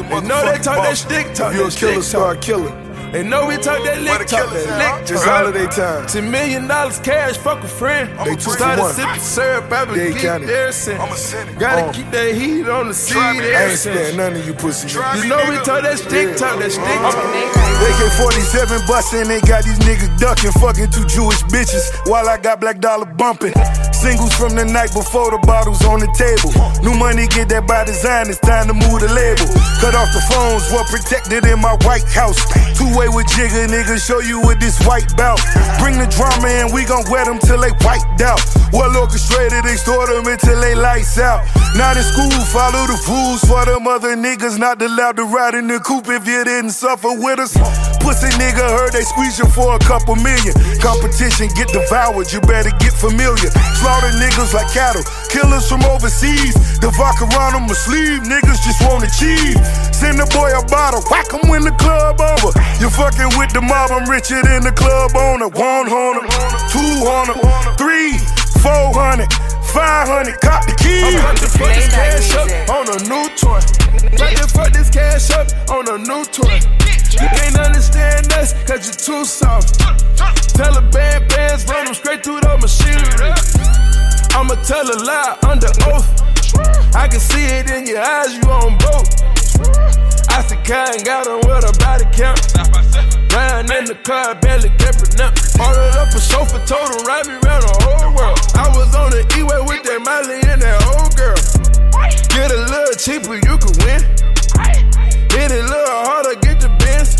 They 0.08 0.20
know 0.26 0.46
they 0.46 0.56
talk 0.56 0.78
that 0.78 0.96
stick 0.96 1.34
talk. 1.34 1.52
You 1.54 1.66
a 1.66 1.70
killer, 1.70 2.00
start 2.00 2.40
killing. 2.40 2.87
They 3.12 3.22
know 3.22 3.46
we 3.46 3.56
talk 3.56 3.82
that 3.84 4.02
lick 4.02 4.26
talk, 4.28 4.50
that 4.52 5.00
lick 5.00 5.10
It's 5.10 5.24
holiday 5.24 5.66
time. 5.66 6.06
Ten 6.06 6.30
million 6.30 6.68
dollars 6.68 6.98
cash, 7.00 7.36
fuck 7.38 7.64
a 7.64 7.68
friend. 7.68 8.10
They 8.26 8.34
two 8.36 8.50
Started 8.52 8.84
sipping 8.92 9.20
syrup, 9.20 9.72
I 9.72 9.84
been 9.86 10.12
geek 10.12 10.22
County. 10.22 10.46
there 10.46 10.72
since. 10.72 11.32
Gotta 11.58 11.86
Uh. 11.86 11.92
keep 11.92 12.10
that 12.10 12.34
heat 12.34 12.68
on 12.68 12.88
the 12.88 12.94
seed 12.94 13.16
I 13.16 13.64
ain't 13.70 13.78
sparing 13.78 14.16
none 14.16 14.34
of 14.36 14.46
you 14.46 14.52
pussy. 14.52 14.88
You 14.92 15.24
know 15.28 15.40
we 15.48 15.56
talk 15.64 15.82
that 15.82 15.98
stick 15.98 16.36
talk, 16.36 16.58
that 16.60 16.70
stick 16.70 16.84
talk. 16.84 17.16
AK-47 17.88 18.86
bustin', 18.86 19.28
they 19.28 19.40
got 19.40 19.64
these 19.64 19.78
niggas 19.80 20.12
ducking, 20.18 20.52
fucking 20.60 20.90
two 20.90 21.04
Jewish 21.06 21.40
bitches, 21.48 21.88
while 22.10 22.28
I 22.28 22.36
got 22.36 22.60
black 22.60 22.78
dollar 22.80 23.06
bumping. 23.06 23.54
Singles 23.92 24.34
from 24.34 24.54
the 24.54 24.64
night 24.64 24.92
before 24.92 25.30
the 25.30 25.38
bottles 25.46 25.84
on 25.86 26.00
the 26.00 26.10
table. 26.18 26.52
New 26.84 26.96
money 26.98 27.26
get 27.28 27.48
that 27.50 27.66
by 27.66 27.84
design, 27.84 28.28
it's 28.28 28.38
time 28.40 28.66
to 28.68 28.74
move 28.74 29.00
the 29.00 29.08
label. 29.10 29.46
Cut 29.80 29.94
off 29.94 30.10
the 30.12 30.20
phones, 30.28 30.66
well 30.70 30.84
protected 30.90 31.46
in 31.46 31.58
my 31.60 31.74
White 31.86 32.04
House. 32.12 32.38
Two 32.76 32.86
way 32.98 33.08
with 33.08 33.26
Jigga, 33.26 33.68
nigga, 33.68 33.94
show 34.04 34.18
you 34.18 34.40
with 34.42 34.58
this 34.58 34.76
white 34.84 35.06
belt. 35.16 35.40
Bring 35.78 35.98
the 35.98 36.10
drama 36.10 36.48
in, 36.48 36.74
we 36.74 36.84
gon' 36.84 37.04
wet 37.08 37.26
them 37.26 37.38
till 37.38 37.60
they 37.60 37.70
wiped 37.86 38.20
out. 38.20 38.42
Well 38.72 38.90
orchestrated, 38.96 39.62
they 39.62 39.76
store 39.76 40.08
them 40.08 40.26
until 40.26 40.60
they 40.60 40.74
lights 40.74 41.16
out. 41.18 41.46
Not 41.76 41.96
in 41.96 42.02
school, 42.02 42.34
follow 42.50 42.90
the 42.90 42.98
rules 43.06 43.44
for 43.44 43.64
them 43.64 43.86
other 43.86 44.16
niggas. 44.16 44.58
Not 44.58 44.82
allowed 44.82 45.16
to 45.16 45.24
ride 45.24 45.54
in 45.54 45.68
the 45.68 45.78
coupe 45.78 46.08
if 46.08 46.26
you 46.26 46.42
didn't 46.44 46.72
suffer 46.72 47.14
with 47.14 47.38
us. 47.38 47.54
Pussy 48.08 48.32
nigga 48.40 48.64
heard 48.64 48.96
they 48.96 49.04
squeeze 49.04 49.36
you 49.36 49.44
for 49.52 49.76
a 49.76 49.78
couple 49.84 50.16
million. 50.16 50.56
Competition 50.80 51.52
get 51.52 51.68
devoured, 51.76 52.32
you 52.32 52.40
better 52.40 52.72
get 52.80 52.96
familiar. 52.96 53.52
Slaughter 53.76 54.08
niggas 54.16 54.56
like 54.56 54.72
cattle, 54.72 55.04
killers 55.28 55.68
from 55.68 55.84
overseas. 55.84 56.56
The 56.80 56.88
vodka 56.96 57.28
around 57.28 57.60
them 57.60 57.68
a 57.68 57.76
sleeve, 57.76 58.24
niggas 58.24 58.64
just 58.64 58.80
want 58.88 59.04
to 59.04 59.12
cheese. 59.12 59.60
Send 59.92 60.16
the 60.16 60.24
boy 60.32 60.48
a 60.56 60.64
bottle, 60.72 61.04
whack 61.12 61.28
him 61.28 61.52
when 61.52 61.68
the 61.68 61.76
club 61.76 62.16
over. 62.16 62.56
You 62.80 62.88
fucking 62.88 63.36
with 63.36 63.52
the 63.52 63.60
mob, 63.60 63.92
I'm 63.92 64.08
richer 64.08 64.40
than 64.40 64.64
the 64.64 64.72
club 64.72 65.12
owner. 65.12 65.52
One 65.52 65.84
hundred, 65.84 66.32
two 66.72 67.04
hundred, 67.04 67.36
three, 67.76 68.16
four 68.62 68.92
hundred, 68.94 69.32
five 69.72 70.08
hundred. 70.08 70.40
Cop 70.40 70.66
the 70.66 70.74
keys. 70.74 71.04
I'm 71.04 71.16
about 71.16 71.36
to 71.38 71.48
fuck 71.48 71.72
this 71.74 71.88
cash 71.88 72.34
up 72.34 72.48
on 72.70 72.86
a 72.90 72.98
new 73.06 73.26
toy. 73.38 73.62
About 74.14 74.36
to 74.36 74.46
fuck 74.48 74.72
this 74.72 74.90
cash 74.90 75.30
up 75.30 75.48
on 75.70 75.86
a 75.88 75.98
new 75.98 76.24
toy. 76.26 76.58
You 77.18 77.28
can't 77.34 77.58
understand 77.58 78.32
us, 78.34 78.52
cause 78.64 78.84
you're 78.86 79.00
too 79.00 79.24
soft. 79.24 79.78
Taliban 80.54 81.28
bands 81.28 81.64
run 81.66 81.86
them 81.86 81.94
straight 81.94 82.22
through 82.22 82.40
the 82.40 82.58
machinery. 82.58 83.32
I'ma 84.34 84.54
tell 84.62 84.86
a 84.86 84.98
lie 85.02 85.38
under 85.48 85.72
oath. 85.90 86.06
I 86.94 87.08
can 87.08 87.20
see 87.20 87.44
it 87.44 87.70
in 87.70 87.86
your 87.86 88.02
eyes, 88.02 88.34
you 88.34 88.42
on 88.50 88.76
both. 88.78 89.08
I 90.30 90.42
said, 90.42 90.64
kind 90.64 91.04
got 91.04 91.26
on 91.26 91.40
with 91.40 91.64
a 91.64 91.72
body 91.78 92.04
count. 92.12 93.17
Riding 93.32 93.70
in 93.76 93.84
the 93.84 93.94
car, 94.02 94.34
barely 94.36 94.70
kept 94.80 95.20
up. 95.20 95.34
Ordered 95.60 95.96
up 95.98 96.14
a 96.14 96.20
sofa, 96.20 96.58
told 96.66 96.88
him 96.90 97.04
ride 97.04 97.26
me 97.26 97.34
around 97.44 97.62
the 97.62 97.74
whole 97.84 98.14
world. 98.14 98.38
I 98.54 98.68
was 98.76 98.94
on 98.94 99.10
the 99.10 99.22
E-way 99.36 99.60
with 99.66 99.82
that 99.84 100.00
Miley 100.02 100.40
and 100.48 100.62
that 100.62 100.78
old 100.94 101.14
girl. 101.16 101.36
Get 102.30 102.50
a 102.50 102.60
little 102.70 102.94
cheaper, 102.94 103.34
you 103.34 103.58
can 103.58 103.74
win. 103.84 104.00
Hit 105.34 105.50
it 105.52 105.60
a 105.60 105.68
little 105.68 106.00
harder, 106.08 106.34
get 106.40 106.60
the 106.60 106.70
bins. 106.78 107.16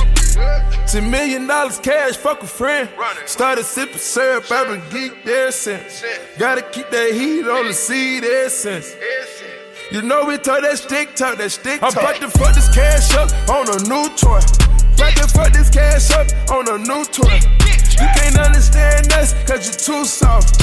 Ten 0.91 1.11
million 1.11 1.47
dollars 1.47 1.79
cash, 1.79 2.17
fuck 2.17 2.43
a 2.43 2.47
friend. 2.47 2.89
Started 3.27 3.65
sipping 3.65 3.99
syrup, 3.99 4.51
I've 4.51 4.69
been 4.69 4.81
geeked 4.93 5.25
there 5.25 5.51
since. 5.51 6.05
Gotta 6.39 6.63
keep 6.63 6.89
that 6.91 7.13
heat 7.13 7.47
on 7.47 7.67
the 7.67 7.75
seed 7.75 8.23
there 8.23 8.49
since. 8.49 8.97
You 9.91 10.03
know 10.03 10.25
we 10.27 10.39
talk 10.39 10.63
that 10.63 10.79
stick 10.79 11.15
talk, 11.15 11.39
that 11.39 11.51
stick 11.51 11.81
talk. 11.81 11.97
I'm 11.97 12.05
about 12.05 12.21
to 12.21 12.31
fuck 12.39 12.55
this 12.55 12.73
cash 12.75 13.15
up 13.15 13.31
on 13.51 13.69
a 13.69 13.79
new 13.89 14.09
toy. 14.17 14.41
About 14.99 15.15
to 15.15 15.29
fuck 15.29 15.53
this 15.53 15.71
cash 15.71 16.11
up 16.11 16.27
on 16.51 16.67
a 16.67 16.77
new 16.77 17.05
toy. 17.15 17.39
You 18.03 18.09
can't 18.19 18.37
understand 18.37 19.07
us, 19.13 19.33
cause 19.47 19.63
you're 19.63 19.79
too 19.79 20.05
soft. 20.05 20.59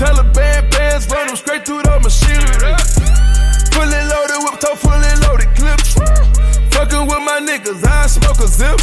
Taliban 0.00 0.70
bands 0.72 1.06
run 1.12 1.26
them 1.26 1.36
straight 1.36 1.66
through 1.66 1.82
the 1.82 2.00
machinery. 2.00 2.72
Fully 3.76 4.00
loaded, 4.08 4.40
whip 4.48 4.60
top, 4.64 4.78
fully 4.80 5.12
loaded 5.28 5.52
clips. 5.52 5.92
Fucking 6.72 7.04
with 7.04 7.20
my 7.20 7.44
niggas, 7.44 7.84
I 7.84 8.06
smoke 8.08 8.40
a 8.40 8.48
zip. 8.48 8.80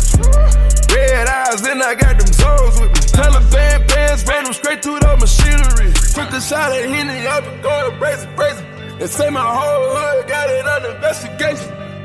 Red 0.93 1.27
eyes, 1.27 1.65
and 1.65 1.81
I 1.81 1.95
got 1.95 2.19
them 2.19 2.29
zones 2.37 2.79
with 2.79 2.93
me. 2.93 3.01
Taliban 3.17 3.87
bands 3.89 4.25
run 4.27 4.43
them 4.43 4.53
straight 4.53 4.83
through 4.83 4.99
the 4.99 5.17
machinery. 5.17 5.89
Took 6.13 6.29
a 6.37 6.39
shot 6.39 6.71
at 6.71 6.85
Henny, 6.85 7.25
I 7.25 7.41
been 7.41 7.61
going 7.63 7.97
brazen, 7.97 8.29
brazen. 8.35 8.65
And 9.01 9.09
say 9.09 9.31
my 9.31 9.41
whole 9.41 9.89
hood 9.97 10.27
got 10.27 10.49
it 10.51 10.67
under 10.67 10.93
investigation. 10.93 11.96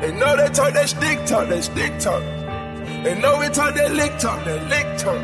They 0.00 0.12
know 0.12 0.36
they 0.36 0.48
talk 0.48 0.72
that 0.72 0.88
stick 0.88 1.26
talk, 1.26 1.48
that 1.48 1.62
stick 1.64 1.98
talk. 1.98 2.22
They 3.04 3.18
know 3.20 3.38
we 3.38 3.48
talk 3.48 3.74
that 3.74 3.92
lick 3.92 4.18
talk, 4.18 4.44
that 4.46 4.68
lick 4.68 4.86
talk. 4.98 5.20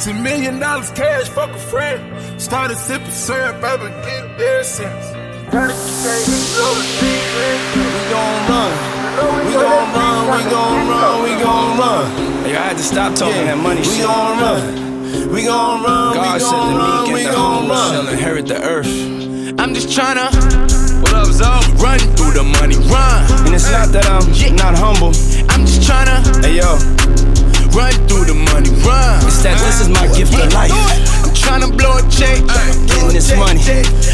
Ten 0.00 0.22
million 0.22 0.58
dollars 0.58 0.90
cash, 0.92 1.28
fuck 1.28 1.50
a 1.50 1.58
friend. 1.58 2.00
Started 2.40 2.78
sipping 2.78 3.10
syrup, 3.10 3.62
I 3.62 3.76
been 3.76 3.92
getting 4.02 4.36
there 4.38 4.64
since. 4.64 5.06
Gotta 5.52 5.74
We 7.76 8.02
gon' 8.08 8.48
run. 8.48 8.72
We 9.46 9.52
gon' 9.52 9.92
run, 9.92 10.44
we 10.44 10.50
gon' 10.50 10.88
run, 10.88 11.22
we 11.22 11.42
gon' 11.42 11.78
run. 11.78 12.10
Hey, 12.44 12.56
I 12.56 12.68
had 12.68 12.76
to 12.78 12.82
stop 12.82 13.14
talking 13.14 13.44
that 13.44 13.58
money 13.58 13.80
we 13.80 13.86
shit. 13.86 14.06
gon' 14.06 14.38
run. 14.40 15.32
We 15.32 15.44
gon' 15.44 15.82
run. 15.82 16.14
God 16.14 16.34
we 16.34 16.40
said 16.40 16.50
gon' 16.50 16.72
the 16.72 16.78
run, 16.78 17.04
meek 17.04 17.14
we 17.14 17.20
and 17.20 17.28
the 17.28 17.32
gon' 17.36 17.52
humble 17.52 17.74
run. 17.74 17.92
shall 17.92 18.08
inherit 18.08 18.46
the 18.46 18.62
earth. 18.62 19.19
I'm 19.58 19.74
just 19.74 19.88
tryna. 19.88 20.30
What 21.02 21.12
up, 21.14 21.26
Zo? 21.26 21.50
Run 21.82 21.98
through 22.14 22.38
the 22.38 22.46
money, 22.46 22.78
run. 22.86 23.26
And 23.42 23.54
it's 23.54 23.66
not 23.72 23.90
that 23.90 24.06
I'm 24.06 24.22
not 24.54 24.78
humble. 24.78 25.10
I'm 25.50 25.66
just 25.66 25.82
tryna. 25.82 26.22
Hey, 26.38 26.62
yo. 26.62 26.78
Run 27.74 27.90
through 28.06 28.30
the 28.30 28.36
money, 28.54 28.70
run. 28.86 29.18
It's 29.26 29.42
that 29.42 29.58
this 29.58 29.82
is 29.82 29.88
my 29.90 30.06
gift 30.14 30.38
of 30.38 30.52
life. 30.54 30.70
I'm 31.26 31.34
tryna 31.34 31.74
blow 31.74 31.98
a 31.98 32.02
check. 32.06 32.38
Getting 32.86 33.10
this 33.10 33.34
money. 33.34 33.64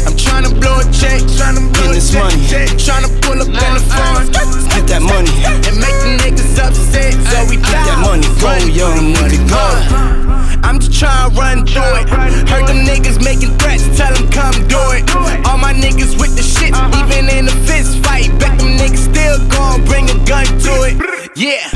I'm 0.07 0.17
tryna 0.17 0.57
blow 0.57 0.81
a 0.81 0.85
check. 0.89 1.21
Getting 1.21 1.93
this 1.93 2.09
money. 2.17 2.41
Tryna 2.81 3.13
pull 3.21 3.37
up 3.37 3.51
in 3.51 3.71
the 3.77 3.83
phone. 3.83 4.25
Get 4.73 4.89
that 4.89 5.03
money. 5.05 5.33
And 5.69 5.77
make 5.77 5.97
the 6.01 6.17
niggas 6.17 6.57
upset. 6.57 7.13
So 7.13 7.45
we 7.45 7.61
Get 7.61 7.77
that 7.85 8.01
money. 8.01 8.25
Go, 8.41 8.57
young 8.73 9.13
nigga, 9.13 9.37
go. 9.45 10.46
I'm 10.63 10.79
just 10.79 10.91
tryna 10.91 11.35
run 11.35 11.65
through 11.65 11.95
it. 12.01 12.09
Heard 12.49 12.67
them 12.67 12.85
niggas 12.85 13.23
making 13.23 13.57
threats, 13.57 13.85
tell 13.97 14.13
them 14.13 14.29
come 14.31 14.53
do 14.67 14.79
it. 14.97 15.03
All 15.45 15.57
my 15.57 15.73
niggas 15.73 16.19
with 16.19 16.35
the 16.35 16.43
shit, 16.43 16.73
even 16.99 17.29
in 17.29 17.47
a 17.47 17.55
fist 17.67 18.03
fight. 18.03 18.29
Bet 18.39 18.57
them 18.59 18.77
niggas 18.77 19.09
still 19.11 19.37
gon' 19.49 19.83
bring 19.85 20.09
a 20.09 20.17
gun 20.25 20.45
to 20.45 20.73
it. 20.89 20.97
Yeah. 21.37 21.69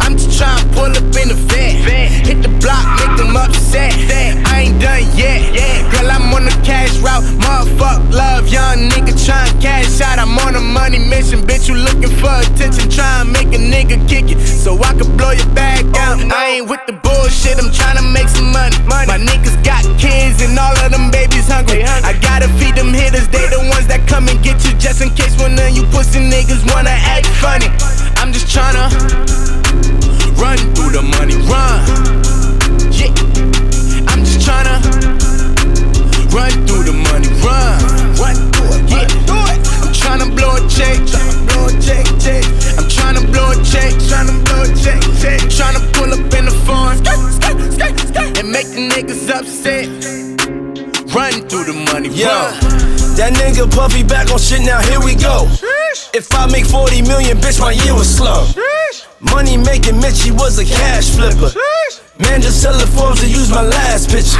I'm 0.00 0.16
just 0.16 0.29
tryna 0.40 0.72
pull 0.72 0.88
up 0.88 1.16
in 1.20 1.28
the 1.28 1.36
vet. 1.52 1.76
Hit 2.24 2.40
the 2.40 2.48
block, 2.64 2.84
make 2.96 3.14
them 3.20 3.36
upset. 3.36 3.92
I 4.48 4.72
ain't 4.72 4.80
done 4.80 5.04
yet. 5.12 5.44
Girl, 5.92 6.08
I'm 6.08 6.32
on 6.32 6.48
the 6.48 6.56
cash 6.64 6.96
route. 7.04 7.24
Motherfuck 7.44 8.00
love, 8.08 8.48
young 8.48 8.88
nigga 8.88 9.12
tryna 9.12 9.60
cash 9.60 10.00
out. 10.00 10.18
I'm 10.18 10.38
on 10.40 10.56
a 10.56 10.60
money 10.60 10.98
mission, 10.98 11.44
bitch. 11.44 11.68
You 11.68 11.76
looking 11.76 12.08
for 12.16 12.32
attention, 12.40 12.88
tryna 12.88 13.28
make 13.28 13.52
a 13.52 13.60
nigga 13.60 14.00
kick 14.08 14.32
it. 14.32 14.40
So 14.40 14.80
I 14.80 14.96
can 14.96 15.14
blow 15.16 15.32
your 15.32 15.50
back 15.52 15.84
oh, 15.84 16.00
out. 16.00 16.32
I 16.32 16.56
ain't 16.56 16.70
with 16.70 16.80
the 16.86 16.94
bullshit, 16.94 17.60
I'm 17.60 17.68
tryna 17.68 18.08
make 18.12 18.28
some 18.28 18.50
money. 18.50 18.76
My 18.88 19.20
niggas 19.20 19.60
got 19.62 19.84
kids 20.00 20.40
and 20.40 20.56
all 20.58 20.76
of 20.80 20.90
them 20.90 21.10
babies 21.10 21.48
hungry. 21.48 21.84
I 21.84 22.16
gotta 22.24 22.48
feed 22.56 22.76
them 22.76 22.94
hitters, 22.94 23.28
they 23.28 23.44
the 23.52 23.60
ones 23.68 23.86
that 23.88 24.08
come 24.08 24.28
and 24.28 24.40
get 24.42 24.64
you 24.64 24.72
just 24.80 25.02
in 25.02 25.10
case 25.10 25.36
one 25.36 25.52
of 25.52 25.68
you 25.76 25.84
pussy 25.92 26.20
niggas 26.20 26.64
wanna 26.72 26.96
act 26.96 27.28
funny. 27.44 27.68
I'm 28.16 28.32
just 28.32 28.48
tryna 28.48 28.88
run 30.40 30.58
through 30.74 30.90
the 30.90 31.02
money, 31.02 31.36
run. 31.44 31.84
Yeah, 32.90 33.12
I'm 34.08 34.24
just 34.24 34.40
tryna 34.40 34.80
run 36.32 36.52
through 36.66 36.84
the 36.84 36.96
money, 36.96 37.28
run. 37.44 37.76
Run 38.16 38.36
through 38.52 38.80
it, 38.80 38.90
yeah. 38.90 39.06
I'm 39.84 39.92
tryna 39.92 40.34
blow 40.34 40.56
a 40.56 40.60
check, 40.68 40.96
tryna 41.04 41.46
blow 41.46 41.66
a 41.68 41.72
check, 41.80 42.06
check. 42.18 42.44
I'm 42.78 42.88
tryna 42.88 43.30
blow 43.30 43.52
a 43.52 43.56
check, 43.62 43.92
tryna 44.08 44.42
blow 44.46 44.62
a 44.62 44.68
check, 44.82 45.00
check. 45.20 45.40
Tryna 45.52 45.80
pull 45.92 46.12
up 46.12 46.34
in 46.34 46.44
the 46.46 46.56
farm 46.64 46.96
and 48.38 48.50
make 48.50 48.68
the 48.68 48.88
niggas 48.88 49.28
upset. 49.28 49.88
Run 51.14 51.48
through 51.48 51.64
the 51.64 51.74
money, 51.92 52.08
Yo, 52.08 52.26
run. 52.26 52.99
That 53.16 53.32
nigga 53.34 53.70
Puffy 53.70 54.02
back 54.02 54.30
on 54.30 54.38
shit 54.38 54.62
now, 54.62 54.80
here 54.80 55.00
we 55.00 55.14
go. 55.14 55.48
If 56.14 56.34
I 56.34 56.46
make 56.46 56.66
40 56.66 57.02
million, 57.02 57.38
bitch, 57.38 57.60
my 57.60 57.72
year 57.72 57.94
was 57.94 58.08
slow. 58.08 58.46
Money 59.20 59.56
making 59.56 60.00
Mitchie 60.00 60.32
was 60.32 60.58
a 60.58 60.64
cash 60.64 61.10
flipper. 61.10 61.52
Man, 62.18 62.42
just 62.42 62.62
tell 62.62 62.76
the 62.76 62.86
Forbes 62.86 63.20
to 63.20 63.28
use 63.28 63.50
my 63.50 63.62
last 63.62 64.10
picture. 64.10 64.38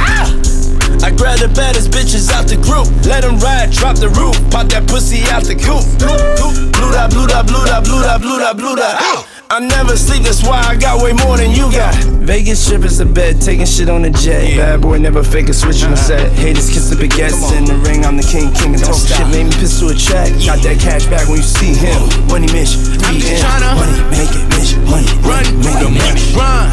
I 1.01 1.09
grab 1.09 1.39
the 1.39 1.49
baddest 1.55 1.89
bitches 1.91 2.31
out 2.31 2.47
the 2.47 2.57
group. 2.57 2.87
Let 3.05 3.21
them 3.23 3.39
ride, 3.39 3.71
drop 3.71 3.97
the 3.97 4.09
roof. 4.09 4.37
Pop 4.51 4.67
that 4.69 4.87
pussy 4.87 5.23
out 5.29 5.43
the 5.43 5.55
coop. 5.55 5.81
Blue 5.97 6.91
da, 6.91 7.07
blue 7.07 7.27
da, 7.27 7.41
blue 7.43 7.65
da, 7.65 7.81
blue 7.81 8.01
da, 8.01 8.17
blue 8.17 8.39
da, 8.39 8.53
blue 8.53 8.75
da. 8.75 9.23
I 9.51 9.59
never 9.59 9.97
sleep, 9.97 10.23
that's 10.23 10.47
why 10.47 10.63
I 10.63 10.77
got 10.77 11.03
way 11.03 11.11
more 11.11 11.35
than 11.35 11.51
you 11.51 11.69
got. 11.75 11.93
Vegas 12.23 12.65
trip 12.69 12.85
is 12.85 13.01
a 13.01 13.05
bed, 13.05 13.41
taking 13.41 13.65
shit 13.65 13.89
on 13.89 14.03
the 14.03 14.09
jet. 14.09 14.55
Bad 14.55 14.79
boy 14.79 14.97
never 14.97 15.21
fake 15.23 15.49
a 15.49 15.53
switch 15.53 15.83
on 15.83 15.91
the 15.91 15.97
set. 15.97 16.21
Uh-huh. 16.21 16.35
Haters 16.35 16.69
kiss 16.69 16.89
the 16.89 16.95
baguettes 16.95 17.51
in 17.57 17.65
the 17.65 17.75
ring. 17.83 18.05
I'm 18.05 18.15
the 18.15 18.23
king, 18.23 18.53
king, 18.53 18.75
and 18.75 18.81
talk 18.81 18.95
shit. 18.95 19.27
Made 19.27 19.43
me 19.43 19.51
piss 19.51 19.77
to 19.81 19.87
a 19.89 19.93
track. 19.93 20.31
Got 20.47 20.63
that 20.63 20.79
cash 20.79 21.05
back 21.07 21.27
when 21.27 21.35
you 21.35 21.43
see 21.43 21.75
him. 21.75 21.99
Money 22.31 22.47
Mitch, 22.55 22.79
I'm 23.03 23.11
be 23.11 23.19
just 23.19 23.43
him. 23.43 23.43
tryna 23.43 23.75
Money 23.75 23.99
make 24.07 24.31
it, 24.31 24.47
Mitch. 24.55 24.71
Money 24.87 25.11
run 25.19 25.43
make 25.59 25.83
it, 25.83 25.91
money, 25.91 26.15
Mitch. 26.15 26.31
run. 26.31 26.71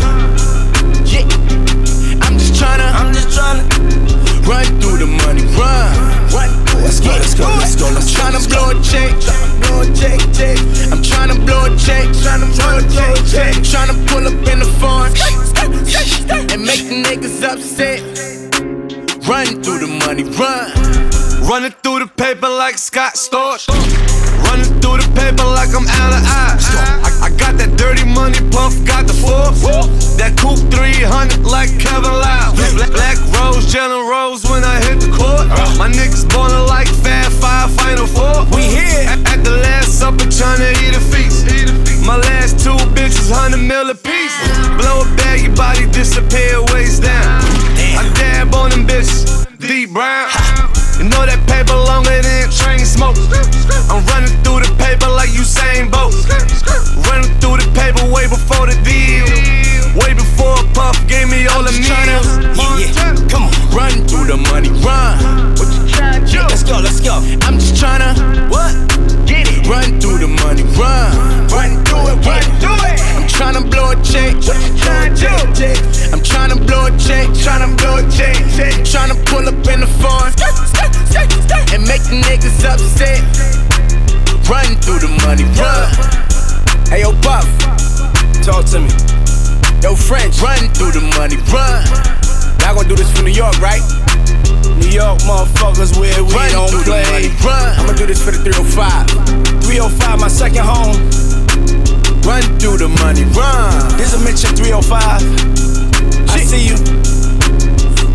Yeah, 1.02 1.26
I'm 2.22 2.38
just 2.38 2.54
tryna. 2.54 2.94
I'm 2.94 3.10
just 3.10 3.34
tryna 3.34 4.27
run 4.48 4.64
through 4.80 4.98
the 4.98 5.06
money, 5.06 5.44
run. 5.60 5.92
Run 6.32 6.48
through 6.66 6.80
Let's 6.80 7.00
go, 7.00 7.10
let's 7.10 7.34
go, 7.34 7.44
let's 7.60 7.76
go, 7.76 7.84
let's 7.92 8.08
go. 8.16 8.24
I'm 8.24 8.32
tryna 8.32 8.48
blow 8.48 8.70
a 8.72 8.82
check, 8.82 9.12
blow 9.60 9.80
a 9.82 9.86
check, 9.94 10.18
check. 10.32 10.58
I'm 10.90 11.02
tryna 11.04 11.36
blow 11.44 11.66
a 11.66 11.76
check, 11.76 12.08
tryna 12.24 12.48
blow 12.56 12.78
a 12.78 12.82
check, 12.88 13.16
check. 13.28 13.54
Tryna 13.62 13.94
pull 14.08 14.26
up 14.26 14.48
in 14.48 14.58
the 14.60 14.70
farm 14.80 15.12
and 16.50 16.64
make 16.64 16.88
the 16.88 17.02
niggas 17.04 17.42
upset. 17.44 18.00
Run 19.28 19.62
through 19.62 19.80
the 19.80 19.90
money, 20.06 20.24
run. 20.24 20.72
Running 21.46 21.72
through 21.82 22.00
the 22.00 22.06
paper 22.06 22.48
like 22.48 22.78
Scott 22.78 23.14
Storch. 23.14 23.68
Running 24.46 24.70
through 24.78 25.02
the 25.02 25.08
paper 25.16 25.44
like 25.44 25.74
I'm 25.74 25.86
out 25.86 26.12
of 26.14 26.22
eyes. 26.22 26.64
I, 27.02 27.26
I 27.26 27.28
got 27.34 27.58
that 27.58 27.74
dirty 27.76 28.04
money, 28.04 28.38
puff, 28.50 28.74
got 28.86 29.06
the 29.06 29.14
force. 29.14 30.16
That 30.18 30.36
coupe 30.36 30.58
300 30.70 31.46
like 31.46 31.70
Kevin 31.78 32.10
Liles. 32.10 32.58
Black, 32.74 32.90
black 32.90 33.18
rose, 33.38 33.66
Jalen 33.70 34.06
Rose 34.10 34.44
when 34.50 34.64
I 34.64 34.82
hit 34.82 35.00
the 35.00 35.10
court. 35.14 35.46
My 35.78 35.88
niggas 35.88 36.28
ballin' 36.28 36.66
like 36.66 36.88
Fab 36.88 37.30
Five 37.32 37.70
Final 37.74 38.06
Four. 38.06 38.46
We 38.54 38.62
here 38.62 39.06
at, 39.06 39.22
at 39.30 39.44
the 39.44 39.56
last 39.62 39.98
supper 39.98 40.26
trying 40.26 40.58
to 40.58 40.70
eat 40.84 40.94
a 40.94 41.00
feast. 41.00 41.46
My 42.04 42.16
last 42.16 42.58
two 42.64 42.76
bitches, 42.96 43.30
100 43.30 43.58
mil 43.58 43.90
a 43.90 43.94
piece. 43.94 44.34
Blow 44.80 45.02
a 45.02 45.16
bag, 45.16 45.42
your 45.42 45.54
body 45.54 45.86
disappear, 45.90 46.62
waist 46.72 47.02
down. 47.02 47.42
I 47.94 48.10
dab 48.16 48.54
on 48.54 48.70
them 48.70 48.86
bitches, 48.86 49.46
deep 49.58 49.92
brown. 49.92 50.67
You 50.98 51.04
know 51.04 51.24
that 51.24 51.38
paper 51.46 51.78
longer 51.78 52.10
than 52.10 52.50
train 52.50 52.84
smoke. 52.84 53.14
I'm 53.86 54.04
running 54.10 54.34
through 54.42 54.66
the 54.66 54.74
paper 54.82 55.06
like 55.06 55.30
Usain 55.30 55.88
Bolt. 55.90 56.10
Running 57.06 57.30
through 57.38 57.62
the 57.62 57.70
paper 57.70 58.02
way 58.12 58.26
before 58.26 58.66
the 58.66 58.74
deal. 58.82 59.47
Way 60.88 61.04
gave 61.06 61.28
me 61.28 61.44
all 61.48 61.62
the 61.62 61.72
meals. 61.72 61.84
Yeah, 62.56 62.80
yeah, 62.80 63.28
come 63.28 63.44
on. 63.44 63.52
Run 63.76 63.92
through 64.08 64.24
the 64.32 64.38
money, 64.48 64.70
run. 64.80 65.20
What 65.60 65.68
you 65.68 65.84
tryna 65.84 66.24
do? 66.24 66.40
Let's 66.48 66.64
go, 66.64 66.80
let's 66.80 67.00
go. 67.00 67.20
I'm 67.44 67.60
just 67.60 67.76
tryna 67.76 68.16
What? 68.48 68.72
get 69.26 69.48
it. 69.52 69.68
Run 69.68 70.00
through 70.00 70.18
the 70.24 70.28
money, 70.28 70.64
run. 70.80 71.12
Run 71.52 71.84
through 71.84 72.08
it, 72.08 72.24
run 72.24 72.44
through 72.56 72.80
it. 72.88 73.00
I'm 73.20 73.28
tryna 73.28 73.68
blow 73.68 73.92
a 73.92 73.96
check. 74.00 74.32
What 74.48 74.56
you 74.64 74.72
tryna 74.80 75.12
do? 75.12 75.68
I'm 76.12 76.20
tryna 76.24 76.56
blow 76.66 76.86
a 76.86 76.90
check, 76.96 77.28
tryna 77.36 77.76
blow 77.76 78.00
a 78.00 78.02
check, 78.08 78.36
check. 78.56 78.72
Tryna 78.88 79.16
pull 79.28 79.44
up 79.44 79.60
in 79.68 79.80
the 79.84 79.90
farm 80.00 80.32
and 81.74 81.84
make 81.84 82.02
the 82.08 82.16
niggas 82.24 82.64
upset. 82.64 83.20
Run 84.48 84.72
through 84.80 85.04
the 85.04 85.12
money, 85.20 85.44
run. 85.60 85.92
Hey 86.88 87.02
yo, 87.02 87.12
Buff, 87.20 87.44
Talk 88.42 88.64
to 88.72 88.80
me. 88.80 89.17
Yo 89.82 89.94
French, 89.94 90.40
run 90.40 90.58
through 90.74 90.92
the 90.92 91.04
money, 91.16 91.36
run. 91.52 91.84
Y'all 92.60 92.74
gonna 92.74 92.88
do 92.88 92.96
this 92.96 93.10
for 93.16 93.22
New 93.22 93.32
York, 93.32 93.56
right? 93.60 93.82
New 94.78 94.88
York 94.90 95.18
motherfuckers 95.26 95.98
where 95.98 96.22
we 96.22 96.32
Run 96.34 96.50
don't 96.52 96.70
through 96.70 96.84
the 96.84 97.02
money, 97.10 97.30
play. 97.38 97.50
run. 97.50 97.78
I'ma 97.78 97.92
do 97.94 98.06
this 98.06 98.22
for 98.22 98.30
the 98.30 98.38
305. 98.38 99.62
305, 99.64 100.20
my 100.20 100.28
second 100.28 100.64
home. 100.64 100.96
Run 102.22 102.42
through 102.58 102.78
the 102.78 102.88
money, 102.88 103.24
run. 103.32 103.96
This 103.96 104.14
a 104.14 104.20
at 104.20 104.56
305. 104.56 105.22
I 106.30 106.38
see 106.40 106.68
you. 106.68 106.76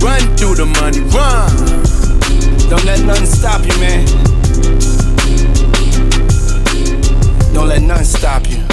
Run 0.03 0.21
through 0.37 0.55
the 0.55 0.65
money, 0.65 0.99
run. 1.11 1.49
Don't 2.69 2.85
let 2.85 2.99
nothing 3.05 3.25
stop 3.25 3.61
you, 3.65 3.75
man. 3.79 4.05
Don't 7.53 7.67
let 7.67 7.81
nothing 7.81 8.05
stop 8.05 8.49
you. 8.49 8.72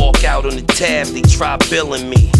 Walk 0.00 0.24
out 0.24 0.46
on 0.46 0.56
the 0.56 0.62
tab, 0.62 1.08
they 1.08 1.20
try 1.20 1.58
billing 1.68 2.08
me. 2.08 2.30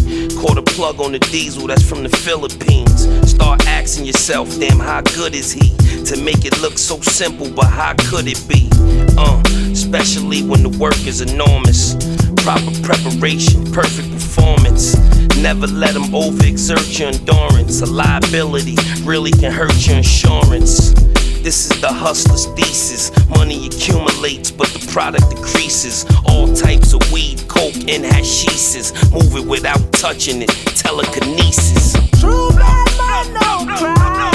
Caught 0.41 0.57
a 0.57 0.63
plug 0.63 0.99
on 0.99 1.13
the 1.13 1.19
diesel 1.19 1.67
that's 1.67 1.83
from 1.87 2.03
the 2.03 2.09
Philippines. 2.09 3.07
Start 3.31 3.67
asking 3.67 4.07
yourself, 4.07 4.49
damn, 4.59 4.79
how 4.79 5.03
good 5.03 5.35
is 5.35 5.53
he? 5.53 5.77
To 6.07 6.17
make 6.17 6.47
it 6.47 6.59
look 6.63 6.79
so 6.79 6.99
simple, 7.03 7.51
but 7.51 7.67
how 7.67 7.93
could 8.09 8.25
it 8.27 8.43
be? 8.49 8.71
Uh, 9.19 9.43
especially 9.71 10.43
when 10.43 10.63
the 10.63 10.71
work 10.79 11.07
is 11.07 11.21
enormous. 11.21 11.97
Proper 12.43 12.73
preparation, 12.81 13.71
perfect 13.73 14.11
performance. 14.11 14.97
Never 15.37 15.67
let 15.67 15.93
them 15.93 16.05
overexert 16.17 16.99
your 16.99 17.09
endurance. 17.09 17.83
A 17.83 17.87
liability 17.87 18.77
really 19.05 19.33
can 19.33 19.53
hurt 19.53 19.87
your 19.87 19.99
insurance. 19.99 20.95
This 21.43 21.71
is 21.71 21.81
the 21.81 21.89
hustler's 21.89 22.47
thesis. 22.49 23.11
Money 23.31 23.67
accumulates, 23.67 24.51
but 24.51 24.69
the 24.69 24.87
product 24.93 25.31
decreases. 25.31 26.05
All 26.27 26.53
types 26.55 26.93
of 26.93 27.01
weed, 27.11 27.43
coke, 27.49 27.75
and 27.89 28.05
hashishes. 28.05 28.93
Move 29.11 29.35
it 29.37 29.47
without 29.49 29.81
touching 29.93 30.43
it. 30.43 30.51
Telekinesis. 30.77 31.95
True 32.21 32.51
blood 32.51 32.93
man, 32.99 33.33
no 33.33 33.65
cry. 33.75 34.31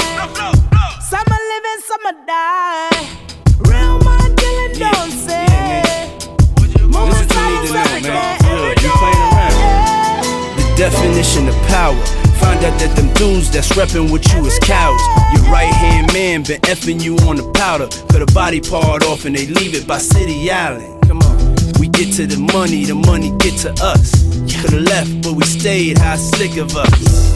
Some 1.00 1.24
are 1.30 1.44
living, 1.54 1.80
some 1.86 2.06
are 2.06 2.26
die. 2.26 2.90
Real 3.70 3.98
man 4.00 4.34
killing, 4.34 4.74
don't 4.76 5.12
say. 5.12 6.10
Moving 6.82 7.28
silence 7.30 7.70
every 7.70 8.02
day, 8.02 8.36
every 8.50 8.74
day. 8.74 9.14
The 10.58 10.74
definition 10.76 11.48
of 11.48 11.54
power. 11.68 12.25
Find 12.40 12.64
out 12.64 12.78
that 12.80 12.94
them 12.96 13.12
dudes 13.14 13.50
that's 13.50 13.72
reppin' 13.72 14.12
with 14.12 14.26
you 14.32 14.44
is 14.44 14.58
cowards. 14.60 15.02
Your 15.32 15.44
right 15.50 15.72
hand 15.72 16.12
man 16.12 16.42
been 16.42 16.60
effing 16.62 17.02
you 17.02 17.16
on 17.28 17.36
the 17.36 17.50
powder. 17.52 17.88
Cut 18.08 18.22
a 18.22 18.26
body 18.32 18.60
part 18.60 19.04
off 19.04 19.24
and 19.24 19.34
they 19.34 19.46
leave 19.46 19.74
it 19.74 19.86
by 19.86 19.98
City 19.98 20.50
Island. 20.50 21.02
Come 21.08 21.18
on. 21.22 21.56
We 21.78 21.88
get 21.88 22.12
to 22.14 22.26
the 22.26 22.38
money, 22.52 22.84
the 22.84 22.94
money 22.94 23.30
get 23.38 23.58
to 23.60 23.72
us. 23.82 24.24
Could've 24.60 24.82
left, 24.82 25.22
but 25.22 25.34
we 25.34 25.44
stayed. 25.44 25.98
How 25.98 26.16
sick 26.16 26.56
of 26.56 26.76
us. 26.76 27.26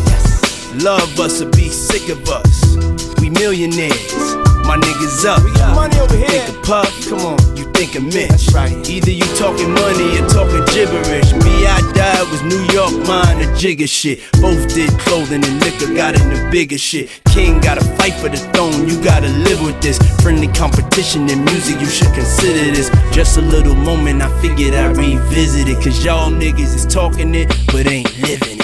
Love 0.82 1.18
us 1.18 1.42
or 1.42 1.50
be 1.50 1.68
sick 1.68 2.08
of 2.08 2.28
us. 2.28 2.76
We 3.20 3.30
millionaires. 3.30 4.49
My 4.66 4.76
niggas 4.76 5.24
up. 5.24 5.42
We 5.44 5.52
got 5.54 5.74
money 5.74 5.98
over 5.98 6.16
here. 6.16 6.28
Think 6.28 6.56
of 6.56 6.62
Puff, 6.62 7.08
come 7.08 7.20
on, 7.20 7.56
you 7.56 7.64
think 7.72 7.94
of 7.96 8.04
Mitch. 8.04 8.48
right. 8.54 8.72
Either 8.88 9.10
you 9.10 9.24
talking 9.36 9.72
money 9.72 10.18
or 10.18 10.26
talking 10.28 10.64
gibberish. 10.72 11.32
Me, 11.44 11.66
I 11.66 11.80
died 11.94 12.26
was 12.30 12.42
New 12.42 12.62
York 12.72 12.94
mine 13.06 13.40
or 13.42 13.54
jigger 13.56 13.86
shit. 13.86 14.20
Both 14.40 14.74
did 14.74 14.90
clothing 15.00 15.44
and 15.44 15.60
liquor, 15.60 15.92
got 15.94 16.14
into 16.14 16.48
bigger 16.50 16.78
shit. 16.78 17.08
King 17.32 17.60
gotta 17.60 17.84
fight 17.96 18.14
for 18.14 18.28
the 18.28 18.38
throne, 18.52 18.88
you 18.88 19.02
gotta 19.02 19.28
live 19.28 19.60
with 19.62 19.80
this. 19.80 19.98
Friendly 20.22 20.48
competition 20.48 21.28
in 21.28 21.44
music, 21.44 21.80
you 21.80 21.86
should 21.86 22.12
consider 22.14 22.70
this. 22.70 22.90
Just 23.12 23.36
a 23.36 23.42
little 23.42 23.74
moment, 23.74 24.22
I 24.22 24.28
figured 24.40 24.74
I'd 24.74 24.96
revisit 24.96 25.68
it. 25.68 25.82
Cause 25.82 26.04
y'all 26.04 26.30
niggas 26.30 26.74
is 26.74 26.86
talking 26.86 27.34
it, 27.34 27.48
but 27.72 27.86
ain't 27.86 28.10
living 28.20 28.58
it. 28.58 28.59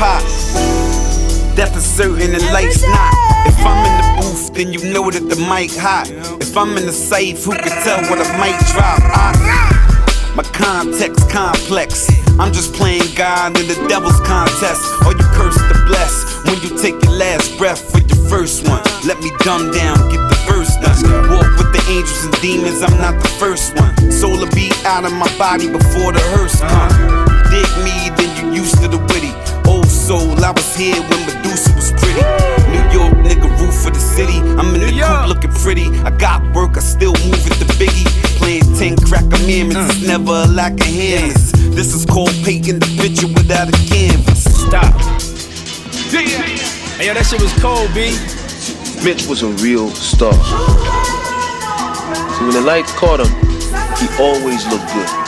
Late. 0.00 1.56
Death 1.56 1.76
is 1.76 1.84
certain 1.84 2.34
and 2.34 2.44
life's 2.52 2.82
not. 2.82 3.14
If 3.46 3.58
I'm 3.64 3.80
in 3.86 3.94
the 3.96 4.06
booth, 4.20 4.54
then 4.54 4.72
you 4.72 4.92
know 4.92 5.10
that 5.10 5.28
the 5.28 5.36
mic 5.48 5.72
hot. 5.72 6.10
If 6.40 6.56
I'm 6.56 6.76
in 6.76 6.86
the 6.86 6.92
safe, 6.92 7.44
who 7.44 7.52
can 7.52 7.72
tell 7.82 8.00
what 8.10 8.20
I 8.20 8.28
might 8.36 8.58
drop? 8.72 9.00
I, 9.00 9.32
my 10.36 10.42
context 10.52 11.30
complex. 11.30 12.08
I'm 12.38 12.52
just 12.52 12.74
playing 12.74 13.08
God 13.16 13.56
in 13.58 13.66
the 13.68 13.78
devil's 13.88 14.20
contest. 14.20 14.84
Or 15.08 15.16
you 15.16 15.24
curse 15.32 15.56
the 15.56 15.80
bless 15.88 16.44
when 16.44 16.60
you 16.60 16.76
take 16.76 17.00
your 17.02 17.16
last 17.16 17.56
breath 17.56 17.80
for 17.80 18.00
your 18.04 18.20
first 18.28 18.68
one. 18.68 18.84
Let 19.08 19.18
me 19.20 19.32
dumb 19.40 19.72
down, 19.72 19.96
get 20.12 20.20
the 20.28 20.36
verse 20.44 20.76
done. 20.76 21.32
Walk 21.32 21.48
with 21.56 21.72
the 21.72 21.82
angels 21.88 22.24
and 22.28 22.36
demons, 22.44 22.82
I'm 22.82 22.98
not 23.00 23.16
the 23.22 23.32
first 23.40 23.72
one. 23.80 23.96
Soul 24.12 24.36
will 24.36 24.52
be 24.52 24.68
out 24.84 25.06
of 25.06 25.12
my 25.12 25.30
body 25.38 25.72
before 25.72 26.12
the 26.12 26.20
hearse 26.36 26.60
come. 26.60 26.92
Dig 27.48 27.72
me, 27.80 28.12
then 28.20 28.28
you 28.36 28.60
used 28.60 28.76
to 28.82 28.88
the 28.88 29.00
witty. 29.08 29.35
Old 30.08 30.20
soul, 30.20 30.44
I 30.44 30.52
was 30.52 30.76
here 30.76 30.94
when 30.94 31.26
Medusa 31.26 31.74
was 31.74 31.90
pretty. 31.92 32.22
New 32.70 32.84
York 32.94 33.14
nigga, 33.26 33.50
roof 33.58 33.74
for 33.82 33.90
the 33.90 33.98
city. 33.98 34.38
I'm 34.54 34.72
in 34.74 34.80
the 34.80 34.92
coop 34.92 35.26
looking 35.26 35.50
pretty. 35.50 35.86
I 36.06 36.10
got 36.10 36.42
work, 36.54 36.76
I 36.76 36.80
still 36.80 37.12
move 37.26 37.42
it 37.46 37.54
to 37.58 37.66
Biggie. 37.74 38.06
Playing 38.38 38.74
10 38.74 38.96
Crack 39.08 39.24
Commandments, 39.30 39.96
it's 39.96 40.04
mm. 40.04 40.08
never 40.08 40.30
a 40.30 40.46
lack 40.46 40.74
of 40.74 40.86
hands. 40.86 41.50
This 41.74 41.92
is 41.92 42.04
called 42.04 42.34
painting 42.44 42.78
the 42.78 42.86
picture 43.02 43.26
without 43.26 43.68
a 43.68 43.72
canvas. 43.90 44.44
Stop. 44.44 44.94
Damn. 46.12 46.54
Hey, 46.98 47.06
yo, 47.06 47.14
that 47.14 47.26
shit 47.26 47.42
was 47.42 47.52
cold, 47.58 47.90
B. 47.90 48.14
Mitch 49.02 49.26
was 49.26 49.42
a 49.42 49.48
real 49.64 49.90
star. 49.90 50.32
So 52.34 52.44
when 52.44 52.54
the 52.54 52.62
lights 52.62 52.92
caught 52.92 53.18
him, 53.18 53.32
he 53.98 54.06
always 54.22 54.66
looked 54.68 54.86
good. 54.92 55.25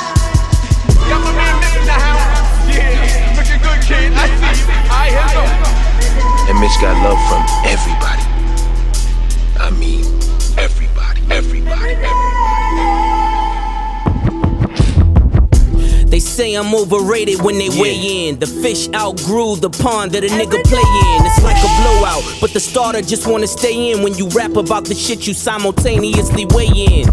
And 6.59 6.64
Mitch 6.66 6.80
got 6.80 6.97
love 7.05 7.20
from 7.28 7.47
everybody. 7.64 8.22
I 9.60 9.70
mean, 9.78 10.05
everybody, 10.59 11.20
everybody, 11.30 11.94
everybody. 11.94 12.18
They 16.10 16.18
say 16.18 16.55
I'm 16.55 16.74
overrated 16.74 17.43
when 17.43 17.59
they 17.59 17.68
weigh 17.68 18.28
in. 18.28 18.40
The 18.40 18.47
fish 18.47 18.89
outgrew 18.93 19.55
the 19.56 19.70
pond 19.70 20.10
that 20.12 20.24
a 20.24 20.26
nigga 20.26 20.64
play 20.64 20.80
in. 20.80 21.26
It's 21.26 21.43
like 21.44 21.62
a 21.62 21.70
blowout, 21.82 22.24
but 22.40 22.52
the 22.52 22.60
starter 22.60 23.02
just 23.02 23.28
wanna 23.28 23.47
stay 23.47 23.93
in 23.93 24.02
when 24.02 24.14
you 24.14 24.26
rap 24.30 24.56
about 24.56 24.85
the 24.85 24.97
shit 24.97 25.28
you 25.28 25.35
simultaneously 25.35 26.47
weigh 26.47 26.66
in. 26.66 27.09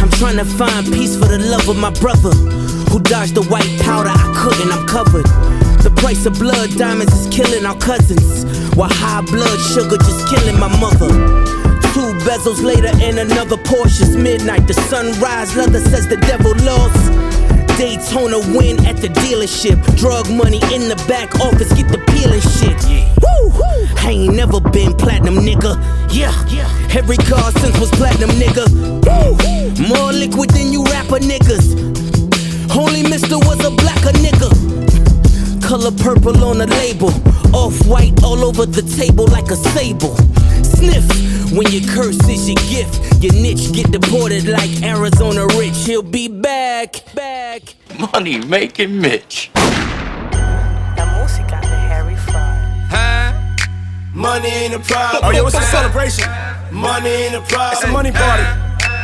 I'm 0.00 0.10
trying 0.10 0.38
to 0.38 0.44
find 0.44 0.86
peace 0.86 1.14
for 1.16 1.26
the 1.28 1.38
love 1.38 1.68
of 1.68 1.76
my 1.76 1.90
brother 2.00 2.32
who 2.90 2.98
dodged 2.98 3.36
the 3.36 3.44
white 3.44 3.70
powder. 3.82 4.10
I 4.10 4.32
couldn't, 4.36 4.72
I'm 4.72 4.84
covered. 4.88 5.53
Price 6.04 6.26
of 6.26 6.34
blood 6.34 6.68
diamonds 6.76 7.14
is 7.14 7.34
killing 7.34 7.64
our 7.64 7.78
cousins, 7.78 8.44
while 8.76 8.92
high 8.92 9.22
blood 9.22 9.58
sugar 9.72 9.96
just 9.96 10.28
killing 10.28 10.60
my 10.60 10.68
mother. 10.78 11.08
Two 11.96 12.12
bezels 12.28 12.62
later 12.62 12.92
and 13.00 13.18
another 13.18 13.56
Porsche's 13.56 14.14
midnight. 14.14 14.68
The 14.68 14.74
sunrise 14.74 15.56
leather 15.56 15.80
says 15.80 16.06
the 16.06 16.18
devil 16.18 16.52
lost. 16.60 17.08
Daytona 17.78 18.38
win 18.54 18.84
at 18.84 18.98
the 18.98 19.08
dealership. 19.08 19.80
Drug 19.96 20.28
money 20.28 20.60
in 20.76 20.92
the 20.92 21.02
back 21.08 21.40
office, 21.40 21.72
get 21.72 21.88
the 21.88 21.96
peeling 22.12 22.44
shit. 22.52 22.76
Woo! 23.24 23.50
I 23.96 24.10
ain't 24.10 24.34
never 24.34 24.60
been 24.60 24.92
platinum, 24.92 25.36
nigga. 25.36 25.80
Yeah, 26.12 26.36
every 26.94 27.16
car 27.16 27.50
since 27.52 27.80
was 27.80 27.88
platinum, 27.92 28.36
nigga. 28.36 28.68
Woo! 29.08 29.88
More 29.88 30.12
liquid 30.12 30.50
than 30.50 30.70
you 30.70 30.84
rapper 30.84 31.18
niggas. 31.18 31.72
Only 32.76 33.02
Mister 33.04 33.38
was 33.38 33.64
a. 33.64 33.83
Color 35.74 35.90
purple 35.98 36.44
on 36.44 36.58
the 36.58 36.68
label. 36.68 37.10
Off 37.52 37.84
white 37.88 38.22
all 38.22 38.44
over 38.44 38.64
the 38.64 38.80
table 38.96 39.26
like 39.26 39.50
a 39.50 39.56
sable. 39.56 40.14
Sniff 40.62 41.02
when 41.50 41.66
your 41.66 41.82
curse 41.90 42.22
is 42.28 42.48
your 42.48 42.62
gift. 42.70 43.20
Your 43.20 43.32
niche 43.32 43.72
get 43.72 43.90
deported 43.90 44.46
like 44.46 44.70
Arizona 44.84 45.48
Rich. 45.58 45.78
He'll 45.78 46.00
be 46.00 46.28
back, 46.28 47.02
back. 47.16 47.74
Money 47.98 48.38
making 48.38 49.00
Mitch. 49.00 49.50
Money 54.14 54.48
ain't 54.48 54.74
a 54.74 54.78
problem. 54.78 55.22
Oh, 55.24 55.30
yeah, 55.32 55.42
what's 55.42 55.56
the 55.56 55.62
celebration? 55.62 56.30
Money 56.70 57.08
ain't 57.08 57.34
a 57.34 57.40
problem. 57.40 57.72
It's 57.72 57.82
a 57.82 57.88
money 57.88 58.12
party. 58.12 58.44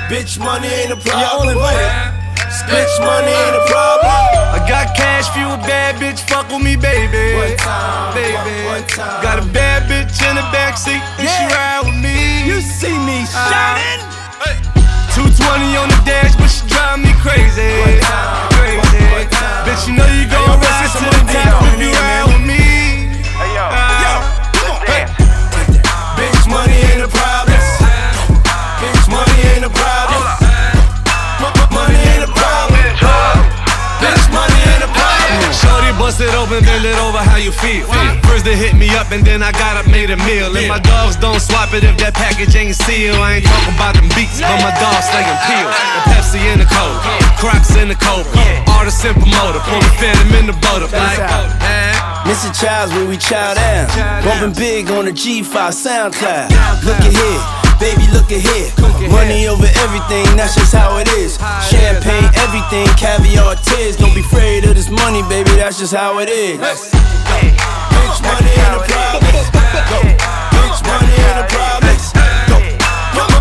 Bitch, 0.06 0.38
money 0.38 0.68
ain't 0.68 0.92
a 0.92 0.96
problem. 1.02 1.18
You're 1.18 1.30
all 1.30 1.48
invited. 1.48 2.19
Bitch, 2.68 2.94
money 3.00 3.32
ain't 3.32 3.56
a 3.56 3.64
problem. 3.70 4.12
I 4.52 4.58
got 4.68 4.92
cash 4.96 5.30
for 5.32 5.40
you, 5.40 5.48
a 5.48 5.60
bad 5.64 5.96
bitch, 5.96 6.20
fuck 6.28 6.48
with 6.50 6.62
me, 6.62 6.76
baby. 6.76 7.36
One 7.36 7.56
time, 7.56 8.14
baby. 8.14 8.66
one 8.66 8.84
time. 8.84 9.22
Got 9.22 9.38
a 9.38 9.46
bad 9.52 9.88
bitch 9.88 10.20
in 10.28 10.36
the 10.36 10.44
backseat, 10.52 11.00
and 11.16 11.28
she 11.28 11.42
ride 11.54 11.82
with 11.86 11.96
me. 11.96 12.44
You 12.44 12.60
see 12.60 12.92
me 12.92 13.24
uh-huh. 13.24 13.48
shining. 13.48 14.10
220 15.16 15.76
on 15.76 15.88
the 15.88 16.00
dash, 16.04 16.36
but 16.36 16.48
she 16.48 16.62
drive 16.68 17.00
me 17.00 17.12
crazy. 17.20 17.70
One 17.80 18.00
time, 18.04 18.48
Crazy. 18.56 19.04
Bitch, 19.66 19.88
you 19.88 19.94
know 19.96 20.06
you 20.12 20.28
gon' 20.28 20.60
rest 20.60 20.96
it 20.96 21.00
to 21.00 21.06
the 21.10 21.22
top 21.32 21.64
if 21.72 21.80
you 21.80 21.90
ride 21.92 22.26
with 22.28 22.44
me. 22.46 22.59
Shorty, 35.60 35.92
Bust 36.00 36.20
it 36.20 36.32
open, 36.34 36.64
bend 36.64 36.84
it 36.84 36.96
over, 36.98 37.18
how 37.18 37.36
you 37.36 37.52
feel? 37.52 37.84
First 38.24 38.44
they 38.44 38.56
hit 38.56 38.74
me 38.74 38.88
up 38.96 39.12
and 39.12 39.24
then 39.24 39.42
I 39.42 39.52
got 39.52 39.76
up, 39.76 39.86
made 39.86 40.10
a 40.10 40.16
meal. 40.24 40.48
And 40.56 40.68
my 40.68 40.80
dogs 40.80 41.16
don't 41.16 41.40
swap 41.40 41.74
it 41.74 41.84
if 41.84 41.96
that 42.00 42.14
package 42.14 42.56
ain't 42.56 42.74
sealed. 42.74 43.20
I 43.20 43.38
ain't 43.38 43.46
talking 43.46 43.74
about 43.76 43.94
them 43.94 44.08
beats, 44.16 44.40
but 44.40 44.58
my 44.64 44.72
dogs 44.80 45.06
slinging 45.12 45.40
pills. 45.44 45.74
The 45.76 46.02
Pepsi 46.08 46.40
in 46.50 46.58
the 46.58 46.68
cold, 46.68 46.98
Crocs 47.36 47.76
in 47.76 47.88
the 47.92 47.98
cold. 48.00 48.24
Artist 48.72 49.04
and 49.04 49.16
promoter, 49.20 49.60
pull 49.68 49.80
the 49.80 49.92
phantom 50.00 50.32
in 50.40 50.46
the 50.48 50.56
boat 50.64 50.82
up 50.82 50.92
like. 50.96 51.20
Mr. 52.24 52.48
Childs 52.54 52.92
where 52.94 53.06
we 53.06 53.16
chow 53.16 53.54
down. 53.54 53.88
Bumping 54.24 54.54
big 54.56 54.90
on 54.90 55.04
the 55.04 55.12
G5 55.12 55.44
SoundCloud. 55.74 56.48
Look 56.84 56.96
at 56.96 57.12
here. 57.12 57.59
Baby, 57.80 58.04
look 58.12 58.28
at 58.28 58.44
here. 58.44 58.68
Money 59.08 59.48
over 59.48 59.64
everything, 59.80 60.28
that's 60.36 60.54
just 60.54 60.76
how 60.76 60.98
it 60.98 61.08
is. 61.16 61.40
Champagne, 61.64 62.28
everything, 62.36 62.86
caviar, 63.00 63.56
tears. 63.56 63.96
Don't 63.96 64.14
be 64.14 64.20
afraid 64.20 64.64
of 64.68 64.76
this 64.76 64.90
money, 64.90 65.22
baby, 65.32 65.50
that's 65.56 65.78
just 65.78 65.94
how 65.94 66.18
it 66.20 66.28
is. 66.28 66.60
Bitch, 66.60 68.20
money 68.20 68.52
ain't 68.52 68.76
a 68.76 68.84
problem. 68.84 69.32
Go. 69.88 70.00
Bitch, 70.52 70.80
money 70.84 71.08
ain't 71.24 71.40
a 71.40 71.46
problem. 71.48 71.96
Go. 72.52 72.60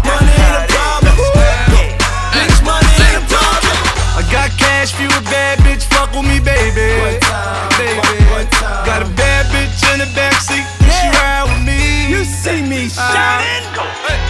Money 0.08 0.32
ain't 0.32 0.56
a 0.56 0.72
problem. 0.72 1.16
Go. 1.20 1.84
Bitch, 2.32 2.64
money 2.64 2.94
ain't 2.96 3.20
a 3.20 3.24
problem. 3.28 3.76
I 4.16 4.24
got 4.32 4.56
cash, 4.56 4.96
few 4.96 5.12
bad 5.28 5.60
bitch, 5.68 5.84
fuck 5.84 6.16
with 6.16 6.24
me, 6.24 6.40
baby. 6.40 6.96
Baby. 7.76 8.24
Got 8.88 9.04
a 9.04 9.10
bad 9.20 9.52
bitch 9.52 9.84
in 9.92 10.00
the 10.00 10.08
backseat, 10.16 10.64
she 10.88 11.12
ride 11.20 11.44
with 11.52 11.60
me. 11.68 12.08
You 12.08 12.24
see 12.24 12.64
me 12.64 12.86
uh, 12.86 13.04
shining. 13.04 14.29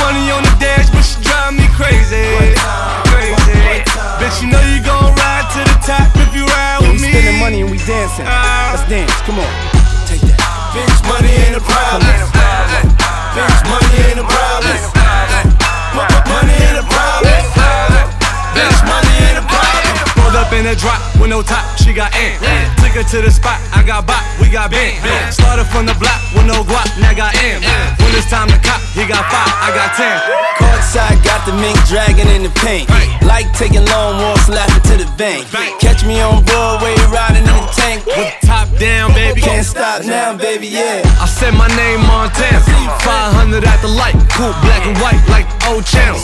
220 0.00 0.32
on 0.32 0.42
the 0.42 0.54
dash, 0.56 0.88
but 0.90 1.04
she 1.04 1.20
drive 1.20 1.52
me 1.52 1.68
crazy. 1.76 2.24
Crazy. 3.12 3.60
Bitch, 4.16 4.40
you 4.40 4.48
know 4.48 4.60
you 4.72 4.80
gon' 4.80 5.12
ride 5.20 5.44
to 5.52 5.60
the 5.60 5.76
top 5.84 6.08
if 6.16 6.32
you 6.34 6.46
ride 6.46 6.80
with 6.80 6.92
we 6.92 7.08
spending 7.08 7.38
money 7.38 7.60
and 7.60 7.70
we 7.70 7.76
dancing. 7.84 8.24
Uh, 8.24 8.72
Let's 8.72 8.88
dance, 8.88 9.12
come 9.28 9.38
on. 9.38 9.52
Take 10.08 10.24
that. 10.24 10.40
Bitch, 10.72 11.00
money 11.04 11.28
ain't 11.44 11.56
a 11.56 11.60
problem. 11.60 12.00
Bitch, 13.36 13.60
money 13.68 13.96
ain't 14.08 14.20
a 14.20 14.24
problem. 14.24 14.99
Up 20.50 20.58
in 20.58 20.66
a 20.66 20.74
drop 20.74 20.98
with 21.22 21.30
no 21.30 21.46
top, 21.46 21.62
she 21.78 21.94
got 21.94 22.10
in. 22.18 22.34
Took 22.82 22.98
her 22.98 23.06
to 23.06 23.22
the 23.22 23.30
spot, 23.30 23.62
I 23.70 23.86
got 23.86 24.02
bop, 24.02 24.18
we 24.42 24.50
got 24.50 24.74
bent. 24.74 24.98
Started 25.30 25.62
from 25.70 25.86
the 25.86 25.94
block 25.94 26.18
with 26.34 26.42
no 26.42 26.66
guap, 26.66 26.90
now 26.98 27.14
got 27.14 27.38
in. 27.38 27.62
When 28.02 28.10
it's 28.18 28.26
time 28.26 28.50
to 28.50 28.58
cop, 28.58 28.82
he 28.90 29.06
got 29.06 29.22
five, 29.30 29.46
I 29.46 29.70
got 29.70 29.94
ten. 29.94 30.18
Courtside, 30.58 31.22
got 31.22 31.46
the 31.46 31.54
mink 31.54 31.78
dragon 31.86 32.26
in 32.34 32.42
the 32.42 32.50
paint. 32.58 32.90
Like 33.22 33.46
taking 33.54 33.86
long 33.94 34.18
walks, 34.18 34.50
laughing 34.50 34.82
to 34.90 34.98
the 34.98 35.06
bank. 35.14 35.46
Catch 35.78 36.02
me 36.02 36.18
on 36.18 36.42
Broadway, 36.42 36.98
riding 37.14 37.46
in 37.46 37.54
the 37.54 37.70
tank. 37.70 38.02
With 38.80 38.88
down, 38.88 39.12
baby. 39.12 39.44
Can't 39.44 39.66
stop 39.66 40.04
now, 40.08 40.32
baby, 40.32 40.68
yeah. 40.72 41.04
I 41.20 41.28
said 41.28 41.52
my 41.52 41.68
name 41.76 42.00
on 42.08 42.32
Montana. 42.32 42.64
500 43.04 43.60
at 43.68 43.80
the 43.84 43.92
light, 43.92 44.16
cool 44.32 44.56
black 44.64 44.88
and 44.88 44.96
white 45.04 45.20
like 45.28 45.44
old 45.68 45.84
channel. 45.84 46.16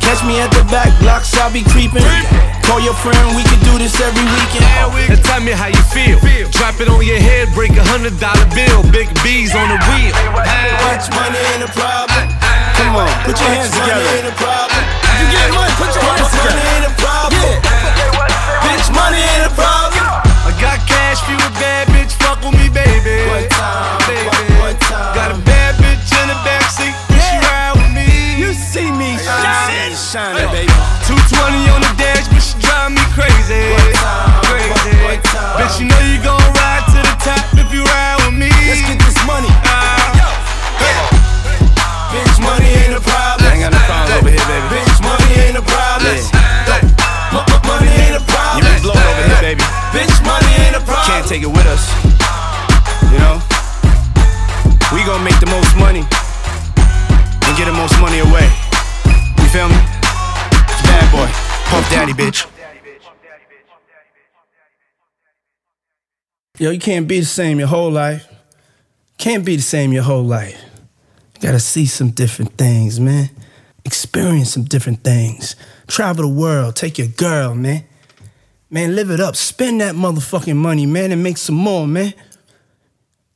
Catch 0.00 0.24
me 0.24 0.40
at 0.40 0.48
the 0.56 0.64
back 0.72 0.88
blocks, 1.04 1.36
I'll 1.36 1.52
be 1.52 1.60
creeping. 1.68 2.00
Call 2.64 2.80
your 2.80 2.96
friend, 2.96 3.36
we 3.36 3.44
can 3.44 3.60
do 3.68 3.76
this 3.76 4.00
every 4.00 4.24
weekend. 4.24 4.64
Now 4.72 5.20
tell 5.20 5.44
me 5.44 5.52
how 5.52 5.68
you 5.68 5.84
feel. 5.92 6.16
Drop 6.48 6.80
it 6.80 6.88
on 6.88 7.04
your 7.04 7.20
head, 7.20 7.52
break 7.52 7.76
a 7.76 7.84
hundred 7.84 8.16
dollar 8.16 8.48
bill. 8.56 8.80
Big 8.88 9.12
B's 9.20 9.52
on 9.52 9.68
the 9.68 9.76
wheel. 9.92 10.16
Bitch, 10.16 11.12
money 11.12 11.40
ain't 11.52 11.68
a 11.68 11.70
problem. 11.76 12.24
Come 12.80 13.04
on, 13.04 13.10
put 13.28 13.36
your 13.36 13.52
hands 13.52 13.68
together. 13.68 14.00
Money 14.00 14.16
ain't 14.16 14.32
a 14.32 14.36
problem. 14.40 14.80
You 15.20 15.26
get 15.28 15.48
money, 15.52 15.72
put 15.76 15.92
your 15.92 16.04
hands 16.08 16.32
together. 16.32 16.56
Money 16.56 16.72
ain't 16.72 16.88
a 16.88 16.94
problem. 16.96 17.52
Bitch, 18.64 18.88
money 18.96 19.20
ain't 19.20 19.44
a 19.44 19.52
problem. 19.52 19.81
I 21.12 21.14
got 21.14 21.20
cash, 21.20 21.28
few 21.28 21.36
a 21.36 21.50
bad 21.60 21.84
bitch, 21.92 22.16
fuck 22.24 22.40
with 22.40 22.56
me, 22.56 22.72
baby. 22.72 23.28
One 23.28 23.44
time, 23.52 24.00
Baby. 24.08 24.32
Got 25.12 25.36
a 25.36 25.38
bad 25.44 25.76
bitch 25.76 26.08
in 26.08 26.26
the 26.32 26.38
backseat, 26.40 26.96
she 27.12 27.36
ride 27.36 27.76
with 27.76 27.92
me. 27.92 28.40
You 28.40 28.56
see 28.56 28.88
me 28.88 29.20
shining, 29.20 29.92
shining, 29.92 30.48
baby. 30.48 30.72
220 31.04 31.68
on 31.68 31.84
the 31.84 31.92
dash, 32.00 32.32
but 32.32 32.40
she 32.40 32.56
drive 32.64 32.96
me 32.96 33.04
crazy. 33.12 33.60
One 33.76 33.92
time, 33.92 34.40
Crazy. 34.48 34.96
Bitch, 35.60 35.84
you 35.84 35.92
know 35.92 36.00
you 36.08 36.16
gon' 36.24 36.40
ride 36.56 36.84
to 36.96 37.04
the 37.04 37.14
top 37.20 37.44
if 37.60 37.68
you 37.76 37.84
ride 37.84 38.16
with 38.24 38.32
me. 38.32 38.48
Let's 38.48 38.80
get 38.88 38.96
this 39.04 39.20
money. 39.28 39.52
Uh, 39.68 40.16
Yo, 40.16 40.28
Bitch, 42.08 42.40
money 42.40 42.88
ain't 42.88 42.96
a 42.96 43.04
problem. 43.04 43.52
I 43.52 43.60
ain't 43.60 43.60
got 43.60 43.76
no 43.76 43.84
problems 43.84 44.16
over 44.16 44.32
here, 44.32 44.48
baby. 44.48 44.80
Bitch, 44.80 44.96
money 45.04 45.28
ain't 45.44 45.60
a 45.60 45.64
problem. 45.68 46.08
Money 46.08 46.41
take 51.32 51.44
it 51.44 51.46
with 51.46 51.64
us. 51.64 51.88
You 53.10 53.18
know? 53.24 53.40
We 54.92 55.02
gon' 55.06 55.24
make 55.24 55.40
the 55.40 55.46
most 55.46 55.74
money 55.78 56.04
and 56.04 57.56
get 57.56 57.64
the 57.64 57.72
most 57.72 57.98
money 58.02 58.18
away. 58.18 58.44
You 59.40 59.48
feel 59.48 59.66
me? 59.66 59.80
It's 60.68 60.82
bad 60.84 61.08
boy. 61.10 61.28
Puff 61.70 61.88
daddy, 61.90 62.12
bitch. 62.12 62.46
Yo, 66.58 66.70
you 66.70 66.78
can't 66.78 67.08
be 67.08 67.20
the 67.20 67.24
same 67.24 67.58
your 67.58 67.68
whole 67.68 67.90
life. 67.90 68.28
Can't 69.16 69.42
be 69.42 69.56
the 69.56 69.62
same 69.62 69.90
your 69.90 70.02
whole 70.02 70.24
life. 70.24 70.62
You 71.36 71.40
gotta 71.40 71.60
see 71.60 71.86
some 71.86 72.10
different 72.10 72.58
things, 72.58 73.00
man. 73.00 73.30
Experience 73.86 74.52
some 74.52 74.64
different 74.64 75.02
things. 75.02 75.56
Travel 75.86 76.28
the 76.28 76.34
world. 76.34 76.76
Take 76.76 76.98
your 76.98 77.08
girl, 77.08 77.54
man. 77.54 77.84
Man, 78.72 78.96
live 78.96 79.10
it 79.10 79.20
up. 79.20 79.36
Spend 79.36 79.82
that 79.82 79.94
motherfucking 79.94 80.56
money, 80.56 80.86
man, 80.86 81.12
and 81.12 81.22
make 81.22 81.36
some 81.36 81.56
more, 81.56 81.86
man. 81.86 82.14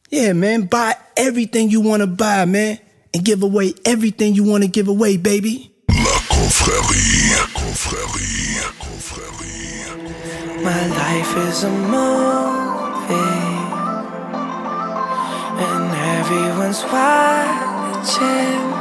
Yeah, 0.09 0.33
man. 0.33 0.63
Buy 0.63 0.95
everything 1.15 1.69
you 1.69 1.83
wanna 1.83 2.07
buy, 2.07 2.47
man. 2.47 2.79
And 3.13 3.23
give 3.23 3.43
away 3.43 3.75
everything 3.85 4.35
you 4.35 4.45
wanna 4.45 4.67
give 4.67 4.89
away, 4.89 5.19
baby. 5.19 5.75
Confrérie, 6.31 7.37
confrérie, 7.53 8.63
confrérie. 8.79 9.85
My 10.65 10.87
life 10.87 11.37
is 11.49 11.65
a 11.65 11.71
movie, 11.71 13.15
and 15.67 15.93
everyone's 16.17 16.83
watching. 16.85 18.73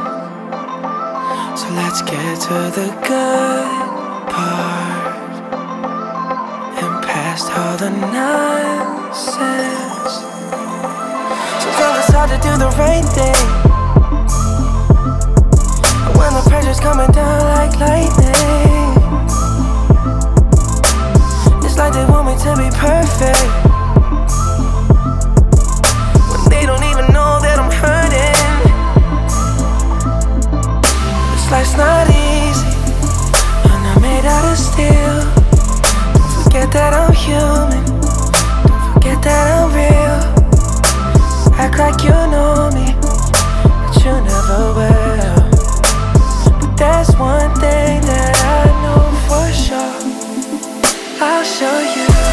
So 1.58 1.68
let's 1.74 2.02
get 2.04 2.40
to 2.48 2.72
the 2.80 2.88
good 3.06 4.30
part 4.30 4.85
and 4.85 4.85
past 7.36 7.52
all 7.52 7.76
the 7.78 7.90
nonsense. 7.90 9.34
Sometimes 11.62 11.98
it's 12.00 12.14
hard 12.16 12.30
to 12.30 12.38
do 12.40 12.54
the 12.64 12.72
right 12.80 13.04
thing 13.18 13.46
when 16.18 16.32
the 16.34 16.44
pressure's 16.50 16.80
coming 16.80 17.12
down 17.12 17.42
like 17.56 17.74
lightning. 17.80 18.96
It's 21.66 21.78
like 21.78 21.92
they 21.92 22.06
want 22.06 22.28
me 22.28 22.36
to 22.46 22.52
be 22.56 22.70
perfect. 22.72 23.44
When 26.32 26.42
they 26.50 26.66
don't 26.66 26.86
even 26.92 27.12
know 27.12 27.40
that 27.44 27.60
I'm 27.60 27.72
hurting. 27.84 28.40
This 31.34 31.52
life's 31.52 31.76
not 31.76 32.08
easy. 32.08 32.68
I'm 33.72 33.84
not 33.84 34.02
made 34.02 34.26
out 34.26 34.46
of 34.52 34.58
steel. 34.58 35.15
Forget 36.56 36.72
that 36.72 36.94
I'm 36.94 37.14
human. 37.14 37.84
Don't 37.84 38.94
forget 38.94 39.22
that 39.24 39.46
I'm 39.52 39.76
real. 39.76 40.20
Act 41.60 41.78
like 41.78 42.02
you 42.02 42.16
know 42.32 42.72
me, 42.72 42.96
but 43.02 43.92
you 44.00 44.14
never 44.24 44.72
will. 44.72 45.36
But 46.62 46.78
there's 46.78 47.14
one 47.18 47.54
thing 47.60 48.00
that 48.08 48.40
I 48.42 48.72
know 48.84 49.04
for 49.28 49.52
sure. 49.52 50.00
I'll 51.20 51.44
show 51.44 51.78
you. 51.94 52.25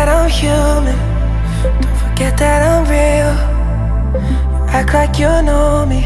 that 0.00 0.08
I'm 0.08 0.30
human. 0.30 0.98
Don't 1.82 1.96
forget 2.02 2.38
that 2.38 2.60
I'm 2.70 2.84
real. 2.96 3.34
You 4.50 4.64
act 4.78 4.94
like 4.94 5.18
you 5.18 5.32
know 5.42 5.84
me, 5.84 6.02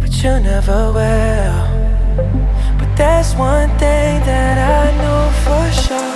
but 0.00 0.10
you 0.22 0.32
never 0.40 0.80
will. 0.96 1.58
But 2.78 2.90
there's 2.96 3.34
one 3.34 3.68
thing 3.82 4.14
that 4.30 4.56
I 4.76 4.84
know 5.00 5.22
for 5.44 5.64
sure. 5.82 6.14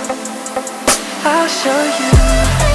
I'll 1.25 1.47
show 1.47 1.81
you. 1.99 2.68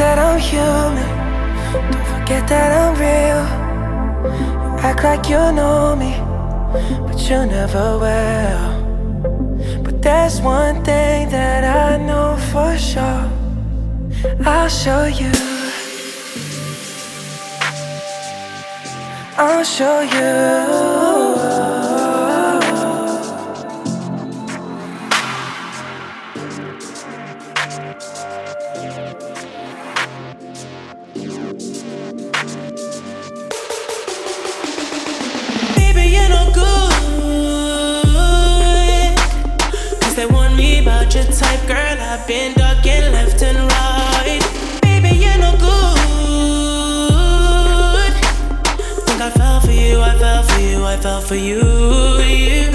that 0.00 0.18
I'm 0.18 0.40
human. 0.40 1.08
Don't 1.92 2.06
forget 2.12 2.48
that 2.48 2.70
I'm 2.80 2.92
real. 3.04 3.44
You 4.64 4.78
act 4.88 5.04
like 5.04 5.28
you 5.28 5.42
know 5.58 5.94
me, 6.02 6.12
but 7.06 7.18
you 7.28 7.38
never 7.56 7.86
will. 8.02 8.64
But 9.84 10.00
there's 10.00 10.40
one 10.40 10.76
thing 10.88 11.28
that 11.36 11.62
I 11.64 11.98
know 12.08 12.28
for 12.50 12.72
sure. 12.78 13.26
I'll 14.46 14.70
show 14.82 15.04
you. 15.20 15.32
I'll 19.36 19.64
show 19.64 20.00
you. 20.16 21.19
been 42.30 42.54
ducking 42.54 43.10
left 43.10 43.42
and 43.42 43.58
right. 43.58 44.40
Baby, 44.82 45.16
you're 45.18 45.38
no 45.38 45.50
good. 45.66 46.54
Think 49.04 49.20
I 49.20 49.30
fell 49.30 49.60
for 49.60 49.72
you, 49.72 50.00
I 50.00 50.16
fell 50.16 50.44
for 50.44 50.60
you, 50.60 50.84
I 50.84 50.96
fell 50.96 51.20
for 51.20 51.34
you. 51.34 51.58
you. 52.22 52.69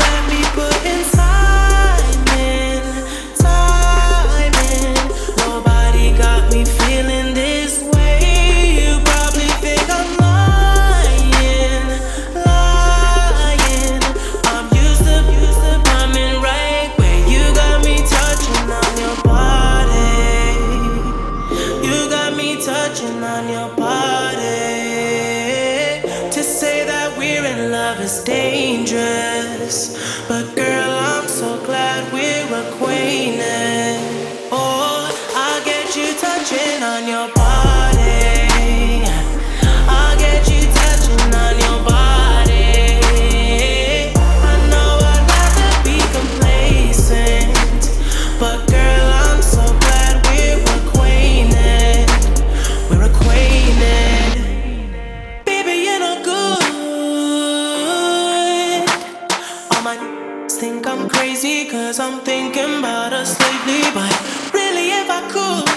Think 60.57 60.88
I'm 60.88 61.10
crazy, 61.10 61.65
cause 61.69 61.99
I'm 61.99 62.22
thinking 62.22 62.80
about 62.80 63.11
us 63.11 63.38
lately. 63.41 63.82
But 63.94 64.10
really, 64.53 64.90
if 64.91 65.10
I 65.10 65.22
could, 65.30 65.68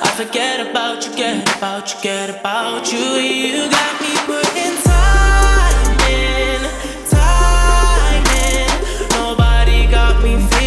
I 0.00 0.10
forget 0.16 0.60
about 0.70 1.04
you, 1.04 1.14
get 1.16 1.56
about 1.58 1.92
you, 1.92 2.00
get 2.00 2.30
about 2.30 2.92
you. 2.92 2.98
You 2.98 3.68
got 3.68 4.00
me 4.00 4.14
putting 4.30 4.76
time 4.84 5.98
in, 6.08 6.60
time 7.10 8.26
in. 8.46 8.68
Nobody 9.10 9.86
got 9.90 10.22
me 10.22 10.38
feeling. 10.38 10.61